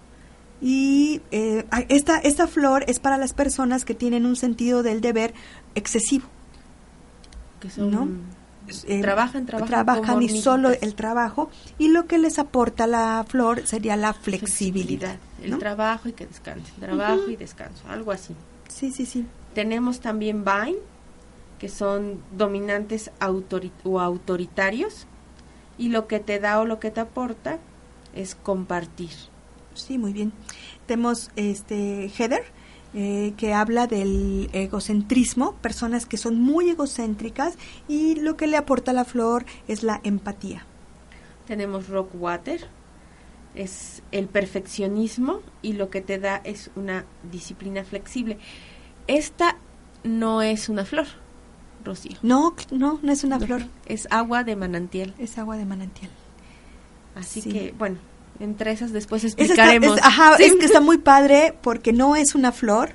y 0.61 1.21
eh, 1.31 1.65
esta, 1.89 2.17
esta 2.17 2.47
flor 2.47 2.83
es 2.87 2.99
para 2.99 3.17
las 3.17 3.33
personas 3.33 3.85
que 3.85 3.93
tienen 3.93 4.25
un 4.25 4.35
sentido 4.35 4.83
del 4.83 5.01
deber 5.01 5.33
excesivo. 5.75 6.25
Que 7.59 7.69
son, 7.69 7.91
¿no? 7.91 8.07
Eh, 8.87 9.01
trabajan, 9.01 9.45
trabajan. 9.45 9.67
trabajan 9.69 10.21
y 10.21 10.29
solo 10.29 10.69
el 10.71 10.95
trabajo 10.95 11.49
y 11.77 11.87
lo 11.89 12.05
que 12.05 12.17
les 12.17 12.37
aporta 12.37 12.85
la 12.87 13.25
flor 13.27 13.65
sería 13.65 13.95
la 13.95 14.13
flexibilidad. 14.13 15.17
El 15.41 15.51
¿no? 15.51 15.57
trabajo 15.57 16.09
y 16.09 16.13
que 16.13 16.25
descansen. 16.25 16.75
Trabajo 16.79 17.29
y 17.29 17.35
descanso. 17.35 17.83
Algo 17.87 18.11
así. 18.11 18.35
Sí, 18.67 18.91
sí, 18.91 19.05
sí. 19.05 19.25
Tenemos 19.53 20.01
también 20.01 20.43
Vine, 20.43 20.77
que 21.59 21.69
son 21.69 22.21
dominantes 22.35 23.09
autori- 23.19 23.71
o 23.83 23.99
autoritarios 24.01 25.07
y 25.77 25.89
lo 25.89 26.07
que 26.07 26.19
te 26.19 26.39
da 26.39 26.59
o 26.59 26.65
lo 26.65 26.79
que 26.79 26.91
te 26.91 26.99
aporta 26.99 27.59
es 28.13 28.35
compartir. 28.35 29.11
Sí, 29.73 29.97
muy 29.97 30.11
bien. 30.11 30.33
Tenemos 30.87 31.29
este 31.35 32.09
Heather, 32.17 32.43
eh, 32.93 33.33
que 33.37 33.53
habla 33.53 33.85
del 33.87 34.49
egocentrismo, 34.53 35.53
personas 35.55 36.05
que 36.05 36.17
son 36.17 36.39
muy 36.41 36.69
egocéntricas 36.69 37.55
y 37.87 38.15
lo 38.15 38.37
que 38.37 38.47
le 38.47 38.57
aporta 38.57 38.93
la 38.93 39.05
flor 39.05 39.45
es 39.67 39.83
la 39.83 39.99
empatía. 40.03 40.65
Tenemos 41.47 41.87
Rockwater, 41.89 42.67
es 43.55 44.01
el 44.11 44.27
perfeccionismo 44.27 45.41
y 45.61 45.73
lo 45.73 45.89
que 45.89 46.01
te 46.01 46.19
da 46.19 46.37
es 46.43 46.69
una 46.75 47.05
disciplina 47.31 47.83
flexible. 47.83 48.37
Esta 49.07 49.57
no 50.03 50.41
es 50.41 50.69
una 50.69 50.85
flor, 50.85 51.07
Rocío. 51.83 52.17
No, 52.21 52.53
no, 52.71 52.99
no 53.01 53.11
es 53.11 53.23
una 53.23 53.39
flor, 53.39 53.63
Es 53.85 54.07
agua 54.11 54.43
de 54.43 54.55
manantial. 54.55 55.13
es 55.17 55.37
agua 55.37 55.57
de 55.57 55.65
manantial. 55.65 56.11
Así 57.15 57.41
Sí. 57.41 57.51
que, 57.51 57.73
bueno, 57.77 57.97
entre 58.39 58.71
esas 58.71 58.91
después 58.93 59.23
está- 59.23 59.41
explicaremos. 59.41 59.97
es, 59.97 60.03
ajá, 60.03 60.37
Sí. 60.37 60.43
es 60.43 60.55
que 60.55 60.65
está 60.65 60.79
muy 60.81 60.97
padre 60.97 61.55
porque 61.61 61.93
no 61.93 62.15
es 62.15 62.35
una 62.35 62.51
flor 62.51 62.91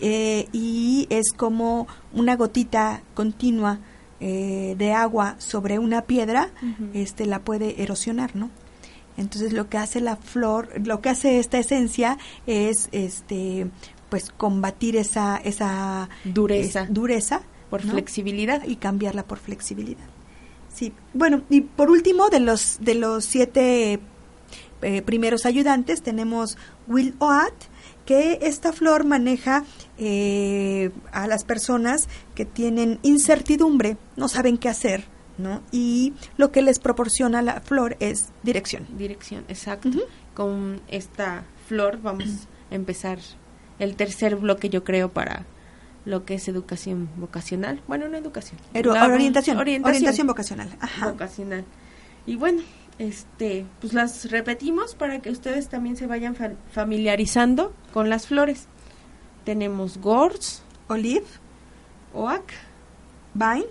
eh, 0.00 0.48
y 0.52 1.06
es 1.10 1.32
como 1.32 1.86
una 2.12 2.36
gotita 2.36 3.02
continua 3.14 3.78
eh, 4.20 4.74
de 4.78 4.92
agua 4.92 5.36
sobre 5.38 5.78
una 5.78 6.02
piedra, 6.02 6.50
este 6.94 7.26
la 7.26 7.40
puede 7.40 7.82
erosionar, 7.82 8.34
¿no? 8.36 8.50
Entonces 9.16 9.52
lo 9.52 9.68
que 9.68 9.78
hace 9.78 10.00
la 10.00 10.16
flor, 10.16 10.70
lo 10.84 11.00
que 11.00 11.10
hace 11.10 11.38
esta 11.38 11.58
esencia 11.58 12.18
es 12.46 12.88
este 12.92 13.66
pues 14.08 14.30
combatir 14.36 14.96
esa 14.96 15.36
esa 15.36 16.08
Dureza. 16.24 16.86
dureza 16.88 17.42
por 17.70 17.84
¿no? 17.84 17.92
flexibilidad. 17.92 18.62
y 18.66 18.76
cambiarla 18.76 19.24
por 19.24 19.38
flexibilidad. 19.38 20.04
Sí, 20.72 20.92
bueno, 21.12 21.42
y 21.50 21.60
por 21.60 21.90
último, 21.90 22.28
de 22.30 22.40
los, 22.40 22.78
de 22.80 22.94
los 22.96 23.24
siete 23.24 24.00
eh, 24.84 25.02
primeros 25.02 25.46
ayudantes, 25.46 26.02
tenemos 26.02 26.56
Will 26.86 27.14
Oat, 27.18 27.54
que 28.06 28.38
esta 28.42 28.72
flor 28.72 29.04
maneja 29.04 29.64
eh, 29.98 30.90
a 31.12 31.26
las 31.26 31.44
personas 31.44 32.08
que 32.34 32.44
tienen 32.44 32.98
incertidumbre, 33.02 33.96
no 34.16 34.28
saben 34.28 34.58
qué 34.58 34.68
hacer, 34.68 35.04
¿no? 35.38 35.62
Y 35.72 36.12
lo 36.36 36.52
que 36.52 36.62
les 36.62 36.78
proporciona 36.78 37.40
la 37.42 37.60
flor 37.62 37.96
es 38.00 38.28
dirección. 38.42 38.86
Dirección, 38.96 39.44
exacto. 39.48 39.88
Con 40.34 40.80
esta 40.88 41.44
flor 41.66 42.00
vamos 42.02 42.46
a 42.70 42.74
empezar 42.74 43.18
el 43.78 43.96
tercer 43.96 44.36
bloque, 44.36 44.68
yo 44.68 44.84
creo, 44.84 45.10
para 45.12 45.46
lo 46.04 46.24
que 46.26 46.34
es 46.34 46.46
educación 46.48 47.08
vocacional. 47.16 47.80
Bueno, 47.88 48.08
no 48.08 48.18
educación. 48.18 48.60
Ero- 48.74 48.92
la- 48.92 49.06
orientación, 49.06 49.56
orientación, 49.58 49.96
orientación 49.96 50.26
vocacional. 50.26 50.68
Ajá. 50.80 51.10
vocacional. 51.10 51.64
Y 52.26 52.36
bueno, 52.36 52.62
este, 52.98 53.66
pues 53.80 53.92
las 53.92 54.30
repetimos 54.30 54.94
para 54.94 55.20
que 55.20 55.30
ustedes 55.30 55.68
también 55.68 55.96
se 55.96 56.06
vayan 56.06 56.34
fa- 56.34 56.52
familiarizando 56.72 57.72
con 57.92 58.08
las 58.08 58.26
flores. 58.26 58.66
Tenemos 59.44 59.98
Gorse, 59.98 60.62
Olive, 60.88 61.26
Oak, 62.14 62.52
Vine, 63.34 63.66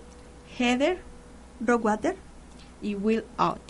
Heather 0.57 0.99
Rockwater. 1.59 2.15
y 2.81 2.95
Will 2.95 3.23
Out. 3.37 3.61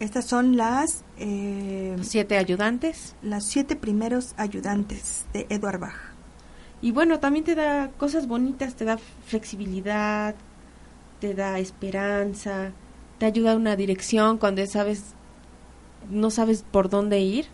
Estas 0.00 0.24
son 0.26 0.56
las, 0.56 1.04
eh, 1.18 1.96
Siete 2.02 2.38
ayudantes. 2.38 3.14
las 3.22 3.44
siete 3.44 3.76
primeros 3.76 4.34
ayudantes 4.38 5.26
de 5.34 5.46
Edward 5.50 5.78
Bach. 5.78 5.94
Y 6.82 6.92
bueno, 6.92 7.18
también 7.20 7.44
te 7.44 7.54
da 7.54 7.90
cosas 7.98 8.26
bonitas, 8.26 8.74
te 8.74 8.84
da 8.86 8.98
flexibilidad, 9.26 10.34
te 11.20 11.34
da 11.34 11.58
esperanza, 11.58 12.72
te 13.18 13.26
ayuda 13.26 13.56
una 13.56 13.76
dirección 13.76 14.38
cuando 14.38 14.64
sabes 14.66 15.14
no 16.10 16.30
sabes 16.30 16.62
por 16.70 16.88
dónde 16.88 17.20
ir, 17.20 17.46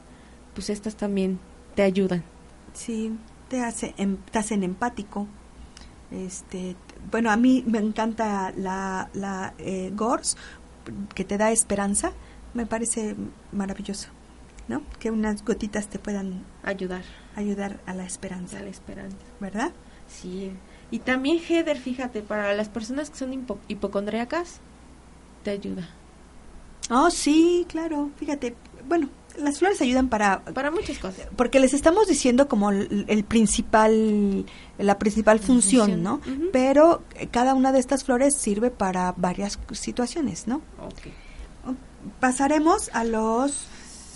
pues 0.54 0.68
estas 0.70 0.96
también 0.96 1.38
te 1.74 1.82
ayudan. 1.82 2.22
Sí, 2.74 3.16
te 3.48 3.60
hace 3.62 3.94
em- 3.96 4.18
te 4.30 4.38
hacen 4.38 4.62
empático. 4.62 5.26
Este, 6.10 6.76
bueno, 7.10 7.30
a 7.30 7.36
mí 7.36 7.64
me 7.66 7.78
encanta 7.78 8.52
la 8.56 9.08
la 9.14 9.54
eh, 9.58 9.90
Gors 9.94 10.36
que 11.14 11.24
te 11.24 11.38
da 11.38 11.50
esperanza, 11.52 12.12
me 12.54 12.66
parece 12.66 13.16
maravilloso, 13.52 14.08
¿no? 14.68 14.82
Que 14.98 15.10
unas 15.10 15.44
gotitas 15.44 15.88
te 15.88 15.98
puedan 15.98 16.44
Ayudar 16.62 17.02
ayudar 17.34 17.80
a 17.86 17.94
la 17.94 18.04
esperanza, 18.04 18.58
a 18.58 18.62
la 18.62 18.68
esperanza. 18.68 19.16
¿verdad? 19.40 19.72
Sí. 20.08 20.52
Y 20.90 20.98
también 20.98 21.38
Heather, 21.38 21.78
fíjate, 21.78 22.20
para 22.20 22.52
las 22.52 22.68
personas 22.68 23.08
que 23.08 23.16
son 23.16 23.32
hipo- 23.32 23.58
hipocondríacas, 23.68 24.60
te 25.42 25.50
ayuda. 25.50 25.88
Oh, 26.90 27.10
sí, 27.10 27.64
claro, 27.68 28.10
fíjate, 28.16 28.54
bueno, 28.88 29.08
las 29.38 29.58
flores 29.58 29.80
ayudan 29.80 30.08
para 30.08 30.42
Para 30.44 30.70
muchas 30.70 30.98
cosas. 30.98 31.26
porque 31.36 31.58
les 31.60 31.72
estamos 31.72 32.06
diciendo 32.08 32.48
como 32.48 32.70
el, 32.70 33.04
el 33.08 33.24
principal 33.24 34.44
la 34.78 34.98
principal 34.98 35.38
función, 35.38 36.02
función, 36.02 36.02
¿no? 36.02 36.20
Pero 36.52 37.02
eh, 37.14 37.28
cada 37.30 37.54
una 37.54 37.72
de 37.72 37.78
estas 37.78 38.04
flores 38.04 38.34
sirve 38.34 38.70
para 38.70 39.14
varias 39.16 39.58
situaciones, 39.72 40.46
¿no? 40.46 40.56
Ok. 40.80 41.12
Pasaremos 42.20 42.90
a 42.92 43.04
los 43.04 43.52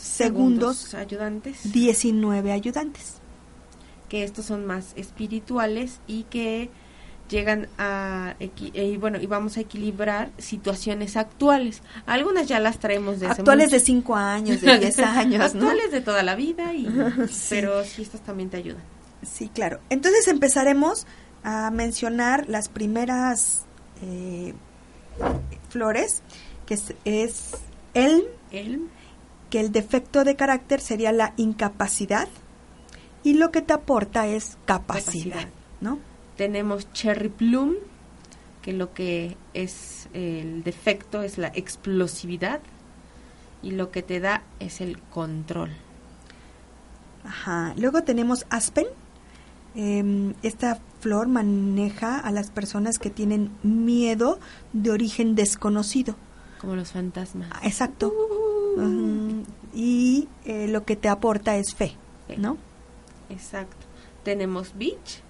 segundos 0.00 0.94
ayudantes. 0.94 1.72
19 1.72 2.52
ayudantes. 2.52 3.14
que 4.08 4.22
estos 4.24 4.44
son 4.46 4.66
más 4.66 4.92
espirituales 4.96 6.00
y 6.06 6.24
que 6.24 6.70
llegan 7.28 7.68
a 7.78 8.34
eh, 8.40 8.50
y 8.56 8.96
bueno 8.96 9.18
y 9.20 9.26
vamos 9.26 9.56
a 9.56 9.60
equilibrar 9.60 10.30
situaciones 10.38 11.16
actuales 11.16 11.82
algunas 12.06 12.46
ya 12.46 12.60
las 12.60 12.78
traemos 12.78 13.18
de 13.20 13.26
Actuales 13.26 13.70
de 13.70 13.78
mucho. 13.78 13.86
5 13.86 14.16
años, 14.16 14.60
de 14.60 14.78
10 14.80 14.98
años, 15.00 15.54
¿no? 15.54 15.68
actuales 15.68 15.90
de 15.90 16.00
toda 16.00 16.22
la 16.22 16.34
vida 16.36 16.72
y 16.74 16.86
Sí. 17.30 17.46
pero 17.50 17.82
sí 17.84 18.02
estas 18.02 18.20
también 18.22 18.50
te 18.50 18.58
ayudan 18.58 18.82
Sí, 19.22 19.48
claro. 19.48 19.80
Entonces 19.90 20.28
empezaremos 20.28 21.06
a 21.42 21.70
mencionar 21.70 22.48
las 22.48 22.68
primeras 22.68 23.64
eh, 24.02 24.54
flores, 25.68 26.22
que 26.66 26.74
es, 26.74 26.94
es 27.04 27.50
el 27.94 28.24
el 28.52 28.88
que 29.50 29.60
el 29.60 29.72
defecto 29.72 30.22
de 30.24 30.36
carácter 30.36 30.80
sería 30.80 31.12
la 31.12 31.32
incapacidad 31.36 32.28
y 33.22 33.34
lo 33.34 33.50
que 33.50 33.62
te 33.62 33.72
aporta 33.72 34.26
es 34.26 34.58
capacidad, 34.64 35.34
Capacidad. 35.36 35.48
¿no? 35.80 35.98
Tenemos 36.36 36.92
cherry 36.92 37.28
plum 37.28 37.74
que 38.62 38.72
lo 38.72 38.92
que 38.94 39.36
es 39.54 40.08
el 40.12 40.62
defecto 40.64 41.22
es 41.22 41.38
la 41.38 41.48
explosividad 41.48 42.60
y 43.62 43.70
lo 43.72 43.90
que 43.90 44.02
te 44.02 44.20
da 44.20 44.42
es 44.60 44.80
el 44.80 44.98
control 45.00 45.70
Ajá. 47.24 47.74
Luego 47.76 48.02
tenemos 48.04 48.46
aspen. 48.50 48.86
Em, 49.74 50.34
esta 50.44 50.78
flor 51.00 51.26
maneja 51.28 52.18
a 52.20 52.30
las 52.30 52.50
personas 52.50 52.98
que 53.00 53.10
tienen 53.10 53.50
miedo 53.64 54.38
de 54.72 54.90
origen 54.90 55.34
desconocido. 55.34 56.14
como 56.60 56.76
los 56.76 56.92
fantasmas 56.92 57.48
Ah, 57.52 57.60
Exacto. 57.64 58.12
Ujú. 58.76 59.42
Y 59.74 60.28
eh, 60.44 60.68
lo 60.68 60.84
que 60.84 60.94
te 60.96 61.08
aporta 61.08 61.56
es 61.56 61.74
fe, 61.74 61.96
Fe. 62.28 62.36
¿no? 62.38 62.56
Exacto. 63.28 63.76
Tenemos 64.22 64.72
beach, 64.78 65.20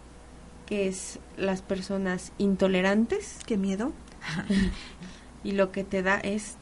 que 0.66 0.88
es 0.88 1.18
las 1.36 1.62
personas 1.62 2.32
intolerantes 2.38 3.38
Qué 3.46 3.56
miedo. 3.56 3.92
y 5.44 5.52
lo 5.52 5.70
que 5.72 5.84
te 5.84 6.02
da 6.02 6.18
es 6.18 6.56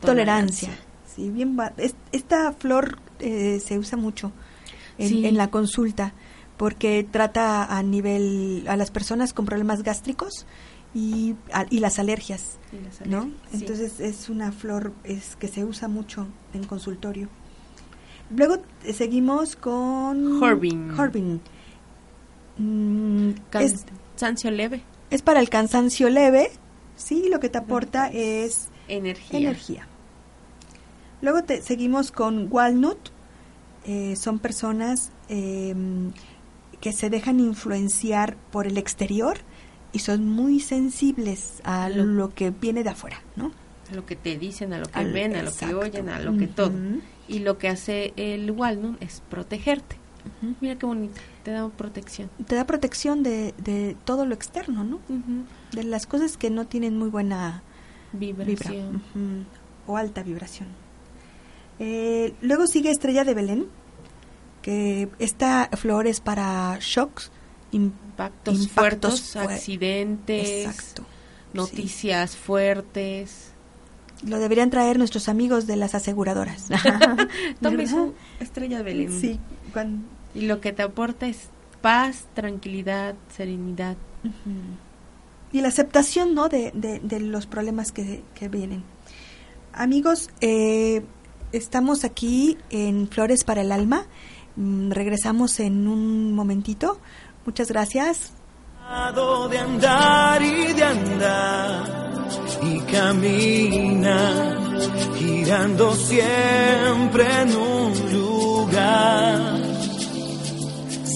Tolerancia. 0.00 0.70
Sí, 1.14 1.30
bien. 1.30 1.58
va- 1.58 1.72
es- 1.78 1.94
esta 2.12 2.52
flor 2.52 2.98
eh, 3.18 3.60
se 3.64 3.78
usa 3.78 3.96
mucho 3.96 4.30
en, 4.98 5.08
Sí. 5.08 5.26
en 5.26 5.36
la 5.36 5.48
consulta 5.50 6.12
porque 6.58 7.06
trata 7.10 7.64
a 7.64 7.82
nivel 7.82 8.64
a 8.68 8.76
las 8.76 8.90
personas 8.90 9.32
con 9.32 9.46
problemas 9.46 9.82
gástricos 9.82 10.46
y, 10.94 11.34
a- 11.52 11.64
y 11.70 11.78
las 11.80 11.98
alergias, 11.98 12.58
Y 12.72 12.84
las 12.84 13.06
¿no? 13.06 13.24
sí. 13.24 13.32
Entonces 13.60 14.00
es 14.00 14.28
una 14.28 14.52
flor 14.52 14.92
es 15.04 15.36
que 15.36 15.48
se 15.48 15.64
usa 15.64 15.88
mucho 15.88 16.26
en 16.52 16.64
consultorio. 16.64 17.28
Luego 18.34 18.56
eh, 18.84 18.92
seguimos 18.92 19.56
con 19.56 20.42
Horbin. 20.42 20.90
Horbin. 20.98 21.40
Mm, 22.58 23.30
es, 23.60 23.84
Cansancio 24.12 24.50
leve, 24.50 24.82
es 25.10 25.22
para 25.22 25.40
el 25.40 25.48
cansancio 25.48 26.08
leve, 26.08 26.50
sí, 26.96 27.28
lo 27.30 27.38
que 27.40 27.48
te 27.48 27.58
aporta 27.58 28.08
es 28.08 28.68
energía. 28.88 29.38
energía. 29.38 29.88
Luego 31.22 31.42
te, 31.44 31.62
seguimos 31.62 32.12
con 32.12 32.48
Walnut. 32.50 32.98
Eh, 33.88 34.16
son 34.16 34.38
personas 34.40 35.12
em, 35.28 36.10
que 36.80 36.92
se 36.92 37.08
dejan 37.08 37.38
influenciar 37.40 38.36
por 38.50 38.66
el 38.66 38.78
exterior 38.78 39.38
y 39.92 40.00
son 40.00 40.28
muy 40.28 40.58
sensibles 40.60 41.60
a 41.62 41.88
Lo- 41.88 42.04
lo, 42.04 42.34
que 42.34 42.50
viene 42.50 42.82
de 42.82 42.90
afuera, 42.90 43.22
¿no? 43.36 43.52
A 43.90 43.94
lo 43.94 44.04
que 44.04 44.16
te 44.16 44.36
dicen, 44.36 44.72
a 44.72 44.78
lo 44.78 44.86
que 44.86 44.98
Al- 44.98 45.12
ven, 45.12 45.36
a 45.36 45.42
lo 45.42 45.54
que 45.54 45.72
oyen, 45.74 46.08
a 46.08 46.18
lo 46.18 46.36
que 46.36 46.48
todo. 46.48 46.72
Y 47.28 47.38
lo 47.40 47.58
que 47.58 47.68
hace 47.68 48.12
el 48.16 48.50
walnut 48.50 49.00
es 49.00 49.22
protegerte. 49.30 49.96
Mira 50.60 50.76
qué 50.76 50.86
bonito, 50.86 51.20
te 51.42 51.50
da 51.52 51.68
protección. 51.68 52.30
Te 52.46 52.54
da 52.56 52.66
protección 52.66 53.22
de, 53.22 53.54
de 53.58 53.96
todo 54.04 54.26
lo 54.26 54.34
externo, 54.34 54.84
¿no? 54.84 55.00
De 55.72 55.84
las 55.84 56.06
cosas 56.06 56.36
que 56.36 56.50
no 56.50 56.66
tienen 56.66 56.98
muy 56.98 57.08
buena 57.08 57.62
vibra 58.12 58.44
Vibración. 58.44 59.02
o 59.86 59.96
alta 59.96 60.22
vibración. 60.22 60.68
Eh, 61.78 62.34
luego 62.40 62.66
sigue 62.66 62.90
Estrella 62.90 63.24
de 63.24 63.34
Belén, 63.34 63.66
que 64.62 65.08
esta 65.18 65.68
flor 65.74 66.06
es 66.06 66.20
para 66.20 66.78
shocks, 66.80 67.30
im- 67.72 67.92
Impactos, 68.16 68.58
Impactos 68.62 69.20
fuertes, 69.20 69.32
fue- 69.32 69.54
accidentes, 69.54 70.48
Exacto. 70.66 71.04
noticias 71.52 72.34
fuertes. 72.34 73.52
Lo 74.26 74.38
deberían 74.38 74.70
traer 74.70 74.96
nuestros 74.96 75.28
amigos 75.28 75.66
de 75.66 75.76
las 75.76 75.94
aseguradoras. 75.94 76.68
Estrella 78.40 78.78
de 78.78 78.82
Belén. 78.84 79.20
Sí, 79.20 79.38
cuan- 79.74 80.04
Y 80.36 80.42
lo 80.42 80.60
que 80.60 80.72
te 80.72 80.82
aporta 80.82 81.26
es 81.26 81.48
paz, 81.80 82.26
tranquilidad, 82.34 83.14
serenidad. 83.34 83.96
Y 85.52 85.60
la 85.60 85.68
aceptación, 85.68 86.34
¿no? 86.34 86.48
De, 86.48 86.72
de, 86.74 87.00
de 87.00 87.20
los 87.20 87.46
problemas 87.46 87.90
que, 87.90 88.22
que 88.34 88.48
vienen. 88.48 88.84
Amigos, 89.72 90.30
eh, 90.40 91.02
estamos 91.52 92.04
aquí 92.04 92.58
en 92.70 93.08
Flores 93.08 93.44
para 93.44 93.62
el 93.62 93.72
Alma. 93.72 94.06
Mm, 94.56 94.90
regresamos 94.90 95.60
en 95.60 95.86
un 95.86 96.34
momentito. 96.34 96.98
Muchas 97.44 97.68
gracias. 97.68 98.32
de 99.50 99.58
andar 99.58 100.42
y 100.42 100.72
de 100.72 100.84
andar 100.84 102.06
y 102.62 102.80
camina 102.80 104.56
girando 105.16 105.94
siempre 105.94 107.42
en 107.42 107.56
un 107.56 108.12
lugar. 108.12 109.75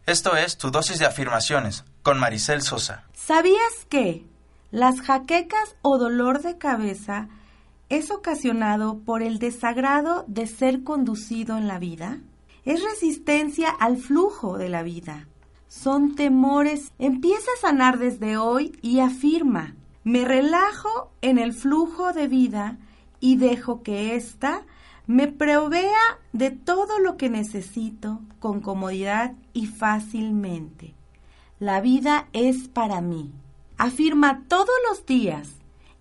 Esto 0.05 0.35
es 0.35 0.57
Tu 0.57 0.69
dosis 0.71 0.99
de 0.99 1.05
afirmaciones 1.05 1.85
con 2.03 2.19
Maricel 2.19 2.61
Sosa. 2.61 3.05
¿Sabías 3.13 3.85
que 3.87 4.25
las 4.71 5.01
jaquecas 5.01 5.75
o 5.81 5.97
dolor 5.97 6.41
de 6.41 6.57
cabeza 6.57 7.29
es 7.89 8.09
ocasionado 8.09 8.99
por 8.99 9.21
el 9.21 9.37
desagrado 9.37 10.25
de 10.27 10.47
ser 10.47 10.83
conducido 10.83 11.57
en 11.57 11.67
la 11.67 11.77
vida? 11.77 12.19
Es 12.63 12.83
resistencia 12.83 13.69
al 13.69 13.97
flujo 13.97 14.57
de 14.57 14.69
la 14.69 14.81
vida. 14.81 15.27
Son 15.67 16.15
temores. 16.15 16.91
Empieza 16.99 17.49
a 17.57 17.61
sanar 17.61 17.99
desde 17.99 18.37
hoy 18.37 18.77
y 18.81 18.99
afirma, 18.99 19.75
me 20.03 20.25
relajo 20.25 21.11
en 21.21 21.37
el 21.37 21.53
flujo 21.53 22.13
de 22.13 22.27
vida 22.27 22.77
y 23.19 23.35
dejo 23.35 23.83
que 23.83 24.15
ésta 24.15 24.63
me 25.07 25.27
provea 25.27 26.19
de 26.31 26.51
todo 26.51 26.99
lo 26.99 27.17
que 27.17 27.29
necesito 27.29 28.21
con 28.39 28.61
comodidad 28.61 29.33
y 29.51 29.65
fácilmente. 29.65 30.95
La 31.59 31.81
vida 31.81 32.29
es 32.33 32.69
para 32.69 33.01
mí. 33.01 33.31
Afirma 33.83 34.43
todos 34.47 34.69
los 34.87 35.07
días. 35.07 35.47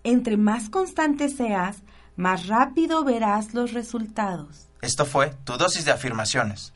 Entre 0.03 0.37
más 0.37 0.69
constante 0.69 1.29
seas, 1.29 1.77
más 2.15 2.45
rápido 2.45 3.03
verás 3.03 3.55
los 3.55 3.73
resultados. 3.73 4.69
Esto 4.83 5.03
fue 5.03 5.31
Tu 5.45 5.57
dosis 5.57 5.85
de 5.85 5.91
afirmaciones. 5.91 6.75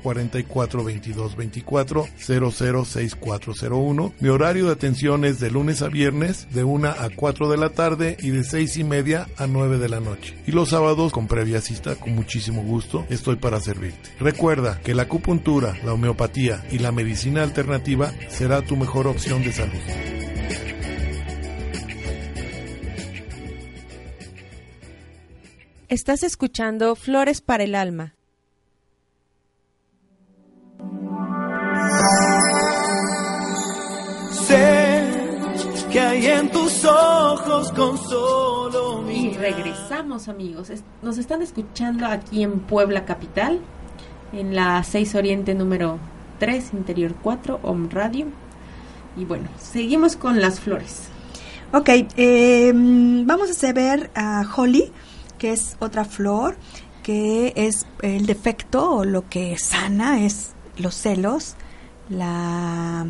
44 0.01 0.83
22 0.83 1.35
24 1.35 2.07
006401. 2.17 4.13
Mi 4.19 4.29
horario 4.29 4.65
de 4.65 4.73
atención 4.73 5.25
es 5.25 5.39
de 5.39 5.51
lunes 5.51 5.81
a 5.81 5.87
viernes 5.87 6.47
de 6.51 6.63
1 6.63 6.89
a 6.89 7.09
4 7.15 7.49
de 7.49 7.57
la 7.57 7.69
tarde 7.69 8.17
y 8.19 8.29
de 8.29 8.43
6 8.43 8.77
y 8.77 8.83
media 8.83 9.27
a 9.37 9.47
9 9.47 9.77
de 9.77 9.89
la 9.89 9.99
noche. 9.99 10.37
Y 10.45 10.51
los 10.51 10.69
sábados 10.69 11.11
con 11.11 11.27
previa 11.27 11.61
cita, 11.61 11.95
con 11.95 12.15
muchísimo 12.15 12.63
gusto, 12.63 13.05
estoy 13.09 13.35
para 13.37 13.59
servirte. 13.59 14.09
Recuerda 14.19 14.79
que 14.81 14.95
la 14.95 15.03
acupuntura, 15.03 15.77
la 15.83 15.93
homeopatía 15.93 16.65
y 16.71 16.79
la 16.79 16.91
medicina 16.91 17.43
alternativa 17.43 18.11
será 18.29 18.61
tu 18.61 18.75
mejor 18.75 19.07
opción 19.07 19.43
de 19.43 19.51
salud. 19.51 19.79
Estás 25.91 26.23
escuchando 26.23 26.95
Flores 26.95 27.41
para 27.41 27.65
el 27.65 27.75
Alma. 27.75 28.15
Sé 34.51 35.03
que 35.93 35.99
hay 36.01 36.27
en 36.27 36.51
tus 36.51 36.83
ojos 36.83 37.71
con 37.71 37.97
solo 37.97 39.09
Y 39.09 39.27
mirar. 39.29 39.39
regresamos, 39.39 40.27
amigos. 40.27 40.69
Nos 41.01 41.17
están 41.17 41.41
escuchando 41.41 42.05
aquí 42.05 42.43
en 42.43 42.59
Puebla 42.59 43.05
Capital, 43.05 43.61
en 44.33 44.53
la 44.53 44.83
6 44.83 45.15
Oriente 45.15 45.55
número 45.55 45.99
3, 46.39 46.73
Interior 46.73 47.15
4, 47.21 47.61
Om 47.63 47.89
Radio. 47.91 48.25
Y 49.15 49.23
bueno, 49.23 49.47
seguimos 49.57 50.17
con 50.17 50.41
las 50.41 50.59
flores. 50.59 51.03
Ok, 51.71 51.87
eh, 52.17 52.73
vamos 52.75 53.63
a 53.63 53.71
ver 53.71 54.11
a 54.15 54.43
Holly, 54.53 54.91
que 55.37 55.53
es 55.53 55.77
otra 55.79 56.03
flor, 56.03 56.57
que 57.03 57.53
es 57.55 57.85
el 58.01 58.25
defecto 58.25 58.95
o 58.95 59.05
lo 59.05 59.29
que 59.29 59.57
sana 59.57 60.25
es 60.25 60.51
los 60.75 60.95
celos, 60.95 61.55
la, 62.09 63.07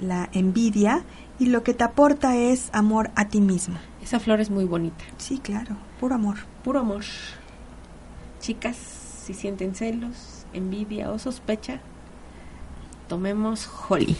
la 0.00 0.28
envidia 0.32 1.04
y 1.38 1.46
lo 1.46 1.62
que 1.62 1.74
te 1.74 1.84
aporta 1.84 2.36
es 2.36 2.68
amor 2.72 3.10
a 3.16 3.28
ti 3.28 3.40
mismo. 3.40 3.76
Esa 4.02 4.20
flor 4.20 4.40
es 4.40 4.50
muy 4.50 4.64
bonita. 4.64 5.04
Sí, 5.18 5.38
claro, 5.38 5.76
puro 6.00 6.14
amor. 6.14 6.36
Puro 6.62 6.80
amor. 6.80 7.04
Chicas, 8.40 8.76
si 9.24 9.34
sienten 9.34 9.74
celos, 9.74 10.44
envidia 10.52 11.10
o 11.10 11.18
sospecha, 11.18 11.80
tomemos 13.08 13.68
Holly. 13.88 14.16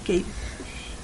Ok. 0.00 0.24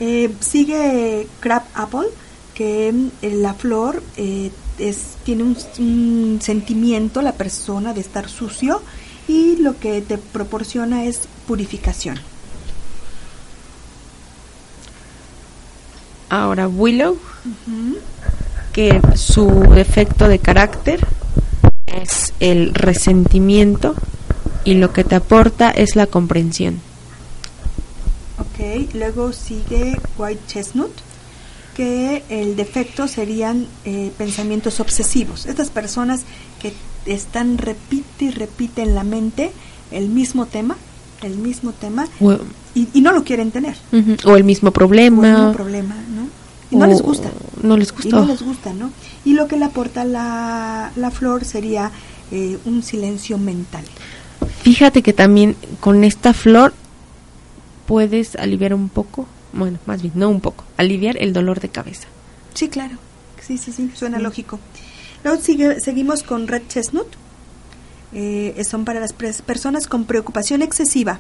Eh, 0.01 0.35
sigue 0.41 1.27
Crab 1.41 1.63
Apple, 1.75 2.09
que 2.55 2.89
eh, 2.89 3.35
la 3.35 3.55
flor 3.55 4.03
eh, 4.17 4.51
es, 4.79 5.17
tiene 5.25 5.45
un, 5.45 5.57
un 5.79 6.39
sentimiento, 6.43 7.23
la 7.23 7.33
persona, 7.33 7.95
de 7.95 8.01
estar 8.01 8.29
sucio 8.29 8.83
y 9.29 9.57
lo 9.57 9.79
que 9.79 10.03
te 10.03 10.19
proporciona 10.19 11.05
es 11.05 11.29
purificación. 11.47 12.19
Ahora 16.35 16.67
Willow, 16.67 17.17
que 18.73 19.01
su 19.15 19.47
defecto 19.73 20.27
de 20.27 20.41
carácter 20.41 21.07
es 21.87 22.35
el 22.41 22.75
resentimiento 22.75 23.95
y 24.65 24.75
lo 24.75 24.93
que 24.93 25.05
te 25.05 25.15
aporta 25.15 25.71
es 25.71 25.95
la 25.95 26.09
comprensión. 26.09 26.81
Ok, 28.41 28.93
luego 28.95 29.33
sigue 29.33 29.97
White 30.19 30.41
Chestnut, 30.49 30.91
que 31.77 32.25
el 32.29 32.57
defecto 32.57 33.07
serían 33.07 33.69
eh, 33.85 34.11
pensamientos 34.19 34.81
obsesivos. 34.81 35.47
Estas 35.47 35.71
personas 35.71 36.23
que 36.61 36.73
están 37.07 37.59
repite 37.59 38.25
y 38.25 38.31
repite 38.33 38.83
en 38.83 38.97
la 38.97 39.05
mente 39.05 39.53
el 39.93 40.09
mismo 40.09 40.47
tema, 40.47 40.77
el 41.23 41.37
mismo 41.37 41.71
tema, 41.71 42.09
y, 42.75 42.89
y 42.93 43.01
no 43.01 43.13
lo 43.13 43.25
quieren 43.25 43.51
tener. 43.51 43.77
o 44.25 44.37
el 44.37 44.45
mismo 44.45 44.71
problema. 44.71 45.23
O 45.23 45.25
el 45.25 45.33
mismo 45.33 45.53
problema, 45.53 45.95
¿no? 46.15 46.27
Y 46.71 46.77
no 46.77 46.85
o 46.85 46.89
les 46.89 47.03
gusta. 47.03 47.31
No 47.63 47.77
les 47.77 47.89
Y 47.91 47.93
gusta. 47.93 48.17
no 48.17 48.25
les 48.27 48.43
gusta, 48.43 48.73
¿no? 48.73 48.91
Y 49.25 49.35
lo 49.35 49.47
que 49.49 49.57
le 49.57 49.65
aporta 49.67 50.05
la, 50.05 50.91
la 50.97 51.11
flor 51.11 51.45
sería 51.45 51.91
eh, 52.31 52.59
un 52.65 52.83
silencio 52.83 53.39
mental. 53.39 53.85
Fíjate 54.63 55.03
que 55.03 55.13
también 55.13 55.57
con 55.81 56.05
esta 56.05 56.33
flor 56.35 56.73
puedes 57.87 58.35
aliviar 58.37 58.75
un 58.75 58.89
poco, 58.89 59.27
bueno, 59.53 59.79
más 59.87 60.03
bien, 60.03 60.15
no 60.17 60.29
un 60.31 60.41
poco, 60.41 60.65
aliviar 60.77 61.17
el 61.21 61.33
dolor 61.33 61.61
de 61.61 61.69
cabeza. 61.69 62.09
Sí, 62.55 62.69
claro. 62.69 62.97
Sí, 63.47 63.59
sí, 63.59 63.73
sí, 63.73 63.91
suena 63.95 64.19
lógico. 64.19 64.59
Luego 65.23 65.41
sigue, 65.41 65.81
seguimos 65.81 66.23
con 66.23 66.49
Red 66.49 66.63
Chestnut. 66.69 67.07
Eh, 68.15 68.63
son 68.69 68.85
para 68.85 69.01
las 69.01 69.13
personas 69.13 69.87
con 69.87 70.05
preocupación 70.05 70.63
excesiva. 70.63 71.19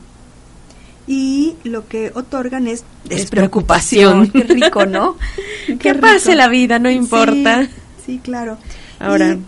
Y 1.06 1.54
lo 1.64 1.86
que 1.86 2.10
otorgan 2.14 2.66
es 2.66 2.84
Despreocupación. 3.04 4.30
Qué 4.32 4.42
rico, 4.44 4.86
¿no? 4.86 5.16
Qué 5.66 5.76
Que 5.78 5.92
rico. 5.94 6.06
pase 6.06 6.34
la 6.34 6.48
vida, 6.48 6.78
no 6.78 6.90
importa. 6.90 7.62
Sí, 7.64 7.68
sí, 8.06 8.20
claro. 8.22 8.56
Ahora, 8.98 9.32
Y, 9.34 9.38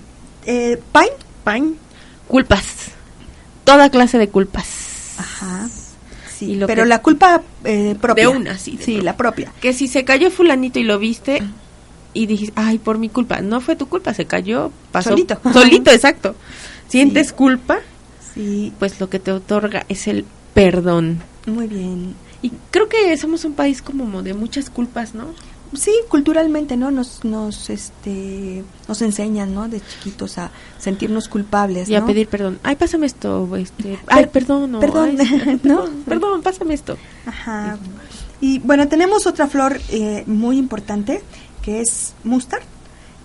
eh, 0.47 0.81
Pine. 0.93 1.13
Pine, 1.45 1.75
culpas. 2.29 2.65
Toda 3.65 3.89
clase 3.91 4.19
de 4.19 4.29
culpas. 4.29 5.15
Ajá. 5.19 5.69
Sí, 6.37 6.53
Y 6.53 6.55
lo 6.57 6.67
pero 6.67 6.83
que- 6.83 6.89
la 6.89 7.01
culpa 7.01 7.41
eh, 7.65 7.97
propia. 8.01 8.25
De 8.29 8.37
una, 8.37 8.59
sí, 8.59 8.73
de 8.77 8.85
Sí, 8.85 8.93
propia. 8.93 9.03
la 9.05 9.17
propia. 9.17 9.53
Que 9.61 9.73
si 9.73 9.89
se 9.89 10.05
cayó 10.05 10.31
fulanito 10.31 10.79
y 10.79 10.85
lo 10.85 10.99
viste 10.99 11.43
y 12.13 12.27
dijiste, 12.27 12.53
ay, 12.57 12.79
por 12.79 12.99
mi 12.99 13.09
culpa. 13.09 13.41
No 13.41 13.61
fue 13.63 13.77
tu 13.77 13.89
culpa, 13.89 14.13
se 14.13 14.27
cayó, 14.27 14.71
pasó. 14.93 15.11
Solito. 15.11 15.39
Solito, 15.53 15.91
exacto. 15.91 16.35
Sientes 16.89 17.33
culpa, 17.33 17.79
Sí, 18.35 18.73
pues 18.79 19.01
lo 19.01 19.09
que 19.09 19.19
te 19.19 19.33
otorga 19.33 19.87
es 19.89 20.07
el 20.09 20.27
perdón. 20.53 21.21
Muy 21.47 21.67
bien. 21.67 22.15
Y 22.43 22.53
creo 22.71 22.89
que 22.89 23.17
somos 23.17 23.45
un 23.45 23.55
país 23.55 23.83
como 23.83 24.23
de 24.23 24.35
muchas 24.35 24.69
culpas, 24.71 25.15
¿no? 25.15 25.27
Sí, 25.75 25.93
culturalmente, 26.09 26.77
¿no? 26.77 26.91
Nos, 26.91 27.25
nos, 27.25 27.71
este, 27.71 28.63
nos 28.87 29.03
enseñan, 29.03 29.55
¿no? 29.55 29.69
De 29.69 29.81
chiquitos 29.81 30.39
a 30.39 30.51
sentirnos 30.79 31.29
culpables, 31.29 31.89
Y 31.89 31.95
a 31.97 32.05
pedir 32.05 32.29
perdón. 32.29 32.59
Ay, 32.63 32.77
pásame 32.77 33.07
esto, 33.07 33.55
este. 33.57 33.99
Ay, 34.07 34.27
perdón, 34.27 34.73
no, 34.73 34.81
perdón, 34.81 35.17
ay, 35.19 35.61
¿no? 35.65 35.85
perdón, 35.85 36.03
perdón, 36.07 36.43
pásame 36.43 36.75
esto. 36.75 36.97
Ajá. 37.27 37.79
Y 38.41 38.61
bueno, 38.61 38.87
tenemos 38.89 39.27
otra 39.27 39.49
flor 39.49 39.81
eh, 39.89 40.25
muy 40.27 40.59
importante 40.59 41.23
que 41.63 41.81
es 41.81 42.15
mustard. 42.23 42.63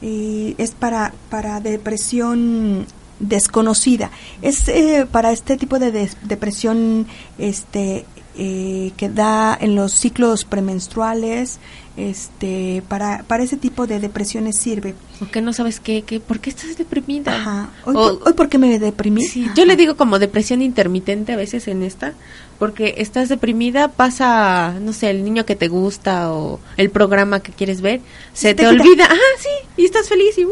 Y 0.01 0.55
es 0.57 0.71
para, 0.71 1.13
para 1.29 1.59
depresión 1.59 2.87
desconocida. 3.21 4.11
Es 4.41 4.67
eh, 4.67 5.07
para 5.09 5.31
este 5.31 5.55
tipo 5.57 5.79
de 5.79 6.09
depresión 6.23 7.07
este, 7.37 8.05
eh, 8.37 8.91
que 8.97 9.09
da 9.09 9.57
en 9.59 9.75
los 9.75 9.93
ciclos 9.93 10.43
premenstruales. 10.45 11.59
Este, 11.97 12.81
para, 12.87 13.23
para 13.27 13.43
ese 13.43 13.57
tipo 13.57 13.85
de 13.85 13.99
depresiones 13.99 14.57
sirve. 14.57 14.95
¿Por 15.19 15.29
qué 15.29 15.41
no 15.41 15.51
sabes 15.51 15.81
qué, 15.81 16.03
qué? 16.03 16.21
¿Por 16.21 16.39
qué 16.39 16.49
estás 16.49 16.77
deprimida? 16.77 17.35
Ajá. 17.35 17.69
Hoy, 17.85 17.95
O- 17.97 18.17
por, 18.19 18.27
hoy 18.29 18.33
¿por 18.33 18.47
qué 18.49 18.57
me 18.57 18.79
deprimí? 18.79 19.23
Sí, 19.25 19.45
yo 19.55 19.65
le 19.65 19.75
digo 19.75 19.97
como 19.97 20.17
depresión 20.17 20.61
intermitente 20.61 21.33
a 21.33 21.35
veces 21.35 21.67
en 21.67 21.83
esta, 21.83 22.13
porque 22.59 22.95
estás 22.99 23.27
deprimida, 23.27 23.89
pasa, 23.89 24.73
no 24.81 24.93
sé, 24.93 25.09
el 25.09 25.23
niño 25.25 25.45
que 25.45 25.57
te 25.57 25.67
gusta 25.67 26.31
o 26.31 26.61
el 26.77 26.89
programa 26.89 27.41
que 27.41 27.51
quieres 27.51 27.81
ver, 27.81 27.99
se 28.33 28.53
te, 28.55 28.65
olvida, 28.65 29.07
ah, 29.09 29.15
sí, 29.37 29.49
y 29.75 29.83
estás 29.85 30.07
feliz 30.07 30.37
y 30.37 30.45
¡uh! 30.45 30.49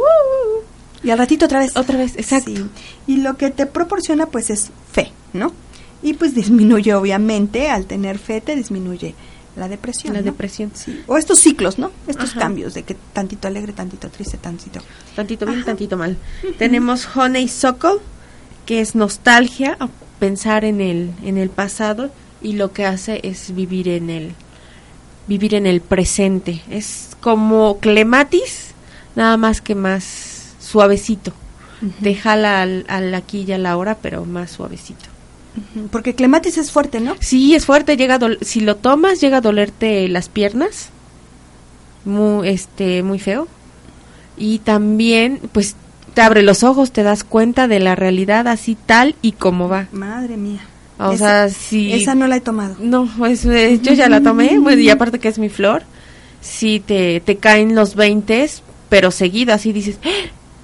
Y 1.03 1.11
al 1.11 1.17
ratito 1.17 1.45
otra 1.45 1.59
vez. 1.59 1.75
otra 1.75 1.97
vez, 1.97 2.15
exacto. 2.17 2.51
Sí. 2.51 2.65
Y 3.07 3.17
lo 3.17 3.37
que 3.37 3.51
te 3.51 3.65
proporciona 3.65 4.25
pues 4.25 4.49
es 4.49 4.69
fe, 4.91 5.11
¿no? 5.33 5.53
Y 6.01 6.13
pues 6.13 6.35
disminuye 6.35 6.93
obviamente, 6.93 7.69
al 7.69 7.85
tener 7.85 8.17
fe 8.17 8.41
te 8.41 8.55
disminuye 8.55 9.15
la 9.55 9.67
depresión. 9.67 10.13
La 10.13 10.19
¿no? 10.19 10.25
depresión. 10.25 10.71
Sí. 10.73 11.01
O 11.07 11.17
estos 11.17 11.39
ciclos, 11.39 11.79
¿no? 11.79 11.91
Estos 12.07 12.31
Ajá. 12.31 12.41
cambios 12.41 12.73
de 12.73 12.83
que 12.83 12.95
tantito 13.13 13.47
alegre, 13.47 13.73
tantito 13.73 14.09
triste, 14.09 14.37
tantito. 14.37 14.79
Tantito 15.15 15.45
bien, 15.45 15.63
tantito 15.63 15.97
mal. 15.97 16.17
Tenemos 16.57 17.07
Honeysuckle, 17.15 17.99
que 18.65 18.81
es 18.81 18.95
nostalgia, 18.95 19.77
pensar 20.19 20.65
en 20.65 20.81
el, 20.81 21.11
en 21.23 21.37
el 21.37 21.49
pasado 21.49 22.11
y 22.41 22.53
lo 22.53 22.71
que 22.71 22.85
hace 22.85 23.19
es 23.23 23.53
vivir 23.55 23.89
en 23.89 24.09
el 24.09 24.33
vivir 25.27 25.53
en 25.53 25.67
el 25.67 25.81
presente. 25.81 26.61
Es 26.69 27.09
como 27.21 27.79
clematis, 27.79 28.71
nada 29.15 29.37
más 29.37 29.61
que 29.61 29.75
más 29.75 30.28
suavecito. 30.69 31.31
Te 32.03 32.13
jala 32.13 32.61
al, 32.61 32.85
al 32.89 33.15
aquí 33.15 33.45
y 33.47 33.51
a 33.53 33.57
la 33.57 33.77
hora, 33.77 33.97
pero 34.01 34.25
más 34.25 34.51
suavecito. 34.51 35.05
Porque 35.91 36.13
clematis 36.13 36.57
es 36.57 36.71
fuerte, 36.71 36.99
¿no? 36.99 37.15
Sí, 37.19 37.55
es 37.55 37.65
fuerte, 37.65 37.95
llega 37.97 38.15
a 38.15 38.19
si 38.41 38.59
lo 38.61 38.75
tomas 38.75 39.19
llega 39.21 39.37
a 39.37 39.41
dolerte 39.41 40.07
las 40.09 40.27
piernas. 40.29 40.89
Muy 42.05 42.47
este 42.49 43.03
muy 43.03 43.19
feo. 43.19 43.47
Y 44.37 44.59
también 44.59 45.39
pues 45.51 45.75
te 46.13 46.21
abre 46.21 46.43
los 46.43 46.63
ojos, 46.63 46.91
te 46.91 47.03
das 47.03 47.23
cuenta 47.23 47.67
de 47.67 47.79
la 47.79 47.95
realidad 47.95 48.47
así 48.47 48.75
tal 48.85 49.15
y 49.21 49.33
como 49.33 49.69
va. 49.69 49.87
Madre 49.91 50.37
mía. 50.37 50.61
O 50.97 51.11
Esa- 51.13 51.47
sea, 51.47 51.49
si 51.49 51.93
Esa 51.93 52.13
no 52.15 52.27
la 52.27 52.35
he 52.37 52.41
tomado. 52.41 52.75
no, 52.79 53.09
pues 53.17 53.45
eh, 53.45 53.79
yo 53.81 53.93
ya 53.93 54.09
la 54.09 54.21
tomé, 54.21 54.59
bueno, 54.59 54.81
y 54.81 54.89
aparte 54.89 55.19
que 55.19 55.29
es 55.29 55.39
mi 55.39 55.47
flor, 55.49 55.83
sí 56.41 56.81
te, 56.85 57.21
te 57.21 57.37
caen 57.37 57.73
los 57.73 57.95
20, 57.95 58.49
pero 58.89 59.09
seguido, 59.11 59.53
así 59.53 59.71
dices, 59.71 59.97
"¡Ah! 60.03 60.09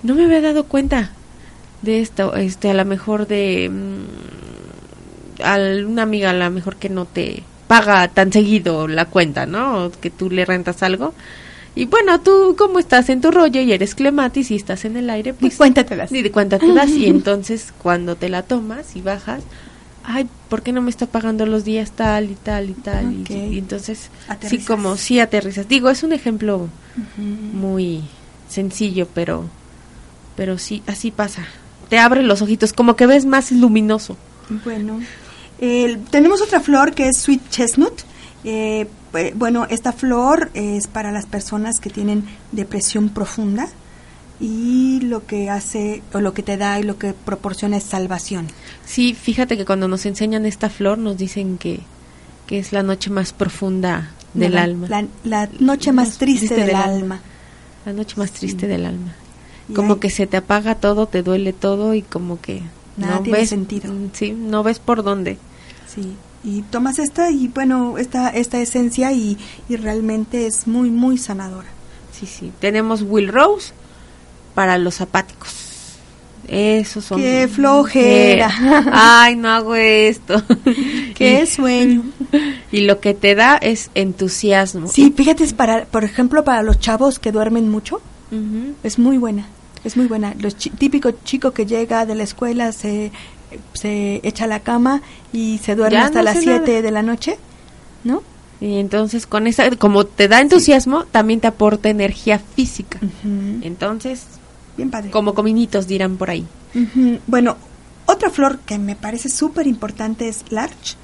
No 0.05 0.15
me 0.15 0.25
había 0.25 0.41
dado 0.41 0.63
cuenta 0.65 1.11
de 1.81 2.01
esto, 2.01 2.35
este, 2.35 2.69
a 2.69 2.73
lo 2.73 2.85
mejor 2.85 3.27
de 3.27 3.69
mm, 3.69 5.41
a 5.43 5.57
una 5.85 6.03
amiga 6.03 6.29
a 6.29 6.33
lo 6.33 6.49
mejor 6.51 6.77
que 6.77 6.89
no 6.89 7.05
te 7.05 7.43
paga 7.67 8.07
tan 8.07 8.31
seguido 8.31 8.87
la 8.87 9.05
cuenta, 9.05 9.45
¿no? 9.45 9.85
O 9.85 9.91
que 9.91 10.09
tú 10.09 10.29
le 10.29 10.45
rentas 10.45 10.81
algo. 10.83 11.13
Y 11.75 11.85
bueno, 11.85 12.21
tú 12.21 12.55
como 12.57 12.79
estás 12.79 13.09
en 13.09 13.19
tu 13.19 13.31
rollo 13.31 13.59
y 13.59 13.73
eres 13.73 13.95
clematis 13.95 14.49
y 14.51 14.55
estás 14.55 14.85
en 14.85 14.95
el 14.95 15.09
aire, 15.09 15.31
Ni 15.33 15.37
pues 15.37 15.57
cuenta 15.57 15.83
te 15.83 15.95
das. 15.97 16.09
ni 16.11 16.21
de 16.21 16.31
cuenta 16.31 16.57
te 16.57 16.73
das 16.73 16.89
y 16.91 17.05
entonces 17.07 17.73
cuando 17.81 18.15
te 18.15 18.29
la 18.29 18.43
tomas 18.43 18.95
y 18.95 19.01
bajas, 19.01 19.43
ay, 20.05 20.29
¿por 20.47 20.61
qué 20.61 20.71
no 20.71 20.81
me 20.81 20.89
está 20.89 21.05
pagando 21.05 21.45
los 21.45 21.65
días 21.65 21.91
tal 21.91 22.31
y 22.31 22.35
tal 22.35 22.69
y 22.69 22.73
tal? 22.75 23.11
Y-. 23.11 23.33
Y, 23.55 23.57
entonces, 23.57 23.97
sí, 23.99 24.09
Aterrizas. 24.29 24.67
como 24.67 24.95
sí 24.95 25.19
aterrizas. 25.19 25.67
Digo, 25.67 25.89
es 25.89 26.03
un 26.03 26.13
ejemplo 26.13 26.69
muy 27.17 28.03
sencillo, 28.47 29.07
pero, 29.13 29.49
pero 30.35 30.57
sí, 30.57 30.83
así 30.87 31.11
pasa. 31.11 31.45
Te 31.89 31.99
abre 31.99 32.23
los 32.23 32.41
ojitos, 32.41 32.73
como 32.73 32.95
que 32.95 33.05
ves 33.05 33.25
más 33.25 33.51
luminoso. 33.51 34.17
Bueno, 34.63 34.99
tenemos 36.09 36.41
otra 36.41 36.59
flor 36.59 36.93
que 36.93 37.07
es 37.09 37.17
Sweet 37.17 37.49
Chestnut. 37.49 37.93
Eh, 38.43 38.87
bueno, 39.35 39.65
esta 39.69 39.91
flor 39.93 40.51
es 40.53 40.87
para 40.87 41.11
las 41.11 41.25
personas 41.25 41.79
que 41.79 41.89
tienen 41.89 42.25
depresión 42.51 43.09
profunda 43.09 43.67
y 44.39 44.99
lo 45.01 45.25
que 45.25 45.49
hace 45.49 46.03
o 46.13 46.19
lo 46.19 46.33
que 46.33 46.43
te 46.43 46.57
da 46.57 46.79
y 46.79 46.83
lo 46.83 46.97
que 46.97 47.13
proporciona 47.13 47.77
es 47.77 47.83
salvación. 47.83 48.47
Sí, 48.85 49.13
fíjate 49.13 49.57
que 49.57 49.65
cuando 49.65 49.87
nos 49.87 50.05
enseñan 50.05 50.45
esta 50.45 50.69
flor 50.69 50.97
nos 50.97 51.17
dicen 51.17 51.57
que, 51.57 51.79
que 52.45 52.59
es 52.59 52.73
la 52.73 52.83
noche 52.83 53.09
más 53.09 53.31
profunda 53.31 54.11
del 54.33 54.57
alma. 54.57 54.87
La, 54.89 55.07
la 55.23 55.49
noche 55.59 55.93
más 55.93 56.17
triste, 56.17 56.53
del, 56.53 56.75
alma. 56.75 57.21
La 57.85 57.93
noche 57.93 58.15
más 58.17 58.31
triste 58.31 58.61
Sí. 58.61 58.67
del 58.67 58.85
alma. 58.85 59.15
Y 59.69 59.73
Como 59.73 59.93
hay- 59.95 59.99
que 59.99 60.09
se 60.09 60.27
te 60.27 60.37
apaga 60.37 60.75
todo, 60.75 61.07
te 61.07 61.23
duele 61.23 61.53
todo 61.53 61.93
y 61.93 62.01
como 62.01 62.39
que 62.41 62.61
Nada 62.97 63.15
no 63.15 63.21
tiene 63.21 63.39
ves 63.39 63.49
sentido. 63.49 63.91
Sí, 64.13 64.31
no 64.31 64.63
ves 64.63 64.79
por 64.79 65.03
dónde. 65.03 65.37
Sí. 65.87 66.13
y 66.43 66.61
tomas 66.63 66.99
esta 66.99 67.31
y 67.31 67.47
bueno, 67.47 67.97
esta, 67.97 68.29
esta 68.29 68.59
esencia 68.61 69.11
y, 69.11 69.37
y 69.67 69.75
realmente 69.77 70.45
es 70.45 70.67
muy, 70.67 70.89
muy 70.91 71.17
sanadora. 71.17 71.67
Sí, 72.11 72.25
sí. 72.27 72.51
Tenemos 72.59 73.01
Will 73.01 73.29
Rose 73.29 73.73
para 74.53 74.77
los 74.77 75.01
apáticos. 75.01 75.49
Esos 76.47 77.03
son. 77.05 77.19
¡Qué 77.19 77.47
flojera! 77.47 78.51
Ay, 78.91 79.35
no 79.35 79.49
hago 79.49 79.73
esto. 79.75 80.43
¡Qué 81.15 81.45
sueño! 81.47 82.03
Y 82.71 82.81
lo 82.81 82.99
que 82.99 83.13
te 83.13 83.35
da 83.35 83.55
es 83.55 83.89
entusiasmo. 83.95 84.87
Sí, 84.89 85.13
fíjate, 85.15 85.45
es 85.45 85.53
para, 85.53 85.85
por 85.85 86.03
ejemplo, 86.03 86.43
para 86.43 86.61
los 86.61 86.77
chavos 86.79 87.19
que 87.19 87.31
duermen 87.31 87.69
mucho, 87.69 88.01
es 88.83 88.99
muy 88.99 89.17
buena. 89.17 89.47
Es 89.85 89.95
muy 89.95 90.07
buena. 90.07 90.33
Los 90.39 90.57
chi- 90.57 90.71
típico 90.71 91.11
chico 91.23 91.51
que 91.51 91.65
llega 91.65 92.05
de 92.05 92.15
la 92.15 92.23
escuela, 92.23 92.71
se, 92.73 93.11
se 93.73 94.19
echa 94.23 94.43
a 94.45 94.47
la 94.47 94.59
cama 94.61 95.01
y 95.31 95.59
se 95.59 95.75
duerme 95.75 95.97
Ya 95.99 96.05
hasta 96.05 96.19
no 96.19 96.23
las 96.25 96.37
hace 96.37 96.43
7 96.45 96.59
nada. 96.71 96.81
de 96.81 96.91
la 96.91 97.01
noche, 97.03 97.37
¿no? 98.03 98.21
Y 98.61 98.77
entonces 98.79 99.27
con 99.27 99.47
esa, 99.47 99.69
como 99.77 100.05
te 100.05 100.27
da 100.27 100.41
entusiasmo, 100.41 101.03
también 101.05 101.39
te 101.39 101.47
aporta 101.47 101.89
energía 101.89 102.39
física. 102.39 102.99
Entonces, 103.61 104.23
Bien 104.77 104.89
padre. 104.89 105.11
como 105.11 105.33
cominitos 105.33 105.87
dirán 105.87 106.17
por 106.17 106.29
ahí. 106.29 106.45
Bueno, 107.27 107.57
otra 108.05 108.29
flor 108.29 108.59
que 108.59 108.77
me 108.79 108.95
parece 108.95 109.29
súper 109.29 109.67
importante 109.67 110.27
es 110.29 110.43
Larch, 110.49 110.95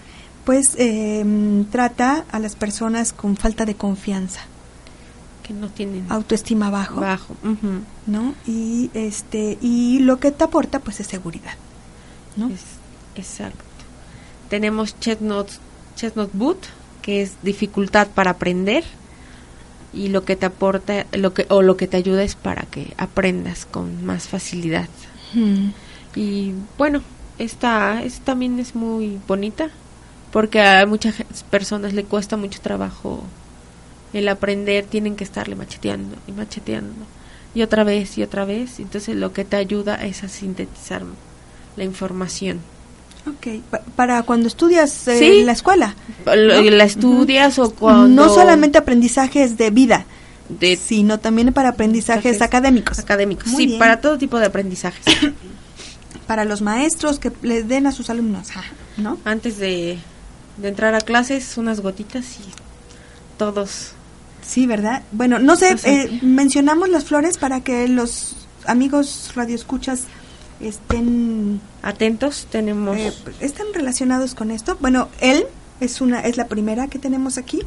pues 0.45 0.75
eh, 0.77 1.23
trata 1.71 2.25
a 2.31 2.39
las 2.39 2.55
personas 2.55 3.13
con 3.13 3.37
falta 3.37 3.65
de 3.65 3.75
confianza, 3.75 4.41
Que 5.51 5.57
no 5.59 5.67
tienen 5.69 6.05
autoestima 6.09 6.69
bajo, 6.69 7.01
bajo. 7.01 7.35
¿no? 8.07 8.33
Y 8.47 8.89
este 8.93 9.57
y 9.61 9.99
lo 9.99 10.19
que 10.19 10.31
te 10.31 10.43
aporta 10.45 10.79
pues 10.79 10.99
es 10.99 11.07
seguridad, 11.07 11.55
¿no? 12.37 12.47
Es- 12.47 12.61
exacto. 13.15 13.63
Tenemos 14.49 14.97
Chestnut, 14.99 15.47
Chestnut 15.95 16.29
Boot, 16.33 16.57
que 17.01 17.21
es 17.21 17.33
dificultad 17.43 18.07
para 18.07 18.31
aprender. 18.31 18.83
Y 19.93 20.07
lo 20.07 20.23
que 20.23 20.37
te 20.37 20.45
aporta, 20.45 21.05
lo 21.11 21.33
que, 21.33 21.45
o 21.49 21.61
lo 21.61 21.75
que 21.75 21.85
te 21.87 21.97
ayuda 21.97 22.23
es 22.23 22.35
para 22.35 22.61
que 22.63 22.93
aprendas 22.97 23.65
con 23.65 24.05
más 24.05 24.27
facilidad. 24.29 24.87
Y 26.15 26.53
bueno, 26.77 27.01
esta, 27.39 28.01
esta 28.03 28.23
también 28.25 28.57
es 28.59 28.73
muy 28.75 29.19
bonita 29.27 29.69
porque 30.31 30.61
a 30.61 30.85
muchas 30.85 31.15
personas 31.49 31.91
le 31.93 32.05
cuesta 32.05 32.37
mucho 32.37 32.61
trabajo 32.61 33.23
el 34.13 34.27
aprender, 34.27 34.85
tienen 34.85 35.15
que 35.15 35.23
estarle 35.23 35.55
macheteando 35.55 36.15
y 36.27 36.31
macheteando 36.31 36.93
y 37.53 37.61
otra 37.63 37.83
vez 37.83 38.17
y 38.17 38.23
otra 38.23 38.45
vez. 38.45 38.79
Entonces 38.79 39.15
lo 39.15 39.33
que 39.33 39.45
te 39.45 39.55
ayuda 39.57 39.95
es 39.95 40.23
a 40.23 40.27
sintetizar 40.29 41.03
la 41.77 41.83
información. 41.83 42.59
Ok, 43.27 43.61
pa- 43.69 43.81
para 43.95 44.23
cuando 44.23 44.47
estudias 44.47 45.07
eh, 45.07 45.17
Sí. 45.19 45.43
la 45.43 45.51
escuela. 45.51 45.95
Lo- 46.25 46.61
¿no? 46.63 46.69
La 46.71 46.83
estudias 46.85 47.59
o 47.59 47.71
cuando... 47.73 48.07
No 48.07 48.33
solamente 48.33 48.77
aprendizajes 48.79 49.57
de 49.57 49.69
vida, 49.69 50.05
de 50.49 50.75
sino 50.75 51.19
también 51.19 51.53
para 51.53 51.69
aprendizajes 51.69 52.41
académicos. 52.41 52.97
académicos. 52.99 53.47
Muy 53.47 53.57
sí, 53.63 53.67
bien. 53.67 53.79
para 53.79 54.01
todo 54.01 54.17
tipo 54.17 54.39
de 54.39 54.47
aprendizajes. 54.47 55.05
Para 56.27 56.45
los 56.45 56.61
maestros 56.61 57.19
que 57.19 57.31
les 57.41 57.67
den 57.67 57.87
a 57.87 57.91
sus 57.91 58.09
alumnos, 58.09 58.49
ah, 58.55 58.63
¿no? 58.95 59.17
Antes 59.25 59.57
de, 59.57 59.97
de 60.57 60.67
entrar 60.69 60.95
a 60.95 61.01
clases, 61.01 61.57
unas 61.57 61.81
gotitas 61.81 62.23
y 62.39 62.43
todos 63.37 63.91
Sí, 64.41 64.65
¿verdad? 64.65 65.03
Bueno, 65.11 65.39
no 65.39 65.55
sé, 65.55 65.75
eh, 65.83 66.19
mencionamos 66.21 66.89
las 66.89 67.05
flores 67.05 67.37
para 67.37 67.61
que 67.61 67.87
los 67.87 68.35
amigos 68.65 69.31
radioescuchas 69.35 70.03
estén 70.59 71.61
atentos. 71.81 72.47
Tenemos 72.49 72.97
eh, 72.97 73.13
están 73.39 73.67
relacionados 73.73 74.35
con 74.35 74.51
esto. 74.51 74.77
Bueno, 74.79 75.09
él 75.19 75.45
es 75.79 76.01
una 76.01 76.21
es 76.21 76.37
la 76.37 76.47
primera 76.47 76.87
que 76.87 76.99
tenemos 76.99 77.37
aquí. 77.37 77.59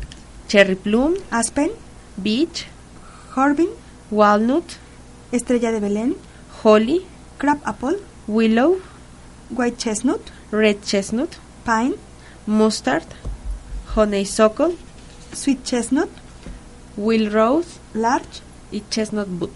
Cherry 0.48 0.74
Plum, 0.74 1.14
Aspen, 1.30 1.70
Beach, 2.16 2.66
Harbin, 3.34 3.68
Walnut, 4.10 4.64
Estrella 5.32 5.72
de 5.72 5.80
Belén, 5.80 6.16
Holly, 6.62 7.02
Crab 7.38 7.60
Apple, 7.64 7.98
Willow, 8.28 8.78
White 9.50 9.76
Chestnut, 9.76 10.20
Red 10.50 10.76
Chestnut, 10.84 11.30
Pine, 11.64 11.94
Mustard, 12.46 13.04
Honeysuckle, 13.96 14.76
Sweet 15.32 15.64
Chestnut, 15.64 16.08
Will 16.96 17.32
Rose 17.32 17.68
Larch. 17.94 18.42
y 18.70 18.82
Chestnut 18.90 19.28
Boot. 19.28 19.52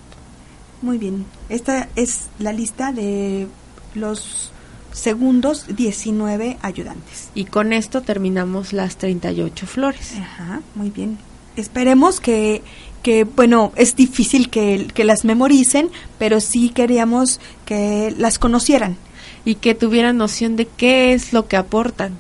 Muy 0.81 0.99
bien. 0.99 1.27
Esta 1.49 1.89
es 1.97 2.29
la 2.39 2.53
lista 2.53 2.93
de 2.93 3.49
los 3.95 4.53
segundos 4.93 5.65
19 5.69 6.59
ayudantes. 6.63 7.31
Y 7.35 7.45
con 7.45 7.73
esto 7.73 8.03
terminamos 8.03 8.73
las 8.73 8.97
38 8.97 9.67
flores. 9.67 10.15
Ajá, 10.17 10.61
muy 10.75 10.91
bien. 10.91 11.19
Esperemos 11.57 12.21
que, 12.21 12.63
que 13.03 13.25
bueno, 13.25 13.73
es 13.77 13.97
difícil 13.97 14.51
que, 14.51 14.87
que 14.95 15.05
las 15.05 15.25
memoricen, 15.25 15.91
pero 16.19 16.41
sí 16.41 16.71
queríamos 16.71 17.41
que 17.65 18.15
las 18.17 18.39
conocieran. 18.39 18.97
Y 19.45 19.57
que 19.57 19.75
tuvieran 19.75 20.17
noción 20.17 20.57
de 20.57 20.67
qué 20.67 21.15
es 21.15 21.33
lo 21.33 21.49
que 21.49 21.57
aportan. 21.57 22.19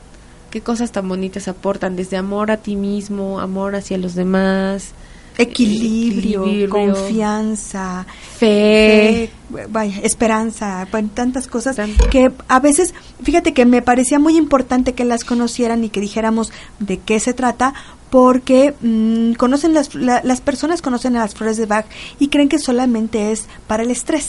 Qué 0.51 0.62
cosas 0.62 0.93
tan 0.93 1.09
bonitas 1.09 1.47
aportan. 1.47 1.95
Desde 1.95 2.16
amor 2.16 2.51
a 2.51 2.57
ti 2.57 2.75
mismo, 2.75 3.39
amor 3.39 3.77
hacia 3.77 3.99
los 3.99 4.14
demás. 4.14 4.95
Equilibrio, 5.39 6.43
Equilibrio. 6.43 6.68
confianza, 6.70 8.07
Fe. 8.39 9.30
fe, 9.53 9.66
vaya, 9.70 9.99
esperanza, 10.03 10.86
bueno, 10.91 11.11
tantas 11.14 11.47
cosas 11.47 11.76
que 12.11 12.30
a 12.49 12.61
veces, 12.61 12.93
fíjate 13.22 13.55
que 13.55 13.64
me 13.64 13.80
parecía 13.82 14.18
muy 14.18 14.36
importante 14.36 14.95
que 14.95 15.05
las 15.05 15.24
conocieran 15.24 15.84
y 15.84 15.89
que 15.91 16.01
dijéramos 16.01 16.53
de 16.80 16.99
qué 16.99 17.20
se 17.20 17.32
trata, 17.34 17.72
porque 18.11 18.74
mm, 18.80 19.32
conocen 19.34 19.74
las, 19.74 19.95
la- 19.95 20.22
las 20.24 20.41
personas 20.41 20.82
conocen 20.82 21.14
a 21.16 21.20
las 21.20 21.34
flores 21.34 21.57
de 21.57 21.66
Bach 21.66 21.86
y 22.18 22.28
creen 22.28 22.49
que 22.49 22.59
solamente 22.59 23.30
es 23.32 23.47
para 23.66 23.82
el 23.82 23.91
estrés, 23.91 24.28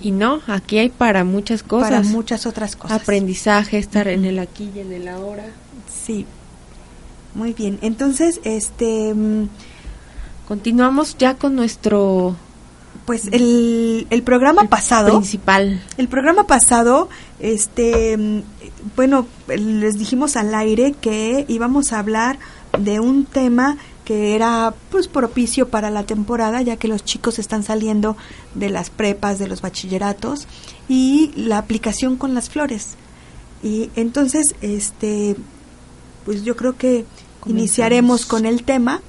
Y 0.00 0.10
no, 0.12 0.40
aquí 0.46 0.78
hay 0.78 0.88
para 0.88 1.24
muchas 1.24 1.62
cosas. 1.62 1.90
para 1.90 2.02
muchas 2.02 2.46
otras 2.46 2.74
cosas. 2.76 3.02
Aprendizaje, 3.02 3.78
estar 3.78 4.08
en 4.08 4.24
el 4.24 4.38
aquí 4.38 4.70
y 4.74 4.80
en 4.80 4.92
el 4.92 5.06
ahora. 5.08 5.44
Sí. 6.04 6.24
Muy 7.34 7.52
bien. 7.52 7.78
Entonces, 7.82 8.40
este 8.44 9.12
mm, 9.14 9.48
Continuamos 10.50 11.16
ya 11.16 11.36
con 11.36 11.54
nuestro 11.54 12.34
pues 13.06 13.28
el, 13.30 14.08
el 14.10 14.22
programa 14.24 14.64
pasado 14.64 15.12
principal. 15.12 15.80
El 15.96 16.08
programa 16.08 16.48
pasado, 16.48 17.08
este, 17.38 18.42
bueno, 18.96 19.28
les 19.46 19.96
dijimos 19.96 20.34
al 20.34 20.52
aire 20.56 20.92
que 21.00 21.44
íbamos 21.46 21.92
a 21.92 22.00
hablar 22.00 22.40
de 22.76 22.98
un 22.98 23.26
tema 23.26 23.76
que 24.04 24.34
era 24.34 24.74
pues 24.90 25.06
propicio 25.06 25.68
para 25.68 25.88
la 25.88 26.02
temporada, 26.02 26.60
ya 26.62 26.76
que 26.76 26.88
los 26.88 27.04
chicos 27.04 27.38
están 27.38 27.62
saliendo 27.62 28.16
de 28.56 28.70
las 28.70 28.90
prepas, 28.90 29.38
de 29.38 29.46
los 29.46 29.62
bachilleratos 29.62 30.48
y 30.88 31.30
la 31.36 31.58
aplicación 31.58 32.16
con 32.16 32.34
las 32.34 32.50
flores. 32.50 32.96
Y 33.62 33.90
entonces, 33.94 34.56
este, 34.62 35.36
pues 36.24 36.42
yo 36.42 36.56
creo 36.56 36.76
que 36.76 37.04
Comenzamos. 37.38 37.50
iniciaremos 37.60 38.26
con 38.26 38.46
el 38.46 38.64
tema 38.64 39.00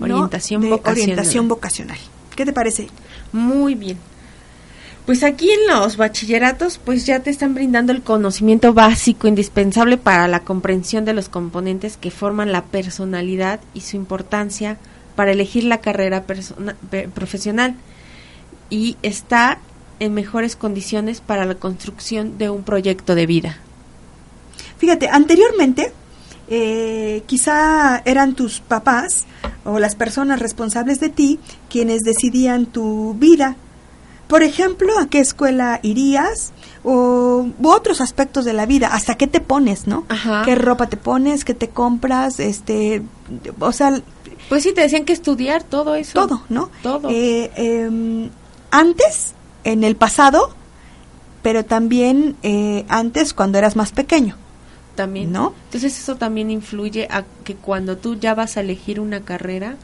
¿no? 0.00 0.14
Orientación 0.14 0.60
de 0.62 0.68
vocacional. 0.70 1.02
orientación 1.02 1.48
vocacional. 1.48 1.98
¿Qué 2.36 2.44
te 2.44 2.52
parece? 2.52 2.88
Muy 3.32 3.74
bien. 3.74 3.98
Pues 5.06 5.24
aquí 5.24 5.50
en 5.50 5.66
los 5.68 5.96
bachilleratos, 5.96 6.78
pues 6.84 7.06
ya 7.06 7.20
te 7.20 7.30
están 7.30 7.54
brindando 7.54 7.92
el 7.92 8.02
conocimiento 8.02 8.74
básico 8.74 9.26
indispensable 9.26 9.96
para 9.96 10.28
la 10.28 10.40
comprensión 10.40 11.04
de 11.06 11.14
los 11.14 11.30
componentes 11.30 11.96
que 11.96 12.10
forman 12.10 12.52
la 12.52 12.64
personalidad 12.64 13.60
y 13.72 13.80
su 13.80 13.96
importancia 13.96 14.76
para 15.16 15.32
elegir 15.32 15.64
la 15.64 15.80
carrera 15.80 16.24
persona- 16.24 16.76
pe- 16.90 17.08
profesional. 17.08 17.74
Y 18.70 18.98
está 19.02 19.58
en 19.98 20.12
mejores 20.12 20.56
condiciones 20.56 21.22
para 21.22 21.46
la 21.46 21.54
construcción 21.54 22.36
de 22.36 22.50
un 22.50 22.62
proyecto 22.62 23.14
de 23.14 23.24
vida. 23.26 23.56
Fíjate, 24.76 25.08
anteriormente 25.08 25.92
eh, 26.50 27.22
quizá 27.26 28.00
eran 28.04 28.34
tus 28.34 28.60
papás 28.60 29.26
o 29.64 29.78
las 29.78 29.94
personas 29.94 30.40
responsables 30.40 31.00
de 31.00 31.08
ti 31.08 31.38
quienes 31.68 32.02
decidían 32.02 32.66
tu 32.66 33.14
vida. 33.18 33.56
Por 34.28 34.42
ejemplo, 34.42 34.98
a 34.98 35.08
qué 35.08 35.20
escuela 35.20 35.80
irías 35.82 36.52
o 36.84 37.46
u 37.58 37.68
otros 37.68 38.00
aspectos 38.00 38.44
de 38.44 38.52
la 38.52 38.66
vida, 38.66 38.88
hasta 38.88 39.14
qué 39.16 39.26
te 39.26 39.40
pones, 39.40 39.86
¿no? 39.86 40.04
Ajá. 40.08 40.42
¿Qué 40.44 40.54
ropa 40.54 40.86
te 40.88 40.96
pones? 40.98 41.44
¿Qué 41.44 41.54
te 41.54 41.68
compras? 41.68 42.38
Este, 42.38 43.02
o 43.58 43.72
sea, 43.72 44.00
Pues 44.48 44.62
sí, 44.62 44.72
te 44.74 44.82
decían 44.82 45.04
que 45.04 45.12
estudiar 45.14 45.62
todo 45.62 45.94
eso. 45.94 46.12
todo, 46.14 46.42
¿no? 46.50 46.70
Todo. 46.82 47.08
Eh, 47.10 47.50
em, 47.56 48.28
antes, 48.70 49.32
en 49.64 49.82
el 49.82 49.96
pasado, 49.96 50.50
pero 51.42 51.64
también 51.64 52.36
eh, 52.42 52.84
antes 52.88 53.32
cuando 53.32 53.58
eras 53.58 53.76
más 53.76 53.92
pequeño. 53.92 54.36
También. 54.98 55.32
¿No? 55.32 55.54
Entonces 55.66 55.98
eso 55.98 56.16
también 56.16 56.50
influye 56.50 57.06
a 57.10 57.24
que 57.44 57.54
cuando 57.54 57.96
tú 57.96 58.16
ya 58.18 58.34
vas 58.34 58.56
a 58.56 58.60
elegir 58.60 59.00
una 59.00 59.20
carrera, 59.20 59.76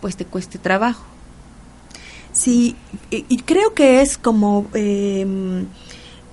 pues 0.00 0.16
te 0.16 0.24
cueste 0.24 0.58
trabajo. 0.58 1.04
Sí, 2.32 2.74
y, 3.10 3.24
y 3.28 3.36
creo 3.42 3.74
que 3.74 4.00
es 4.00 4.16
como, 4.16 4.66
em, 4.74 5.66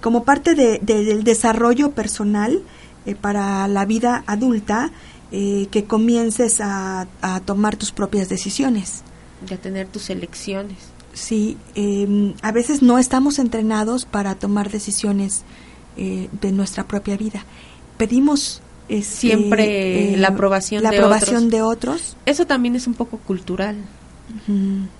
como 0.01 0.23
parte 0.23 0.55
de- 0.55 0.79
de- 0.81 1.03
del 1.03 1.23
desarrollo 1.23 1.91
personal 1.91 2.61
eh, 3.05 3.15
para 3.15 3.67
la 3.67 3.85
vida 3.85 4.23
adulta 4.27 4.91
eh, 5.31 5.67
que 5.71 5.83
comiences 5.83 6.59
a, 6.61 7.07
a 7.21 7.39
tomar 7.41 7.75
tus 7.75 7.91
propias 7.91 8.29
decisiones. 8.29 9.03
De 9.47 9.57
tener 9.57 9.87
tus 9.87 10.09
elecciones. 10.09 10.77
Sí, 11.13 11.57
eh, 11.75 12.33
a 12.41 12.51
veces 12.51 12.81
no 12.81 12.97
estamos 12.97 13.37
entrenados 13.39 14.05
para 14.05 14.35
tomar 14.35 14.71
decisiones 14.71 15.43
eh, 15.97 16.29
de 16.41 16.51
nuestra 16.51 16.85
propia 16.87 17.17
vida. 17.17 17.43
Pedimos 17.99 18.61
este, 18.87 19.03
siempre 19.03 20.13
eh, 20.13 20.17
la 20.17 20.29
aprobación, 20.29 20.81
la 20.81 20.91
de, 20.91 20.97
aprobación 20.97 21.47
otros. 21.47 21.51
de 21.51 21.61
otros. 21.61 22.17
Eso 22.25 22.47
también 22.47 22.77
es 22.77 22.87
un 22.87 22.93
poco 22.93 23.17
cultural, 23.17 23.75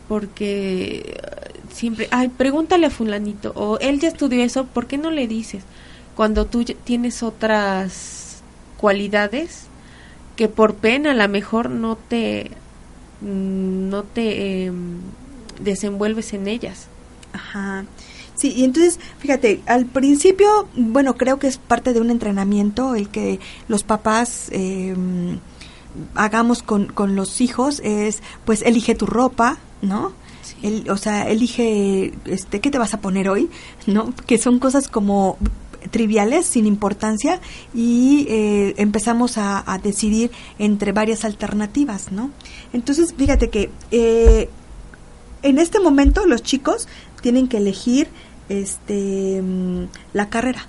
porque 0.09 1.15
eh, 1.15 1.51
siempre, 1.71 2.09
ay, 2.11 2.27
pregúntale 2.27 2.87
a 2.87 2.89
fulanito, 2.89 3.53
o 3.55 3.79
él 3.79 4.01
ya 4.01 4.09
estudió 4.09 4.43
eso, 4.43 4.65
¿por 4.65 4.85
qué 4.87 4.97
no 4.97 5.11
le 5.11 5.27
dices? 5.27 5.63
Cuando 6.15 6.45
tú 6.45 6.65
tienes 6.65 7.23
otras 7.23 8.41
cualidades 8.75 9.67
que 10.35 10.49
por 10.49 10.75
pena 10.75 11.11
a 11.11 11.15
lo 11.15 11.27
mejor 11.29 11.69
no 11.69 11.95
te, 11.95 12.51
mm, 13.21 13.89
no 13.89 14.03
te 14.03 14.65
em, 14.65 14.99
desenvuelves 15.61 16.33
en 16.33 16.47
ellas. 16.47 16.87
Ajá. 17.31 17.85
Sí, 18.39 18.53
y 18.55 18.63
entonces, 18.63 18.99
fíjate, 19.19 19.61
al 19.65 19.85
principio, 19.85 20.69
bueno, 20.77 21.17
creo 21.17 21.39
que 21.39 21.47
es 21.47 21.57
parte 21.57 21.91
de 21.91 21.99
un 21.99 22.09
entrenamiento 22.09 22.95
el 22.95 23.09
que 23.09 23.41
los 23.67 23.83
papás 23.83 24.47
eh, 24.53 24.95
hagamos 26.15 26.63
con, 26.63 26.85
con 26.87 27.17
los 27.17 27.41
hijos, 27.41 27.81
es, 27.83 28.21
pues, 28.45 28.61
elige 28.61 28.95
tu 28.95 29.05
ropa, 29.05 29.57
¿no? 29.81 30.13
El- 30.63 30.89
o 30.89 30.95
sea, 30.95 31.27
elige, 31.29 32.13
este, 32.23 32.61
¿qué 32.61 32.71
te 32.71 32.77
vas 32.77 32.93
a 32.93 33.01
poner 33.01 33.27
hoy? 33.27 33.49
¿No? 33.87 34.13
Que 34.25 34.37
son 34.37 34.59
cosas 34.59 34.87
como 34.87 35.37
triviales, 35.91 36.45
sin 36.45 36.65
importancia, 36.65 37.41
y 37.73 38.25
eh, 38.29 38.73
empezamos 38.77 39.37
a, 39.37 39.69
a 39.69 39.79
decidir 39.79 40.31
entre 40.59 40.93
varias 40.93 41.25
alternativas, 41.25 42.13
¿no? 42.13 42.31
Entonces, 42.71 43.13
fíjate 43.17 43.49
que 43.49 43.69
eh, 43.91 44.49
en 45.41 45.57
este 45.57 45.79
momento 45.81 46.25
los 46.25 46.41
chicos 46.41 46.87
tienen 47.21 47.47
que 47.49 47.57
elegir 47.57 48.07
este 48.49 49.41
mm, 49.41 49.83
la 50.13 50.29
carrera. 50.29 50.65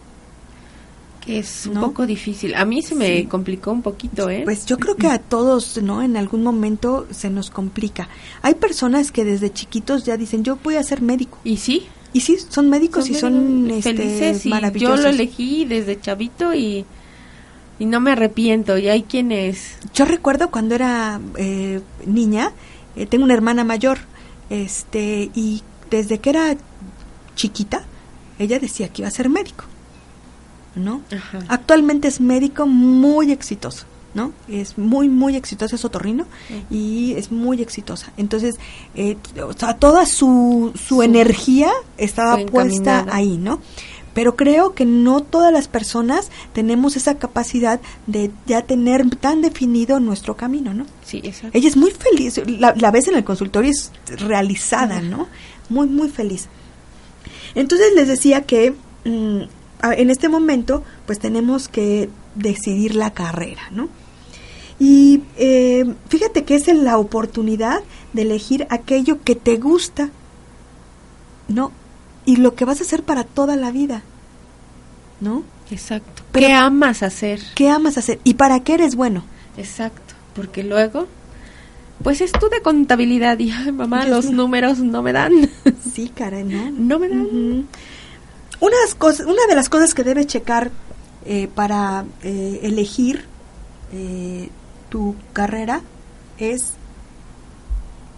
Que 1.24 1.39
es 1.39 1.66
un 1.66 1.74
¿No? 1.74 1.81
poco 1.83 2.07
difícil. 2.07 2.55
A 2.55 2.64
mí 2.64 2.81
se 2.81 2.95
me 2.95 3.18
Sí. 3.18 3.24
complicó 3.26 3.72
un 3.72 3.83
poquito, 3.83 4.31
¿eh? 4.31 4.41
Pues 4.45 4.64
yo 4.64 4.78
creo 4.78 4.97
que 4.97 5.07
a 5.07 5.18
todos, 5.18 5.81
¿no? 5.83 6.01
En 6.03 6.16
algún 6.16 6.43
momento 6.43 7.07
se 7.11 7.28
nos 7.28 7.51
complica. 7.51 8.09
Hay 8.41 8.55
personas 8.55 9.12
que 9.12 9.24
desde 9.24 9.53
chiquitos 9.53 10.05
ya 10.05 10.16
dicen, 10.16 10.45
yo 10.45 10.57
voy 10.64 10.76
a 10.76 10.83
ser 10.83 11.03
médico. 11.03 11.39
Y 11.45 11.59
sí, 11.59 11.87
Y 12.12 12.20
sí, 12.22 12.39
son 12.49 12.70
médicos 12.70 13.09
y 13.09 13.14
son 13.14 13.64
médicos 13.64 13.87
este, 13.87 13.97
felices 14.03 14.47
y 14.47 14.49
maravillosos. 14.49 14.97
yo 14.99 15.03
lo 15.05 15.09
elegí 15.11 15.64
desde 15.66 16.01
chavito 16.01 16.55
y, 16.55 16.85
y 17.78 17.85
no 17.85 18.01
me 18.01 18.11
arrepiento. 18.12 18.78
Y 18.78 18.89
hay 18.89 19.03
quienes... 19.05 19.76
Yo 19.95 20.07
recuerdo 20.07 20.51
cuando 20.51 20.74
era 20.74 21.20
eh, 21.37 21.81
niña, 22.07 22.51
eh, 22.97 23.07
tengo 23.07 23.24
una 23.24 23.35
hermana 23.35 23.62
mayor, 23.62 23.99
este, 24.49 25.31
y 25.37 25.62
desde 25.91 26.18
que 26.18 26.31
era 26.31 26.57
chiquita, 27.41 27.82
ella 28.38 28.59
decía 28.59 28.88
que 28.88 29.03
iba 29.03 29.09
a 29.09 29.12
ser 29.12 29.28
médico, 29.28 29.64
¿no? 30.74 31.01
Ajá. 31.14 31.38
Actualmente 31.49 32.09
es 32.09 32.20
médico 32.20 32.66
muy 32.66 33.32
exitoso, 33.32 33.84
¿no? 34.14 34.32
Es 34.49 34.76
muy, 34.78 35.09
muy 35.09 35.36
exitoso, 35.36 35.74
es 35.76 35.84
otorrino 35.84 36.26
y 36.70 37.14
es 37.16 37.32
muy 37.32 37.62
exitosa. 37.62 38.12
Entonces, 38.16 38.57
eh, 38.95 39.16
o 39.47 39.53
sea, 39.55 39.74
toda 39.78 40.05
su, 40.07 40.72
su, 40.74 40.97
Su- 40.97 41.03
energía 41.03 41.70
estaba 41.97 42.36
puesta 42.47 43.07
ahí, 43.11 43.36
¿no? 43.36 43.61
Pero 44.12 44.34
creo 44.34 44.74
que 44.74 44.84
no 44.84 45.20
todas 45.22 45.53
las 45.53 45.68
personas 45.68 46.30
tenemos 46.53 46.97
esa 46.97 47.14
capacidad 47.18 47.80
de 48.09 48.30
ya 48.47 48.62
tener 48.62 49.09
tan 49.16 49.41
definido 49.41 50.01
nuestro 50.01 50.36
camino, 50.36 50.74
¿no? 50.74 50.84
Sí, 51.05 51.20
exacto. 51.24 51.57
Ella 51.57 51.68
es 51.68 51.76
muy 51.76 51.93
feliz, 51.93 52.41
la, 52.59 52.74
la 52.76 52.91
ves 52.91 53.07
en 53.09 53.14
el 53.16 53.22
consultorio 53.24 53.70
es 53.70 53.93
realizada, 54.28 55.01
¿no? 55.01 55.28
Muy, 55.68 55.86
muy 55.86 56.09
feliz. 56.09 56.49
Entonces 57.55 57.92
les 57.94 58.09
decía 58.09 58.42
que 58.42 58.74
mm, 59.05 59.40
en 59.82 60.11
este 60.11 60.28
momento 60.28 60.82
pues 61.07 61.18
tenemos 61.18 61.68
que 61.68 62.09
decidir 62.34 62.94
la 62.94 63.12
carrera, 63.12 63.62
¿no? 63.70 63.88
Y 64.78 65.22
eh, 65.36 65.84
fíjate 66.09 66.44
que 66.44 66.55
es 66.55 66.66
la 66.68 66.96
oportunidad 66.98 67.80
de 68.12 68.22
elegir 68.22 68.66
aquello 68.70 69.22
que 69.22 69.34
te 69.34 69.57
gusta, 69.57 70.11
¿no? 71.48 71.72
Y 72.24 72.36
lo 72.36 72.55
que 72.55 72.64
vas 72.64 72.80
a 72.80 72.84
hacer 72.84 73.03
para 73.03 73.24
toda 73.24 73.57
la 73.57 73.70
vida, 73.72 74.03
¿no? 75.20 75.42
Exacto. 75.70 76.22
Pero- 76.32 76.46
¿Qué 76.46 76.53
amas 76.55 77.03
hacer? 77.03 77.40
¿Qué 77.55 77.68
amas 77.68 77.98
hacer? 77.98 78.20
¿Y 78.24 78.34
para 78.34 78.61
qué 78.61 78.74
eres 78.74 78.94
bueno? 78.96 79.24
Exacto. 79.57 80.14
Porque 80.34 80.62
luego, 80.62 81.07
pues 82.03 82.20
estudia 82.20 82.61
contabilidad 82.62 83.38
y, 83.38 83.51
ay, 83.51 83.72
mamá, 83.72 84.05
Dios 84.05 84.11
los 84.16 84.24
mío. 84.26 84.36
números 84.36 84.78
no 84.78 85.03
me 85.03 85.12
dan. 85.12 85.32
Sí, 85.94 86.11
caray, 86.14 86.44
¿no? 86.44 86.70
no 86.70 86.98
me 86.98 87.09
dan. 87.09 87.68
Cosas, 88.98 89.26
una 89.26 89.46
de 89.48 89.55
las 89.55 89.68
cosas 89.68 89.94
que 89.94 90.05
debes 90.05 90.26
checar 90.26 90.70
eh, 91.24 91.48
para 91.55 92.05
eh, 92.22 92.61
elegir 92.62 93.24
eh, 93.92 94.51
tu 94.88 95.14
carrera 95.32 95.80
es 96.38 96.74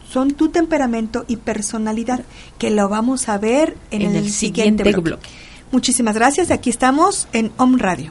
son 0.08 0.32
tu 0.32 0.48
temperamento 0.50 1.24
y 1.28 1.36
personalidad, 1.36 2.24
que 2.58 2.70
lo 2.70 2.88
vamos 2.88 3.28
a 3.28 3.38
ver 3.38 3.76
en, 3.90 4.02
En 4.02 4.10
el, 4.10 4.16
el 4.24 4.30
siguiente, 4.30 4.84
siguiente 4.84 4.84
bloque. 4.84 5.00
bloque. 5.00 5.28
Muchísimas 5.70 6.14
gracias. 6.16 6.50
Aquí 6.50 6.68
estamos 6.68 7.28
en 7.32 7.50
Om 7.56 7.78
Radio. 7.78 8.10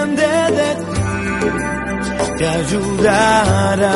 te 2.41 2.47
ayudará, 2.47 3.93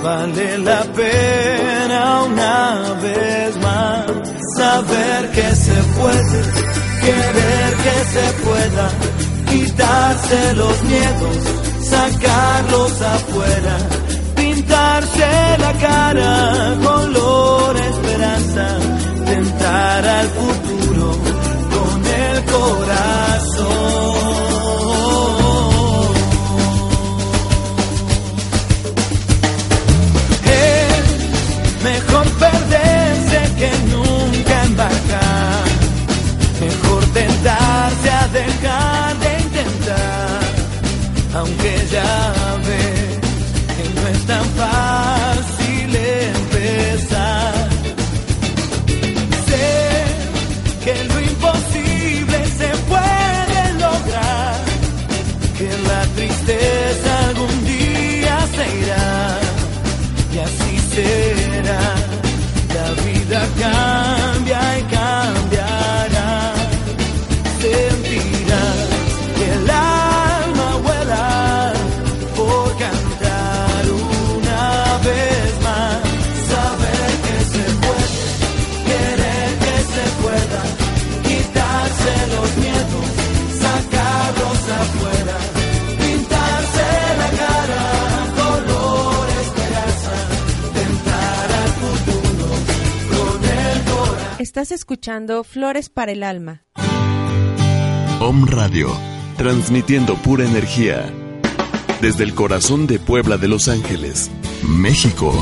vale 0.00 0.58
la 0.58 0.82
pena 0.98 2.22
una 2.22 2.94
vez 3.02 3.56
más 3.56 4.06
saber 4.56 5.30
que 5.32 5.48
se 5.56 5.78
puede, 5.98 6.40
querer 7.04 7.70
que 7.84 7.96
se 8.14 8.26
pueda, 8.44 8.86
quitarse 9.50 10.54
los 10.54 10.84
miedos, 10.84 11.36
sacarlos 11.90 13.02
afuera 13.02 13.76
pintarse 14.36 15.28
la 15.58 15.72
cara 15.86 16.76
color 16.80 17.76
esperanza, 17.76 18.66
tentar 19.26 20.06
al 20.06 20.26
futuro 20.28 21.10
con 21.74 22.06
el 22.06 22.44
corazón. 22.44 24.27
Aunque 41.38 41.72
ya 41.92 42.56
ves 42.66 43.18
que 43.76 43.84
no 43.94 44.08
es 44.08 44.26
tan 44.26 44.44
fácil 44.62 45.88
empezar. 46.34 47.68
Sé 49.48 49.70
que 50.84 50.94
lo 51.10 51.20
imposible 51.20 52.38
se 52.60 52.70
puede 52.92 53.60
lograr, 53.84 54.56
que 55.58 55.70
la 55.90 56.02
tristeza 56.16 57.10
algún 57.28 57.56
día 57.74 58.34
se 58.54 58.64
irá 58.82 59.38
y 60.34 60.38
así 60.46 60.74
será. 60.94 61.82
La 62.74 62.86
vida 63.02 63.40
cambia 63.60 64.17
Estás 94.58 94.72
escuchando 94.72 95.44
Flores 95.44 95.88
para 95.88 96.10
el 96.10 96.24
Alma. 96.24 96.64
Om 98.20 98.44
Radio, 98.48 98.88
transmitiendo 99.36 100.16
pura 100.16 100.44
energía. 100.44 101.12
Desde 102.00 102.24
el 102.24 102.34
corazón 102.34 102.88
de 102.88 102.98
Puebla 102.98 103.36
de 103.36 103.46
Los 103.46 103.68
Ángeles, 103.68 104.32
México, 104.64 105.32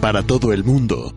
para 0.00 0.22
todo 0.22 0.52
el 0.52 0.62
mundo. 0.62 1.12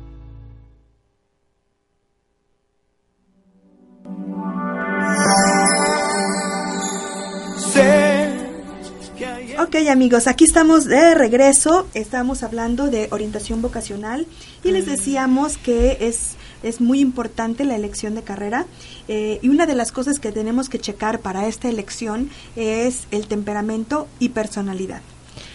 Ok 9.59 9.75
amigos, 9.89 10.27
aquí 10.27 10.45
estamos 10.45 10.85
de 10.85 11.13
regreso, 11.13 11.87
estamos 11.93 12.41
hablando 12.43 12.87
de 12.87 13.07
orientación 13.11 13.61
vocacional 13.61 14.25
y 14.63 14.71
les 14.71 14.85
decíamos 14.85 15.57
que 15.57 15.97
es, 15.99 16.37
es 16.63 16.81
muy 16.81 16.99
importante 16.99 17.63
la 17.63 17.75
elección 17.75 18.15
de 18.15 18.23
carrera 18.23 18.65
eh, 19.07 19.39
y 19.41 19.49
una 19.49 19.65
de 19.65 19.75
las 19.75 19.91
cosas 19.91 20.19
que 20.19 20.31
tenemos 20.31 20.69
que 20.69 20.79
checar 20.79 21.19
para 21.19 21.47
esta 21.47 21.69
elección 21.69 22.29
es 22.55 23.07
el 23.11 23.27
temperamento 23.27 24.07
y 24.19 24.29
personalidad. 24.29 25.01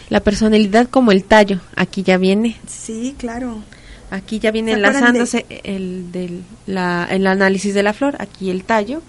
La 0.09 0.21
personalidad 0.21 0.89
como 0.89 1.13
el 1.13 1.25
tallo, 1.25 1.61
aquí 1.75 2.03
ya 2.03 2.19
viene. 2.19 2.57
Sí, 2.67 3.15
claro. 3.19 3.63
Aquí 4.11 4.41
ya 4.41 4.51
viene 4.51 4.73
enlazándose 4.73 5.47
el, 5.65 6.13
del, 6.13 6.43
la, 6.67 7.09
el 7.11 7.27
análisis 7.27 7.73
de 7.73 7.83
la 7.83 7.95
flor, 7.95 8.17
aquí 8.19 8.51
el 8.51 8.63
tallo, 8.63 9.01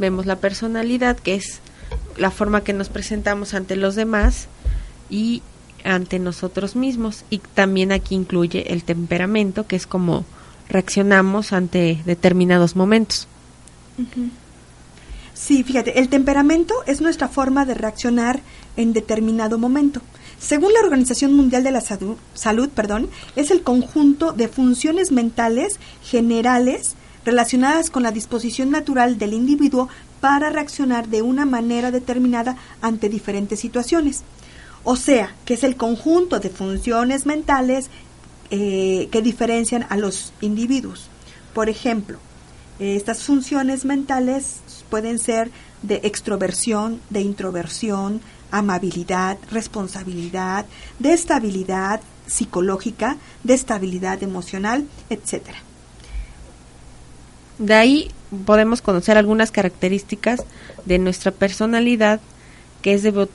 vemos 0.00 0.26
la 0.26 0.36
personalidad 0.36 1.16
que 1.16 1.36
es 1.36 1.60
la 2.16 2.32
forma 2.32 2.64
que 2.64 2.72
nos 2.72 2.88
presentamos 2.88 3.54
ante 3.54 3.76
los 3.76 3.94
demás 3.94 4.48
y 5.08 5.42
ante 5.84 6.18
nosotros 6.18 6.74
mismos. 6.74 7.24
Y 7.30 7.38
también 7.38 7.92
aquí 7.92 8.14
incluye 8.14 8.72
el 8.72 8.82
temperamento, 8.82 9.66
que 9.68 9.76
es 9.76 9.86
como 9.86 10.24
reaccionamos 10.72 11.52
ante 11.52 12.02
determinados 12.06 12.74
momentos. 12.74 13.28
Sí, 15.34 15.62
fíjate, 15.62 16.00
el 16.00 16.08
temperamento 16.08 16.74
es 16.86 17.00
nuestra 17.00 17.28
forma 17.28 17.64
de 17.66 17.74
reaccionar 17.74 18.40
en 18.76 18.92
determinado 18.92 19.58
momento. 19.58 20.00
Según 20.38 20.72
la 20.72 20.80
Organización 20.80 21.34
Mundial 21.34 21.62
de 21.62 21.70
la 21.70 21.80
Salud, 21.80 22.16
Salud 22.34 22.68
perdón, 22.70 23.08
es 23.36 23.50
el 23.50 23.62
conjunto 23.62 24.32
de 24.32 24.48
funciones 24.48 25.12
mentales 25.12 25.78
generales 26.02 26.94
relacionadas 27.24 27.90
con 27.90 28.02
la 28.02 28.10
disposición 28.10 28.70
natural 28.70 29.18
del 29.18 29.34
individuo 29.34 29.88
para 30.20 30.50
reaccionar 30.50 31.08
de 31.08 31.22
una 31.22 31.44
manera 31.44 31.90
determinada 31.90 32.56
ante 32.80 33.08
diferentes 33.08 33.60
situaciones. 33.60 34.22
O 34.84 34.96
sea, 34.96 35.34
que 35.44 35.54
es 35.54 35.62
el 35.62 35.76
conjunto 35.76 36.40
de 36.40 36.50
funciones 36.50 37.26
mentales 37.26 37.88
eh, 38.54 39.08
que 39.10 39.22
diferencian 39.22 39.86
a 39.88 39.96
los 39.96 40.34
individuos. 40.42 41.08
Por 41.54 41.70
ejemplo, 41.70 42.18
estas 42.78 43.22
funciones 43.22 43.86
mentales 43.86 44.60
pueden 44.90 45.18
ser 45.18 45.50
de 45.80 46.02
extroversión, 46.04 47.00
de 47.08 47.22
introversión, 47.22 48.20
amabilidad, 48.50 49.38
responsabilidad, 49.50 50.66
de 50.98 51.14
estabilidad 51.14 52.02
psicológica, 52.26 53.16
de 53.42 53.54
estabilidad 53.54 54.22
emocional, 54.22 54.86
etcétera. 55.08 55.58
De 57.56 57.72
ahí 57.72 58.10
podemos 58.44 58.82
conocer 58.82 59.16
algunas 59.16 59.50
características 59.50 60.44
de 60.84 60.98
nuestra 60.98 61.30
personalidad 61.32 62.20
que 62.82 62.92
es 62.92 63.02
de, 63.02 63.28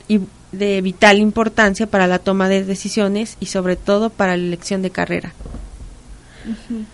vital 0.51 1.19
importancia 1.19 1.87
para 1.87 2.07
la 2.07 2.19
toma 2.19 2.49
de 2.49 2.63
decisiones 2.63 3.37
y 3.39 3.47
sobre 3.47 3.75
todo 3.75 4.09
para 4.09 4.37
la 4.37 4.43
elección 4.43 4.81
de 4.81 4.89
carrera. 4.89 5.33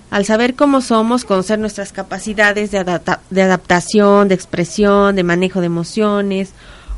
Al 0.10 0.26
saber 0.26 0.56
cómo 0.56 0.82
somos, 0.82 1.26
conocer 1.26 1.60
nuestras 1.60 1.92
capacidades 1.92 2.72
de, 2.72 2.84
de 3.30 3.42
adaptación, 3.42 4.28
de 4.28 4.36
expresión, 4.36 5.16
de 5.16 5.24
manejo 5.24 5.60
de 5.60 5.68
emociones, 5.68 6.54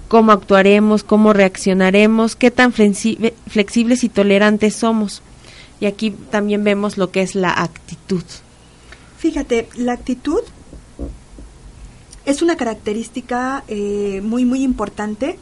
cómo 0.07 0.31
actuaremos, 0.31 1.03
cómo 1.03 1.33
reaccionaremos, 1.33 2.35
qué 2.35 2.51
tan 2.51 2.71
flexibles 2.71 4.03
y 4.03 4.09
tolerantes 4.09 4.75
somos. 4.75 5.21
Y 5.79 5.87
aquí 5.87 6.11
también 6.11 6.63
vemos 6.63 6.97
lo 6.97 7.11
que 7.11 7.21
es 7.21 7.35
la 7.35 7.51
actitud. 7.51 8.23
Fíjate, 9.17 9.67
la 9.75 9.93
actitud 9.93 10.41
es 12.25 12.41
una 12.41 12.55
característica 12.55 13.63
eh, 13.67 14.21
muy, 14.23 14.45
muy 14.45 14.63
importante 14.63 15.37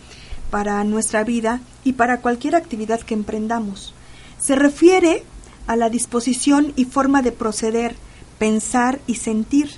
para 0.53 0.83
nuestra 0.83 1.23
vida 1.23 1.61
y 1.83 1.93
para 1.93 2.21
cualquier 2.21 2.53
actividad 2.53 3.01
que 3.01 3.15
emprendamos. 3.15 3.95
Se 4.39 4.53
refiere 4.53 5.23
a 5.65 5.75
la 5.75 5.89
disposición 5.89 6.73
y 6.75 6.85
forma 6.85 7.23
de 7.23 7.31
proceder, 7.31 7.95
pensar 8.37 8.99
y 9.07 9.15
sentir 9.15 9.71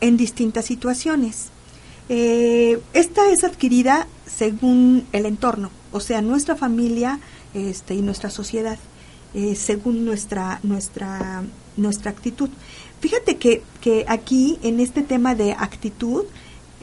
en 0.00 0.16
distintas 0.16 0.64
situaciones. 0.64 1.50
Eh, 2.08 2.80
esta 2.94 3.30
es 3.30 3.44
adquirida 3.44 4.08
según 4.26 5.06
el 5.12 5.24
entorno, 5.24 5.70
o 5.92 6.00
sea, 6.00 6.20
nuestra 6.20 6.56
familia 6.56 7.20
este, 7.54 7.94
y 7.94 8.02
nuestra 8.02 8.28
sociedad, 8.28 8.78
eh, 9.34 9.54
según 9.54 10.04
nuestra, 10.04 10.58
nuestra, 10.64 11.44
nuestra 11.76 12.10
actitud. 12.10 12.50
Fíjate 12.98 13.36
que, 13.36 13.62
que 13.80 14.04
aquí, 14.08 14.58
en 14.64 14.80
este 14.80 15.02
tema 15.02 15.36
de 15.36 15.52
actitud, 15.52 16.24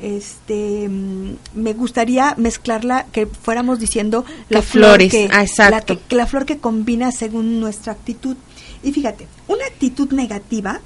este 0.01 0.89
mm, 0.89 1.35
me 1.53 1.73
gustaría 1.73 2.33
mezclarla 2.37 3.05
que 3.11 3.27
fuéramos 3.27 3.79
diciendo 3.79 4.25
la 4.49 4.61
flor 4.61 4.99
que, 5.07 5.29
ah, 5.31 5.45
la 5.69 5.81
que, 5.81 5.99
la 6.09 6.27
flor 6.27 6.45
que 6.45 6.57
combina 6.57 7.11
según 7.11 7.59
nuestra 7.59 7.93
actitud 7.93 8.35
y 8.83 8.91
fíjate 8.91 9.27
una 9.47 9.65
actitud 9.65 10.11
negativa 10.11 10.81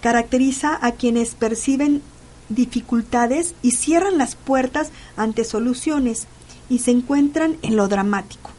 caracteriza 0.00 0.78
a 0.80 0.92
quienes 0.92 1.34
perciben 1.34 2.02
dificultades 2.48 3.54
y 3.62 3.72
cierran 3.72 4.18
las 4.18 4.36
puertas 4.36 4.90
ante 5.16 5.44
soluciones 5.44 6.26
y 6.68 6.78
se 6.78 6.92
encuentran 6.92 7.56
en 7.62 7.76
lo 7.76 7.88
dramático 7.88 8.50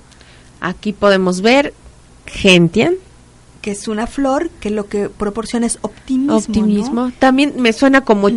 aquí 0.60 0.92
podemos 0.92 1.42
ver 1.42 1.74
gentian 2.26 2.96
que 3.62 3.72
es 3.72 3.88
una 3.88 4.08
flor 4.08 4.50
que 4.60 4.70
lo 4.70 4.88
que 4.88 5.08
proporciona 5.08 5.66
es 5.66 5.80
optimismo. 5.82 6.36
Optimismo. 6.36 7.12
También 7.18 7.54
me 7.60 7.72
suena 7.72 8.02
como 8.02 8.28
mm. 8.28 8.36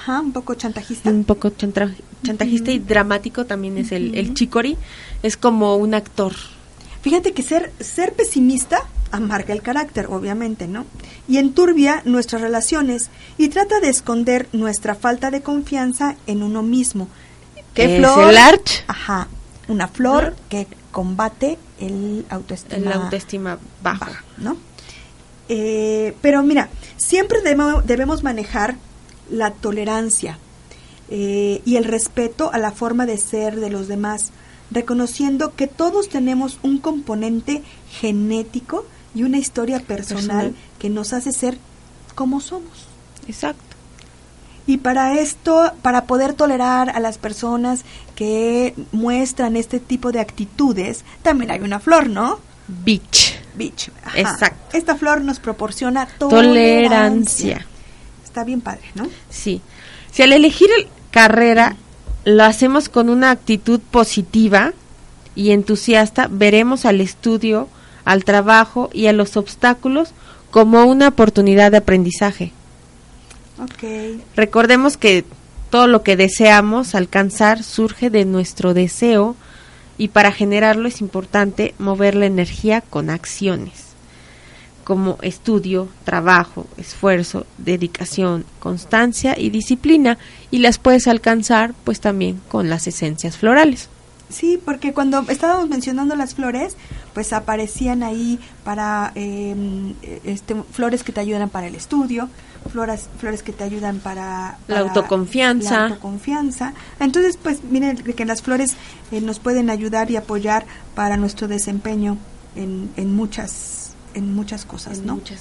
Ajá, 0.00 0.20
un 0.20 0.32
poco 0.32 0.54
chantajista. 0.54 1.10
Un 1.10 1.24
poco 1.24 1.50
chantajista 1.50 2.70
y 2.70 2.78
dramático 2.78 3.44
también 3.44 3.76
es 3.76 3.92
el, 3.92 4.14
el 4.14 4.32
chicory. 4.32 4.78
Es 5.22 5.36
como 5.36 5.76
un 5.76 5.92
actor. 5.92 6.32
Fíjate 7.02 7.32
que 7.32 7.42
ser, 7.42 7.70
ser 7.80 8.14
pesimista 8.14 8.86
amarga 9.10 9.52
el 9.52 9.60
carácter, 9.60 10.06
obviamente, 10.06 10.68
¿no? 10.68 10.86
Y 11.28 11.36
enturbia 11.36 12.00
nuestras 12.06 12.40
relaciones 12.40 13.10
y 13.36 13.50
trata 13.50 13.78
de 13.80 13.90
esconder 13.90 14.48
nuestra 14.52 14.94
falta 14.94 15.30
de 15.30 15.42
confianza 15.42 16.16
en 16.26 16.42
uno 16.42 16.62
mismo. 16.62 17.08
¿Qué 17.74 17.98
flor? 17.98 18.30
el 18.30 18.38
arch? 18.38 18.84
Ajá, 18.86 19.28
una 19.68 19.86
flor 19.86 20.34
que 20.48 20.66
combate 20.92 21.58
el 21.78 22.24
autoestima, 22.30 22.76
el 22.76 22.92
autoestima 22.92 23.58
bajo, 23.82 24.10
¿no? 24.38 24.56
Eh, 25.48 26.14
pero 26.22 26.42
mira, 26.42 26.70
siempre 26.96 27.40
debemos 27.42 28.22
manejar 28.22 28.76
la 29.30 29.50
tolerancia 29.52 30.38
eh, 31.08 31.60
y 31.64 31.76
el 31.76 31.84
respeto 31.84 32.52
a 32.52 32.58
la 32.58 32.70
forma 32.70 33.06
de 33.06 33.18
ser 33.18 33.58
de 33.58 33.70
los 33.70 33.88
demás, 33.88 34.30
reconociendo 34.70 35.54
que 35.56 35.66
todos 35.66 36.08
tenemos 36.08 36.58
un 36.62 36.78
componente 36.78 37.62
genético 37.90 38.86
y 39.14 39.24
una 39.24 39.38
historia 39.38 39.80
personal, 39.80 40.54
que 40.78 40.88
nos 40.88 41.12
hace 41.12 41.32
ser 41.32 41.58
como 42.14 42.40
somos. 42.40 42.86
Exacto. 43.26 43.62
Y 44.66 44.76
para 44.76 45.18
esto, 45.18 45.72
para 45.82 46.04
poder 46.04 46.34
tolerar 46.34 46.90
a 46.90 47.00
las 47.00 47.18
personas 47.18 47.84
que 48.14 48.74
muestran 48.92 49.56
este 49.56 49.80
tipo 49.80 50.12
de 50.12 50.20
actitudes, 50.20 51.04
también 51.22 51.50
hay 51.50 51.60
una 51.60 51.80
flor, 51.80 52.08
¿no? 52.08 52.38
Beach. 52.68 53.34
Beach. 53.56 53.90
Exacto. 54.14 54.76
Esta 54.76 54.94
flor 54.94 55.22
nos 55.22 55.40
proporciona 55.40 56.06
tolerancia. 56.06 57.66
Está 58.30 58.44
bien 58.44 58.60
padre, 58.60 58.84
¿no? 58.94 59.08
Sí. 59.28 59.60
Si 60.12 60.22
al 60.22 60.32
elegir 60.32 60.70
carrera 61.10 61.74
lo 62.24 62.44
hacemos 62.44 62.88
con 62.88 63.08
una 63.08 63.32
actitud 63.32 63.80
positiva 63.80 64.72
y 65.34 65.50
entusiasta, 65.50 66.28
veremos 66.30 66.84
al 66.84 67.00
estudio, 67.00 67.68
al 68.04 68.22
trabajo 68.22 68.88
y 68.92 69.08
a 69.08 69.12
los 69.12 69.36
obstáculos 69.36 70.12
como 70.52 70.84
una 70.84 71.08
oportunidad 71.08 71.72
de 71.72 71.78
aprendizaje. 71.78 72.52
Okay. 73.60 74.22
Recordemos 74.36 74.96
que 74.96 75.24
todo 75.68 75.88
lo 75.88 76.04
que 76.04 76.14
deseamos 76.14 76.94
alcanzar 76.94 77.64
surge 77.64 78.10
de 78.10 78.24
nuestro 78.26 78.74
deseo 78.74 79.34
y 79.98 80.06
para 80.06 80.30
generarlo 80.30 80.86
es 80.86 81.00
importante 81.00 81.74
mover 81.80 82.14
la 82.14 82.26
energía 82.26 82.80
con 82.80 83.10
acciones 83.10 83.89
como 84.90 85.18
estudio, 85.22 85.86
trabajo, 86.02 86.66
esfuerzo, 86.76 87.46
dedicación, 87.58 88.44
constancia 88.58 89.38
y 89.38 89.50
disciplina 89.50 90.18
y 90.50 90.58
las 90.58 90.78
puedes 90.78 91.06
alcanzar 91.06 91.74
pues 91.84 92.00
también 92.00 92.40
con 92.48 92.68
las 92.68 92.88
esencias 92.88 93.38
florales. 93.38 93.88
Sí, 94.30 94.60
porque 94.64 94.92
cuando 94.92 95.24
estábamos 95.28 95.68
mencionando 95.68 96.16
las 96.16 96.34
flores, 96.34 96.76
pues 97.14 97.32
aparecían 97.32 98.02
ahí 98.02 98.40
para 98.64 99.12
eh, 99.14 99.54
este, 100.24 100.56
flores 100.72 101.04
que 101.04 101.12
te 101.12 101.20
ayudan 101.20 101.50
para 101.50 101.68
el 101.68 101.76
estudio, 101.76 102.28
flores, 102.72 103.08
flores 103.20 103.44
que 103.44 103.52
te 103.52 103.62
ayudan 103.62 104.00
para, 104.00 104.58
La 104.66 104.80
autoconfianza. 104.80 105.70
la 105.72 105.84
autoconfianza. 105.84 106.74
Entonces, 106.98 107.36
pues 107.40 107.62
miren 107.62 107.96
que 107.96 108.24
las 108.24 108.42
flores 108.42 108.74
eh, 109.12 109.20
nos 109.20 109.38
pueden 109.38 109.70
ayudar 109.70 110.10
y 110.10 110.16
apoyar 110.16 110.66
para 110.96 111.16
nuestro 111.16 111.46
desempeño 111.46 112.18
en, 112.56 112.90
en 112.96 113.14
muchas 113.14 113.79
en 114.14 114.34
muchas 114.34 114.64
cosas, 114.64 114.98
En 114.98 115.06
¿no? 115.06 115.14
muchas. 115.16 115.40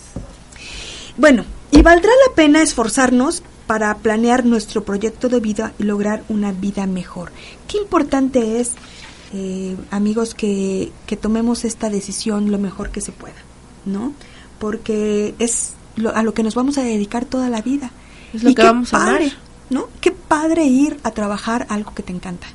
Bueno, 1.17 1.43
y 1.72 1.82
valdrá 1.82 2.09
la 2.28 2.36
pena 2.36 2.61
esforzarnos 2.61 3.43
para 3.67 3.95
planear 3.97 4.45
nuestro 4.45 4.84
proyecto 4.84 5.30
de 5.30 5.39
vida 5.39 5.74
y 5.78 5.84
lograr 5.84 6.24
una 6.30 6.51
vida 6.51 6.88
mejor. 6.88 7.32
Qué 7.67 7.78
importante 7.78 8.59
es, 8.59 8.72
eh, 9.34 9.76
amigos, 9.91 10.34
que, 10.34 10.91
que 11.05 11.17
tomemos 11.17 11.65
esta 11.65 11.89
decisión 11.89 12.51
lo 12.51 12.57
mejor 12.57 12.89
que 12.89 13.01
se 13.01 13.11
pueda, 13.11 13.36
¿no? 13.86 14.13
Porque 14.59 15.36
es 15.39 15.74
lo- 15.95 16.15
a 16.15 16.24
lo 16.24 16.34
que 16.34 16.43
nos 16.43 16.55
vamos 16.55 16.78
a 16.78 16.84
dedicar 16.84 17.26
toda 17.26 17.49
la 17.49 17.61
vida. 17.61 17.91
Es 18.34 18.43
lo 18.43 18.49
Y 18.51 18.55
que 18.55 18.63
vamos 18.63 18.93
a 18.93 18.97
amar. 18.97 19.13
padre, 19.20 19.34
¿no? 19.70 19.88
Qué 20.01 20.11
padre 20.11 20.63
ir 20.65 20.97
a 21.03 21.11
trabajar 21.11 21.67
algo 21.70 21.93
que 21.93 22.01
te 22.03 22.11
encanta. 22.13 22.47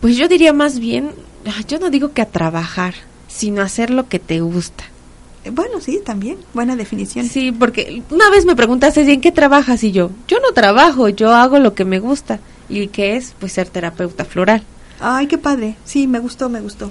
Pues 0.00 0.16
yo 0.16 0.26
diría 0.28 0.52
más 0.52 0.80
bien, 0.80 1.12
ah, 1.46 1.62
yo 1.68 1.78
no 1.78 1.88
digo 1.90 2.12
que 2.12 2.22
a 2.22 2.26
trabajar, 2.28 2.94
sino 3.28 3.62
hacer 3.62 3.90
lo 3.90 4.08
que 4.08 4.18
te 4.18 4.40
gusta. 4.40 4.84
Bueno, 5.50 5.80
sí, 5.80 6.00
también, 6.04 6.38
buena 6.54 6.76
definición. 6.76 7.26
Sí, 7.26 7.52
porque 7.52 8.02
una 8.10 8.30
vez 8.30 8.44
me 8.44 8.56
preguntaste, 8.56 9.10
¿en 9.12 9.20
qué 9.20 9.32
trabajas? 9.32 9.82
Y 9.84 9.92
yo, 9.92 10.10
yo 10.26 10.38
no 10.40 10.52
trabajo, 10.52 11.08
yo 11.08 11.34
hago 11.34 11.58
lo 11.58 11.74
que 11.74 11.84
me 11.84 11.98
gusta. 11.98 12.40
¿Y 12.68 12.88
qué 12.88 13.16
es? 13.16 13.34
Pues 13.38 13.52
ser 13.52 13.68
terapeuta 13.68 14.24
floral. 14.24 14.62
Ay, 15.00 15.26
qué 15.26 15.38
padre. 15.38 15.76
Sí, 15.84 16.06
me 16.06 16.18
gustó, 16.18 16.48
me 16.48 16.60
gustó. 16.60 16.90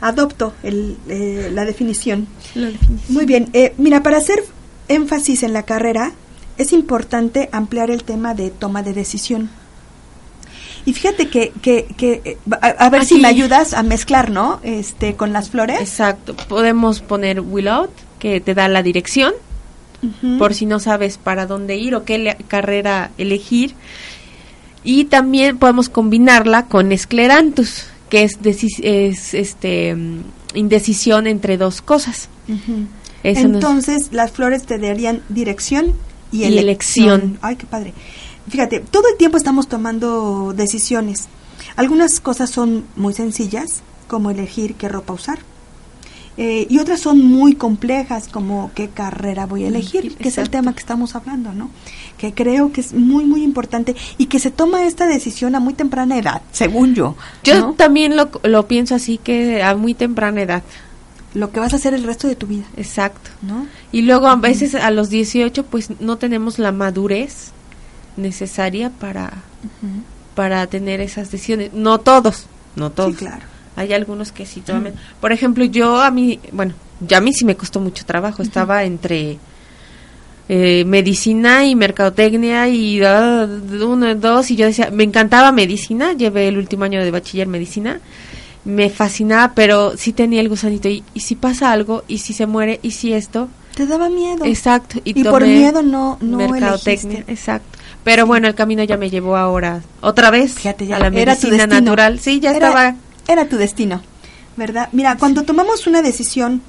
Adopto 0.00 0.52
el, 0.62 0.96
eh, 1.08 1.50
la 1.52 1.64
definición. 1.64 2.26
Muy 3.08 3.24
bien. 3.24 3.48
eh, 3.52 3.72
mira, 3.78 4.02
para 4.02 4.18
hacer 4.18 4.44
énfasis 4.88 5.42
en 5.42 5.52
la 5.52 5.62
carrera, 5.62 6.12
es 6.58 6.72
importante 6.72 7.48
ampliar 7.52 7.90
el 7.90 8.04
tema 8.04 8.34
de 8.34 8.50
toma 8.50 8.82
de 8.82 8.92
decisión. 8.92 9.48
Y 10.86 10.92
fíjate 10.92 11.28
que, 11.28 11.52
que, 11.62 11.86
que 11.96 12.20
eh, 12.24 12.38
a, 12.60 12.66
a 12.68 12.90
ver 12.90 13.04
si 13.06 13.14
me 13.18 13.28
ayudas 13.28 13.72
a 13.74 13.82
mezclar, 13.82 14.30
¿no? 14.30 14.60
Este, 14.62 15.14
con 15.16 15.32
las 15.32 15.48
flores. 15.50 15.80
Exacto. 15.80 16.36
Podemos 16.48 17.00
poner 17.00 17.40
Willow, 17.40 17.88
que 18.18 18.40
te 18.40 18.54
da 18.54 18.68
la 18.68 18.82
dirección, 18.82 19.32
por 20.38 20.52
si 20.52 20.66
no 20.66 20.80
sabes 20.80 21.16
para 21.16 21.46
dónde 21.46 21.76
ir 21.76 21.94
o 21.94 22.04
qué 22.04 22.18
le- 22.18 22.36
carrera 22.48 23.10
elegir. 23.16 23.74
Y 24.82 25.04
también 25.04 25.56
podemos 25.56 25.88
combinarla 25.88 26.66
con 26.66 26.92
Esclerantus, 26.92 27.84
que 28.10 28.24
es, 28.24 28.38
es 28.82 29.32
este 29.32 29.94
mm, 29.94 30.20
indecisión 30.54 31.26
entre 31.26 31.56
dos 31.56 31.80
cosas. 31.80 32.28
Nos- 32.46 33.36
Entonces, 33.38 34.08
las 34.12 34.30
flores 34.32 34.64
te 34.66 34.76
darían 34.78 35.22
dirección 35.30 35.94
y, 36.30 36.42
Y 36.44 36.58
elección. 36.58 36.58
elección. 37.20 37.38
Ay, 37.40 37.56
qué 37.56 37.64
padre. 37.64 37.94
Fíjate, 38.48 38.80
todo 38.80 39.08
el 39.08 39.16
tiempo 39.16 39.36
estamos 39.36 39.68
tomando 39.68 40.52
decisiones. 40.54 41.28
Algunas 41.76 42.20
cosas 42.20 42.50
son 42.50 42.84
muy 42.96 43.14
sencillas, 43.14 43.82
como 44.06 44.30
elegir 44.30 44.74
qué 44.74 44.88
ropa 44.88 45.14
usar. 45.14 45.38
Eh, 46.36 46.66
y 46.68 46.78
otras 46.78 46.98
son 46.98 47.24
muy 47.24 47.54
complejas, 47.54 48.26
como 48.28 48.72
qué 48.74 48.88
carrera 48.88 49.46
voy 49.46 49.64
a 49.64 49.68
elegir, 49.68 50.16
que 50.16 50.28
es 50.28 50.38
el 50.38 50.50
tema 50.50 50.72
que 50.72 50.80
estamos 50.80 51.14
hablando, 51.14 51.52
¿no? 51.52 51.70
Que 52.18 52.34
creo 52.34 52.72
que 52.72 52.80
es 52.80 52.92
muy, 52.92 53.24
muy 53.24 53.44
importante 53.44 53.94
y 54.18 54.26
que 54.26 54.40
se 54.40 54.50
toma 54.50 54.84
esta 54.84 55.06
decisión 55.06 55.54
a 55.54 55.60
muy 55.60 55.74
temprana 55.74 56.18
edad, 56.18 56.42
según 56.50 56.94
yo. 56.94 57.14
Yo 57.44 57.60
¿no? 57.60 57.72
también 57.74 58.16
lo, 58.16 58.30
lo 58.42 58.66
pienso 58.66 58.96
así 58.96 59.18
que 59.18 59.62
a 59.62 59.76
muy 59.76 59.94
temprana 59.94 60.42
edad. 60.42 60.64
Lo 61.34 61.52
que 61.52 61.60
vas 61.60 61.72
a 61.72 61.76
hacer 61.76 61.94
el 61.94 62.02
resto 62.02 62.26
de 62.26 62.34
tu 62.34 62.48
vida, 62.48 62.64
Exacto. 62.76 63.30
¿no? 63.42 63.66
Y 63.92 64.02
luego 64.02 64.26
a 64.26 64.36
veces 64.36 64.74
a 64.74 64.90
los 64.90 65.10
18 65.10 65.64
pues 65.66 66.00
no 66.00 66.16
tenemos 66.16 66.58
la 66.58 66.72
madurez 66.72 67.52
necesaria 68.16 68.90
para, 68.90 69.32
para 70.34 70.66
tener 70.66 71.00
esas 71.00 71.30
decisiones. 71.30 71.72
No 71.72 71.98
todos, 71.98 72.46
no 72.76 72.90
todos. 72.90 73.12
Sí, 73.12 73.16
claro. 73.18 73.42
Hay 73.76 73.92
algunos 73.92 74.30
que 74.32 74.46
sí 74.46 74.60
toman. 74.60 74.94
Por 75.20 75.32
ejemplo, 75.32 75.64
yo 75.64 76.00
a 76.00 76.10
mí, 76.10 76.38
bueno, 76.52 76.74
ya 77.00 77.18
a 77.18 77.20
mí 77.20 77.32
sí 77.32 77.44
me 77.44 77.56
costó 77.56 77.80
mucho 77.80 78.04
trabajo. 78.04 78.42
Estaba 78.42 78.84
entre 78.84 79.38
eh, 80.48 80.84
medicina 80.86 81.64
y 81.66 81.74
mercadotecnia 81.74 82.68
y 82.68 83.02
ah, 83.02 83.48
uno, 83.82 84.14
dos, 84.14 84.50
y 84.50 84.56
yo 84.56 84.66
decía, 84.66 84.90
me 84.92 85.02
encantaba 85.04 85.50
medicina, 85.52 86.12
llevé 86.12 86.48
el 86.48 86.58
último 86.58 86.84
año 86.84 87.02
de 87.02 87.10
bachiller 87.10 87.46
medicina, 87.48 88.00
me 88.64 88.90
fascinaba, 88.90 89.54
pero 89.54 89.96
sí 89.96 90.12
tenía 90.12 90.40
el 90.40 90.48
gusanito. 90.48 90.88
Y, 90.88 91.02
y 91.14 91.20
si 91.20 91.34
pasa 91.34 91.72
algo, 91.72 92.04
y 92.06 92.18
si 92.18 92.32
se 92.32 92.46
muere, 92.46 92.78
y 92.82 92.92
si 92.92 93.12
esto, 93.12 93.48
Te 93.74 93.86
daba 93.86 94.08
miedo. 94.08 94.44
Exacto. 94.44 95.00
Y, 95.04 95.18
Y 95.18 95.24
por 95.24 95.42
miedo 95.44 95.82
no- 95.82 96.16
no 96.20 96.36
mercadotecnia, 96.36 97.18
elegiste. 97.18 97.32
exacto. 97.32 97.78
Pero 98.04 98.26
bueno, 98.26 98.46
el 98.48 98.54
camino 98.54 98.84
ya 98.84 98.96
me 98.96 99.08
llevó 99.10 99.36
ahora 99.36 99.82
otra 100.02 100.30
vez 100.30 100.52
Fíjate, 100.54 100.86
ya 100.86 100.96
a 100.96 100.98
la 101.00 101.06
era 101.06 101.34
tu 101.34 101.46
medicina 101.48 101.66
destino. 101.66 101.80
natural. 101.80 102.20
Sí, 102.20 102.38
ya 102.40 102.50
Era- 102.54 102.68
estaba. 102.68 102.94
Era 103.26 103.48
tu 103.48 103.56
destino, 103.56 104.02
¿verdad? 104.56 104.88
Mira, 104.92 105.16
cuando 105.16 105.42
tomamos 105.42 105.86
una 105.86 106.02
decisión 106.02 106.60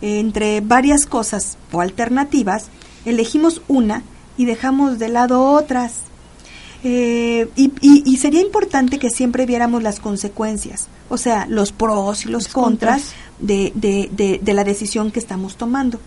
eh, 0.00 0.20
entre 0.20 0.60
varias 0.60 1.04
cosas 1.06 1.58
o 1.72 1.80
alternativas, 1.80 2.66
elegimos 3.04 3.62
una 3.66 4.02
y 4.38 4.44
dejamos 4.44 4.98
de 5.00 5.08
lado 5.08 5.42
otras. 5.52 6.02
Eh, 6.84 7.48
y, 7.56 7.72
y- 7.80 8.02
y 8.04 8.16
sería 8.18 8.40
importante 8.42 8.98
que 8.98 9.10
siempre 9.10 9.46
viéramos 9.46 9.82
las 9.82 9.98
consecuencias, 9.98 10.86
o 11.08 11.16
sea, 11.16 11.46
los 11.48 11.72
pros 11.72 12.24
y 12.26 12.28
los, 12.28 12.44
Los 12.44 12.52
contras, 12.52 13.02
contras. 13.02 13.14
De, 13.40 13.72
de- 13.74 14.08
de- 14.12 14.38
de 14.42 14.54
la 14.54 14.62
decisión 14.62 15.10
que 15.10 15.18
estamos 15.18 15.56
tomando. 15.56 15.98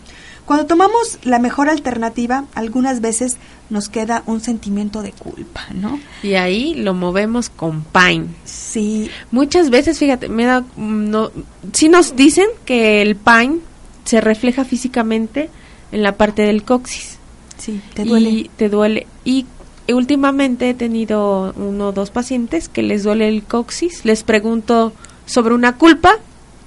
Cuando 0.49 0.65
tomamos 0.65 1.19
la 1.21 1.37
mejor 1.37 1.69
alternativa, 1.69 2.45
algunas 2.55 3.01
veces 3.01 3.37
nos 3.69 3.87
queda 3.87 4.23
un 4.25 4.41
sentimiento 4.41 5.03
de 5.03 5.11
culpa, 5.11 5.61
¿no? 5.75 5.99
Y 6.23 6.33
ahí 6.33 6.73
lo 6.73 6.95
movemos 6.95 7.51
con 7.51 7.83
Pine. 7.83 8.25
Sí, 8.45 9.11
Muchas 9.29 9.69
veces, 9.69 9.99
fíjate, 9.99 10.27
me 10.27 10.45
da. 10.45 10.61
mm, 10.61 11.09
No, 11.11 11.29
sí 11.71 11.87
nos 11.87 12.15
dicen 12.15 12.47
que 12.65 13.03
el 13.03 13.15
Pine 13.15 13.59
se 14.05 14.21
refleja 14.21 14.65
físicamente 14.65 15.51
en 15.91 16.01
la 16.01 16.13
parte 16.17 16.41
del 16.41 16.63
coxis. 16.63 17.19
sí, 17.59 17.79
te 17.93 18.03
duele. 18.05 18.29
Y 18.31 18.49
te 18.57 18.69
duele. 18.69 19.05
Y 19.23 19.45
últimamente 19.87 20.71
he 20.71 20.73
tenido 20.73 21.53
uno 21.57 21.89
o 21.89 21.91
dos 21.91 22.09
pacientes 22.09 22.69
que 22.69 22.81
les 22.81 23.03
duele 23.03 23.27
el 23.27 23.43
coxis. 23.43 24.03
Les 24.03 24.23
pregunto 24.23 24.93
sobre 25.27 25.53
una 25.53 25.75
culpa, 25.77 26.17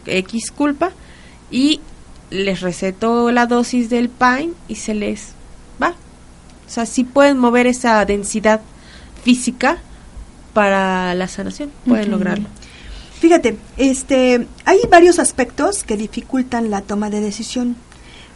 X 0.06 0.52
culpa, 0.52 0.92
y 1.50 1.80
les 2.32 2.60
receto 2.60 3.30
la 3.30 3.46
dosis 3.46 3.90
del 3.90 4.08
Pine 4.08 4.52
y 4.68 4.76
se 4.76 4.94
les 4.94 5.28
va. 5.80 5.90
O 6.66 6.70
sea, 6.70 6.86
sí 6.86 7.04
pueden 7.04 7.38
mover 7.38 7.66
esa 7.66 8.04
densidad 8.04 8.60
física 9.22 9.78
para 10.54 11.14
la 11.14 11.28
sanación, 11.28 11.70
pueden 11.86 12.10
lograrlo. 12.10 12.46
Fíjate, 13.20 13.56
este, 13.76 14.46
hay 14.64 14.78
varios 14.90 15.18
aspectos 15.18 15.84
que 15.84 15.96
dificultan 15.96 16.70
la 16.70 16.80
toma 16.82 17.08
de 17.08 17.20
decisión. 17.20 17.76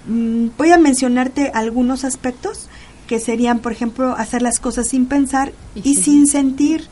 Mm, 0.06 0.48
voy 0.56 0.70
a 0.70 0.78
mencionarte 0.78 1.50
algunos 1.54 2.04
aspectos 2.04 2.68
que 3.08 3.18
serían, 3.18 3.58
por 3.60 3.72
ejemplo, 3.72 4.14
hacer 4.16 4.42
las 4.42 4.60
cosas 4.60 4.88
sin 4.88 5.06
pensar 5.06 5.52
y, 5.74 5.90
Y 5.90 5.94
sí. 5.94 6.02
sin 6.02 6.26
sentir. 6.26 6.86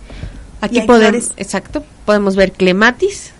Aquí 0.60 0.80
podemos, 0.80 1.32
exacto, 1.36 1.84
podemos 2.04 2.36
ver 2.36 2.52
clematis 2.52 3.32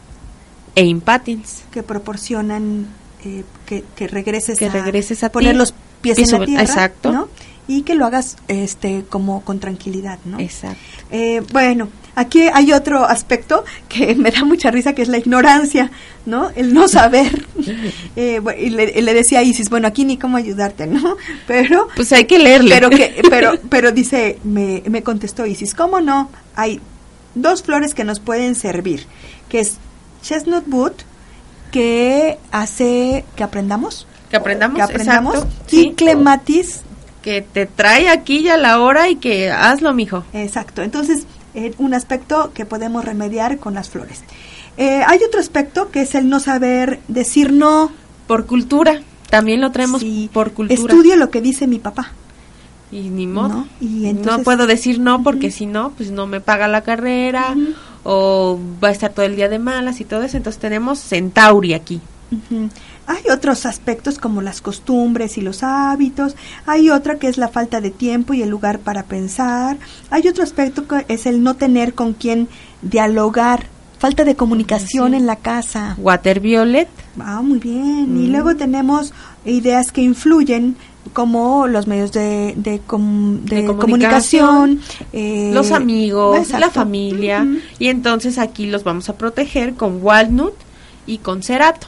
e 0.75 0.85
impatins. 0.85 1.63
que 1.71 1.83
proporcionan 1.83 2.87
eh, 3.25 3.45
que, 3.67 3.85
que 3.97 4.07
regreses 4.09 4.59
Que 4.59 4.67
a 4.67 4.71
regreses 4.71 5.23
a 5.25 5.31
poner 5.33 5.53
ti. 5.53 5.59
los 5.59 5.75
pies, 6.01 6.19
en 6.19 6.31
la 6.41 6.47
tierra, 6.47 6.63
exacto. 6.63 7.13
¿no? 7.13 7.29
Y 7.67 7.81
que 7.83 7.95
lo 7.95 8.05
hagas 8.05 8.37
este 8.49 9.05
como 9.09 9.43
con 9.43 9.59
tranquilidad, 9.59 10.19
¿no? 10.27 10.39
Exacto. 10.39 10.79
Eh, 11.11 11.41
bueno, 11.53 11.89
aquí 12.15 12.43
hay 12.53 12.73
otro 12.75 13.05
aspecto 13.07 13.65
que 13.89 14.15
me 14.17 14.31
da 14.31 14.45
mucha 14.45 14.71
risa, 14.71 14.93
que 14.95 15.01
es 15.01 15.09
la 15.09 15.17
ignorancia, 15.17 15.91
¿no? 16.27 16.51
El 16.55 16.75
no 16.75 16.89
saber. 16.89 17.47
Eh, 18.17 18.41
bu- 18.41 18.55
y 18.57 18.71
le, 18.71 19.01
le 19.03 19.15
decía 19.15 19.39
a 19.41 19.43
Isis, 19.43 19.71
bueno, 19.71 19.89
aquí 19.89 20.05
ni 20.05 20.17
cómo 20.19 20.37
ayudarte, 20.37 20.87
¿no? 20.87 21.17
Pero, 21.47 21.89
Pues 21.97 22.13
hay 22.13 22.27
que 22.27 22.39
leerle. 22.39 22.75
pero 22.75 22.91
que, 22.91 23.23
pero, 23.31 23.53
pero 23.71 23.91
dice, 23.93 24.39
me, 24.45 24.83
me 24.89 25.03
contestó 25.03 25.45
Isis, 25.47 25.75
¿cómo 25.75 26.01
no? 26.01 26.31
Hay 26.55 26.81
dos 27.35 27.63
flores 27.63 27.95
que 27.95 28.05
nos 28.05 28.21
pueden 28.21 28.55
servir, 28.55 29.07
que 29.49 29.61
es 29.61 29.79
chestnut 30.23 30.65
wood, 30.69 30.93
que 31.75 32.39
hace 32.53 33.25
que 33.35 33.43
aprendamos, 33.43 34.07
que 34.31 34.37
aprendamos, 34.37 34.77
que 34.77 34.83
aprendamos, 34.83 35.35
exacto, 35.35 35.55
sí. 35.67 35.93
que 37.21 37.43
te 37.43 37.67
trae 37.67 38.09
aquí 38.09 38.45
ya 38.45 38.57
la 38.57 38.79
hora 38.81 39.09
y 39.09 39.17
que 39.17 39.51
hazlo, 39.51 39.93
mijo. 39.93 40.23
Exacto. 40.33 40.83
Entonces, 40.83 41.27
eh, 41.55 41.75
un 41.79 41.93
aspecto 41.93 42.53
que 42.55 42.65
podemos 42.65 43.05
remediar 43.05 43.59
con 43.59 43.75
las 43.75 43.91
flores. 43.91 44.23
Eh, 44.77 45.03
hay 45.05 45.19
otro 45.27 45.41
aspecto 45.41 45.91
que 45.91 46.03
es 46.03 46.15
el 46.15 46.29
no 46.29 46.39
saber 46.39 47.01
decir 47.09 47.53
no. 47.53 47.91
Por 48.29 48.47
cultura, 48.47 49.03
también 49.29 49.61
lo 49.61 49.73
traemos 49.73 50.01
Sí, 50.01 50.31
por 50.33 50.53
cultura. 50.53 50.81
Estudio 50.81 51.17
lo 51.17 51.29
que 51.31 51.41
dice 51.41 51.67
mi 51.67 51.81
papá. 51.81 52.13
Y 52.93 53.09
ni 53.11 53.27
modo. 53.27 53.49
¿no? 53.49 53.69
Y 53.81 54.05
no 54.05 54.09
entonces- 54.11 54.45
puedo 54.45 54.69
decir 54.69 55.01
no 55.01 55.25
porque 55.25 55.51
si 55.51 55.67
no, 55.67 55.91
pues 55.97 56.13
no 56.13 56.29
me 56.29 56.41
paga 56.41 56.69
la 56.69 56.83
carrera. 56.83 57.57
O 58.05 58.59
va 58.83 58.89
a 58.89 58.93
estar 58.93 59.13
todo 59.13 59.27
el 59.27 59.35
día 59.37 59.49
de 59.49 59.59
malas 59.59 60.01
y 60.01 60.05
todo 60.05 60.23
eso. 60.23 60.37
Entonces 60.37 60.61
tenemos 60.61 61.01
Centauri 61.01 61.75
aquí. 61.75 62.01
Hay 63.07 63.23
otros 63.31 63.67
aspectos 63.67 64.19
como 64.19 64.41
las 64.43 64.61
costumbres 64.61 65.37
y 65.39 65.41
los 65.43 65.63
hábitos, 65.63 66.35
hay 66.67 66.91
otra 66.91 67.19
que 67.19 67.29
es 67.29 67.37
la 67.39 67.49
falta 67.49 67.81
de 67.81 67.91
tiempo 67.91 68.33
y 68.35 68.43
el 68.43 68.49
lugar 68.49 68.79
para 68.81 69.05
pensar, 69.05 69.77
hay 70.11 70.27
otro 70.27 70.43
aspecto 70.43 70.89
que 70.89 71.05
es 71.09 71.27
el 71.27 71.43
no 71.43 71.55
tener 71.55 71.95
con 71.95 72.15
quien 72.15 72.49
dialogar, 72.83 73.67
falta 73.99 74.25
de 74.25 74.35
comunicación 74.37 75.11
Sí. 75.11 75.17
en 75.19 75.27
la 75.27 75.37
casa. 75.37 75.95
Water 75.99 76.41
Violet, 76.41 76.89
Ah, 77.21 77.43
muy 77.43 77.59
bien. 77.61 78.17
Y 78.19 78.27
Mm. 78.29 78.33
luego 78.33 78.57
tenemos 78.57 79.13
ideas 79.45 79.93
que 79.93 80.03
influyen 80.03 80.77
como 81.13 81.67
los 81.67 81.87
medios 81.87 82.13
de, 82.13 82.55
de, 82.57 82.81
com- 82.87 83.45
de 83.45 83.63
De 83.63 83.67
comunicación, 83.67 84.81
eh, 85.13 85.51
los 85.53 85.71
amigos, 85.73 86.39
exacto. 86.39 86.59
la 86.67 86.71
familia. 86.71 87.47
Y 87.79 87.89
entonces 87.89 88.39
aquí 88.39 88.67
los 88.67 88.85
vamos 88.85 89.09
a 89.09 89.17
proteger 89.17 89.75
con 89.75 89.99
Walnut 90.03 90.55
y 91.07 91.19
con 91.19 91.43
Cerato. 91.43 91.87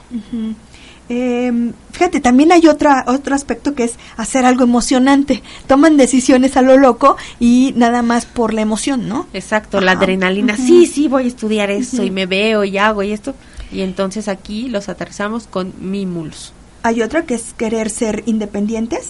Eh, 1.09 1.73
fíjate, 1.93 2.21
también 2.21 2.51
hay 2.51 2.67
otra, 2.67 3.05
otro 3.07 3.35
aspecto 3.37 3.75
que 3.75 3.85
es 3.85 3.95
hacer 4.17 4.45
algo 4.45 4.65
emocionante. 4.65 5.43
Toman 5.69 5.97
decisiones 5.97 6.57
a 6.57 6.63
lo 6.63 6.77
loco 6.77 7.17
y 7.39 7.73
nada 7.77 8.03
más 8.03 8.27
por 8.27 8.53
la 8.53 8.61
emoción, 8.63 9.09
¿no? 9.09 9.29
Exacto, 9.33 9.81
la 9.81 9.93
adrenalina. 9.93 10.57
Sí, 10.57 10.87
sí, 10.87 11.07
voy 11.07 11.25
a 11.25 11.29
estudiar 11.29 11.71
eso 11.71 12.03
y 12.03 12.11
me 12.11 12.27
veo 12.27 12.65
y 12.65 12.77
hago 12.79 13.03
y 13.05 13.13
esto. 13.13 13.35
Y 13.71 13.83
entonces 13.83 14.27
aquí 14.29 14.69
los 14.69 14.89
aterrizamos 14.89 15.47
con 15.47 15.73
Mimulus. 15.81 16.53
Hay 16.87 17.03
otra 17.03 17.27
que 17.27 17.35
es 17.35 17.53
querer 17.53 17.91
ser 17.91 18.23
independientes. 18.27 19.09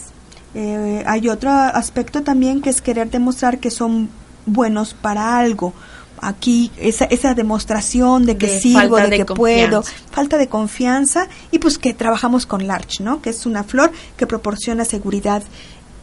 Eh, 0.55 1.05
hay 1.07 1.29
otro 1.29 1.51
aspecto 1.51 2.22
también 2.22 2.62
que 2.62 2.70
es 2.70 2.81
querer 2.81 3.11
demostrar 3.11 3.59
que 3.59 3.70
son 3.70 4.09
buenos 4.47 4.95
para 4.95 5.37
algo. 5.37 5.74
Aquí 6.22 6.70
esa, 6.79 7.05
esa 7.05 7.35
demostración 7.35 8.24
de 8.24 8.39
que 8.39 8.47
De 8.47 8.61
sirvo, 8.61 8.97
de, 8.97 9.11
de 9.11 9.18
que 9.18 9.24
puedo, 9.27 9.85
falta 10.11 10.39
de 10.39 10.49
confianza 10.49 11.29
y 11.51 11.59
pues 11.59 11.77
que 11.77 11.93
trabajamos 11.93 12.47
con 12.47 12.66
Larch, 12.66 13.01
¿no? 13.01 13.20
Que 13.20 13.29
es 13.29 13.45
una 13.45 13.62
flor 13.62 13.93
que 14.16 14.27
proporciona 14.27 14.87
seguridad 14.87 15.43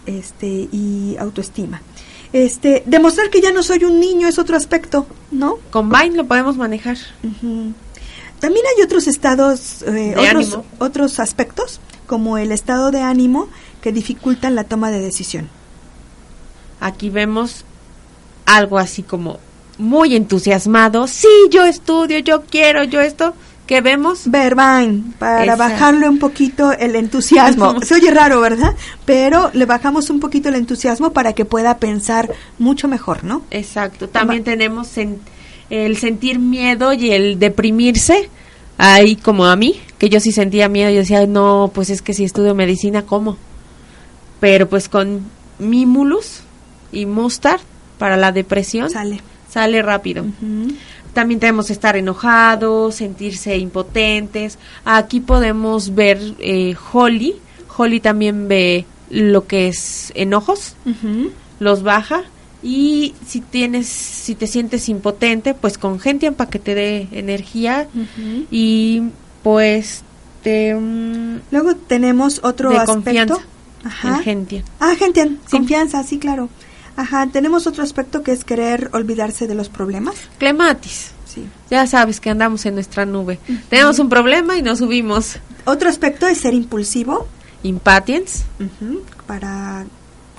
este 0.05 0.69
y 0.71 1.17
autoestima. 1.19 1.81
Este, 2.33 2.83
demostrar 2.85 3.31
que 3.31 3.41
ya 3.41 3.51
no 3.51 3.63
soy 3.63 3.83
un 3.83 3.99
niño 3.99 4.27
es 4.27 4.37
otro 4.37 4.55
aspecto, 4.55 5.07
¿no? 5.31 5.57
Con 5.71 5.89
Vine 5.89 6.17
lo 6.17 6.25
podemos 6.27 6.55
manejar. 6.55 6.97
Ujú. 7.23 7.73
También 8.43 8.65
hay 8.75 8.83
otros 8.83 9.07
estados, 9.07 9.83
eh, 9.83 10.15
otros, 10.17 10.59
otros 10.79 11.19
aspectos, 11.21 11.79
como 12.07 12.37
el 12.37 12.51
estado 12.51 12.91
de 12.91 12.99
ánimo, 12.99 13.47
que 13.81 13.93
dificultan 13.93 14.53
la 14.53 14.65
toma 14.65 14.91
de 14.91 14.99
decisión. 14.99 15.47
Aquí 16.81 17.09
vemos 17.09 17.63
algo 18.45 18.77
así 18.77 19.01
como 19.01 19.39
muy 19.77 20.15
entusiasmado. 20.17 21.07
Sí, 21.07 21.27
yo 21.51 21.63
estudio, 21.65 22.19
yo 22.19 22.41
quiero, 22.43 22.83
yo 22.83 22.99
esto. 22.99 23.33
¿Qué 23.65 23.79
vemos? 23.79 24.23
Verbain, 24.29 25.13
para 25.17 25.45
Esa. 25.45 25.55
bajarle 25.55 26.09
un 26.09 26.19
poquito 26.19 26.73
el 26.73 26.97
entusiasmo. 26.97 27.79
Se 27.85 27.95
oye 27.95 28.11
raro, 28.11 28.41
¿verdad? 28.41 28.75
Pero 29.05 29.51
le 29.53 29.65
bajamos 29.65 30.09
un 30.09 30.19
poquito 30.19 30.49
el 30.49 30.55
entusiasmo 30.55 31.13
para 31.13 31.31
que 31.31 31.45
pueda 31.45 31.77
pensar 31.77 32.29
mucho 32.59 32.89
mejor, 32.89 33.23
¿no? 33.23 33.43
Exacto. 33.51 34.09
También 34.09 34.43
tenemos 34.43 34.89
sen- 34.97 35.19
el 35.69 35.97
sentir 35.97 36.39
miedo 36.39 36.93
y 36.93 37.11
el 37.11 37.39
deprimirse. 37.39 38.29
Ahí 38.77 39.15
como 39.15 39.45
a 39.45 39.55
mí, 39.55 39.79
que 39.97 40.09
yo 40.09 40.19
sí 40.19 40.31
sentía 40.31 40.67
miedo. 40.67 40.89
Yo 40.89 40.97
decía, 40.99 41.25
no, 41.27 41.71
pues 41.73 41.89
es 41.89 42.01
que 42.01 42.13
si 42.13 42.23
estudio 42.23 42.55
medicina, 42.55 43.03
¿cómo? 43.03 43.37
Pero 44.39 44.67
pues 44.67 44.89
con 44.89 45.21
Mimulus 45.59 46.41
y 46.91 47.05
Mustard 47.05 47.61
para 47.97 48.17
la 48.17 48.31
depresión 48.31 48.89
Sale. 48.89 49.21
sale 49.49 49.81
rápido. 49.81 50.25
También 51.13 51.39
tenemos 51.39 51.69
estar 51.69 51.95
enojados, 51.95 52.95
sentirse 52.95 53.55
impotentes. 53.57 54.57
Aquí 54.83 55.19
podemos 55.19 55.93
ver 55.93 56.19
eh, 56.39 56.75
Holly. 56.91 57.35
Holly 57.77 57.99
también 57.99 58.47
ve 58.47 58.85
lo 59.09 59.45
que 59.45 59.67
es 59.67 60.11
enojos, 60.15 60.75
los 61.59 61.83
baja. 61.83 62.23
Y 62.63 63.13
si 63.27 63.41
tienes, 63.41 63.87
si 63.87 64.35
te 64.35 64.47
sientes 64.47 64.87
impotente, 64.89 65.53
pues 65.53 65.77
con 65.77 65.99
Gentian 65.99 66.33
para 66.33 66.49
que 66.49 66.59
te 66.59 66.73
dé 66.75 67.07
energía. 67.11 67.87
Ujú. 67.93 68.45
Y 68.49 69.03
pues 69.43 70.01
te, 70.43 70.73
mm, 70.73 71.41
Luego 71.51 71.75
tenemos 71.75 72.39
otro 72.43 72.69
de 72.69 72.77
aspecto. 72.77 72.93
confianza. 73.03 73.35
Ajá. 73.83 74.17
El 74.17 74.23
Gentian. 74.23 74.63
Ah, 74.79 74.95
gente, 74.97 75.23
Sí. 75.45 75.57
confianza, 75.57 76.03
sí, 76.03 76.17
claro. 76.19 76.47
Ajá, 76.95 77.27
tenemos 77.31 77.67
otro 77.67 77.83
aspecto 77.83 78.23
que 78.23 78.31
es 78.31 78.45
querer 78.45 78.89
olvidarse 78.93 79.45
de 79.47 79.55
los 79.55 79.67
problemas. 79.67 80.15
Clematis. 80.37 81.11
Sí. 81.25 81.43
Ya 81.69 81.85
sabes 81.87 82.19
que 82.19 82.29
andamos 82.29 82.65
en 82.67 82.75
nuestra 82.75 83.05
nube. 83.05 83.39
Tenemos 83.69 83.97
un 83.99 84.07
problema 84.07 84.55
y 84.55 84.61
nos 84.61 84.77
subimos. 84.77 85.37
Otro 85.65 85.89
aspecto 85.89 86.27
es 86.27 86.37
ser 86.37 86.53
impulsivo, 86.53 87.27
Impatience. 87.63 88.43
ujú, 88.59 89.01
para 89.25 89.85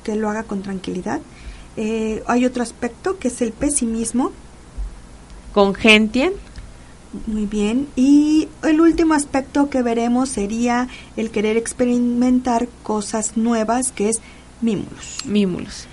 que 0.05 0.14
lo 0.14 0.31
haga 0.31 0.45
con 0.45 0.62
tranquilidad. 0.62 1.20
Eh, 1.77 2.22
hay 2.27 2.45
otro 2.45 2.62
aspecto 2.62 3.18
que 3.18 3.29
es 3.29 3.43
el 3.43 3.53
pesimismo, 3.53 4.33
Con 5.53 5.75
Gentian. 5.75 6.33
muy 7.27 7.47
bien. 7.47 7.89
Y 7.97 8.49
el 8.62 8.81
último 8.81 9.14
aspecto 9.14 9.70
que 9.70 9.83
veremos 9.83 10.29
sería 10.29 10.89
el 11.16 11.31
querer 11.31 11.57
experimentar 11.57 12.68
cosas 12.83 13.37
nuevas, 13.37 13.93
que 13.93 14.09
es 14.09 14.20
mimulus. 14.61 15.25
Mimulus. 15.25 15.87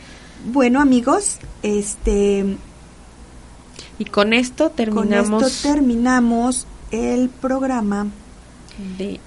Bueno, 0.51 0.81
amigos, 0.81 1.37
este, 1.61 2.57
Y 3.99 4.05
con 4.05 4.33
esto 4.33 4.67
con 4.69 4.75
terminamos 4.75 5.43
esto 5.43 5.69
terminamos 5.73 6.65
el 6.91 7.29
programa 7.29 8.07
de 8.97 9.19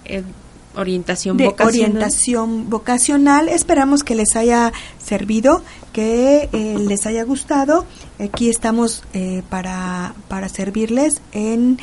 orientación 0.77 1.37
de 1.37 1.47
vocacional. 1.47 1.91
orientación 1.91 2.71
vocacional. 2.71 3.49
Esperamos 3.49 4.03
que 4.05 4.15
les 4.15 4.37
haya 4.37 4.73
servido, 5.05 5.63
que 5.93 6.49
eh, 6.53 6.77
les 6.79 7.07
haya 7.07 7.25
gustado. 7.25 7.85
Aquí 8.19 8.49
estamos 8.51 9.03
eh, 9.13 9.43
para, 9.51 10.15
para 10.29 10.49
servirles 10.49 11.21
en 11.33 11.79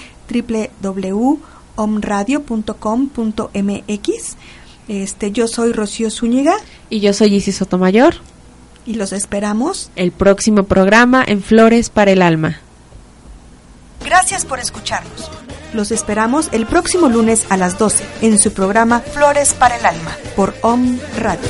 www.omradio.com.mx. 3.11 4.35
Este, 4.87 5.31
yo 5.31 5.47
soy 5.47 5.73
Rocío 5.73 6.09
Zúñiga 6.09 6.55
Y 6.89 7.01
yo 7.01 7.13
soy 7.13 7.35
Isis 7.35 7.57
Sotomayor. 7.57 8.15
y 8.85 8.95
los 8.95 9.13
esperamos. 9.13 9.91
El 9.95 10.11
próximo 10.11 10.63
programa 10.63 11.23
en 11.25 11.41
Flores 11.43 11.89
para 11.89 12.11
el 12.11 12.21
Alma. 12.21 12.59
Gracias 14.03 14.45
por 14.45 14.59
escucharnos. 14.59 15.29
Los 15.73 15.91
esperamos 15.91 16.49
el 16.51 16.65
próximo 16.65 17.07
lunes 17.07 17.45
a 17.49 17.57
las 17.57 17.77
12 17.77 18.03
en 18.21 18.39
su 18.39 18.53
programa 18.53 18.99
Flores 18.99 19.53
para 19.53 19.77
el 19.77 19.85
Alma 19.85 20.15
por 20.35 20.53
Om 20.61 20.99
Radio. 21.17 21.49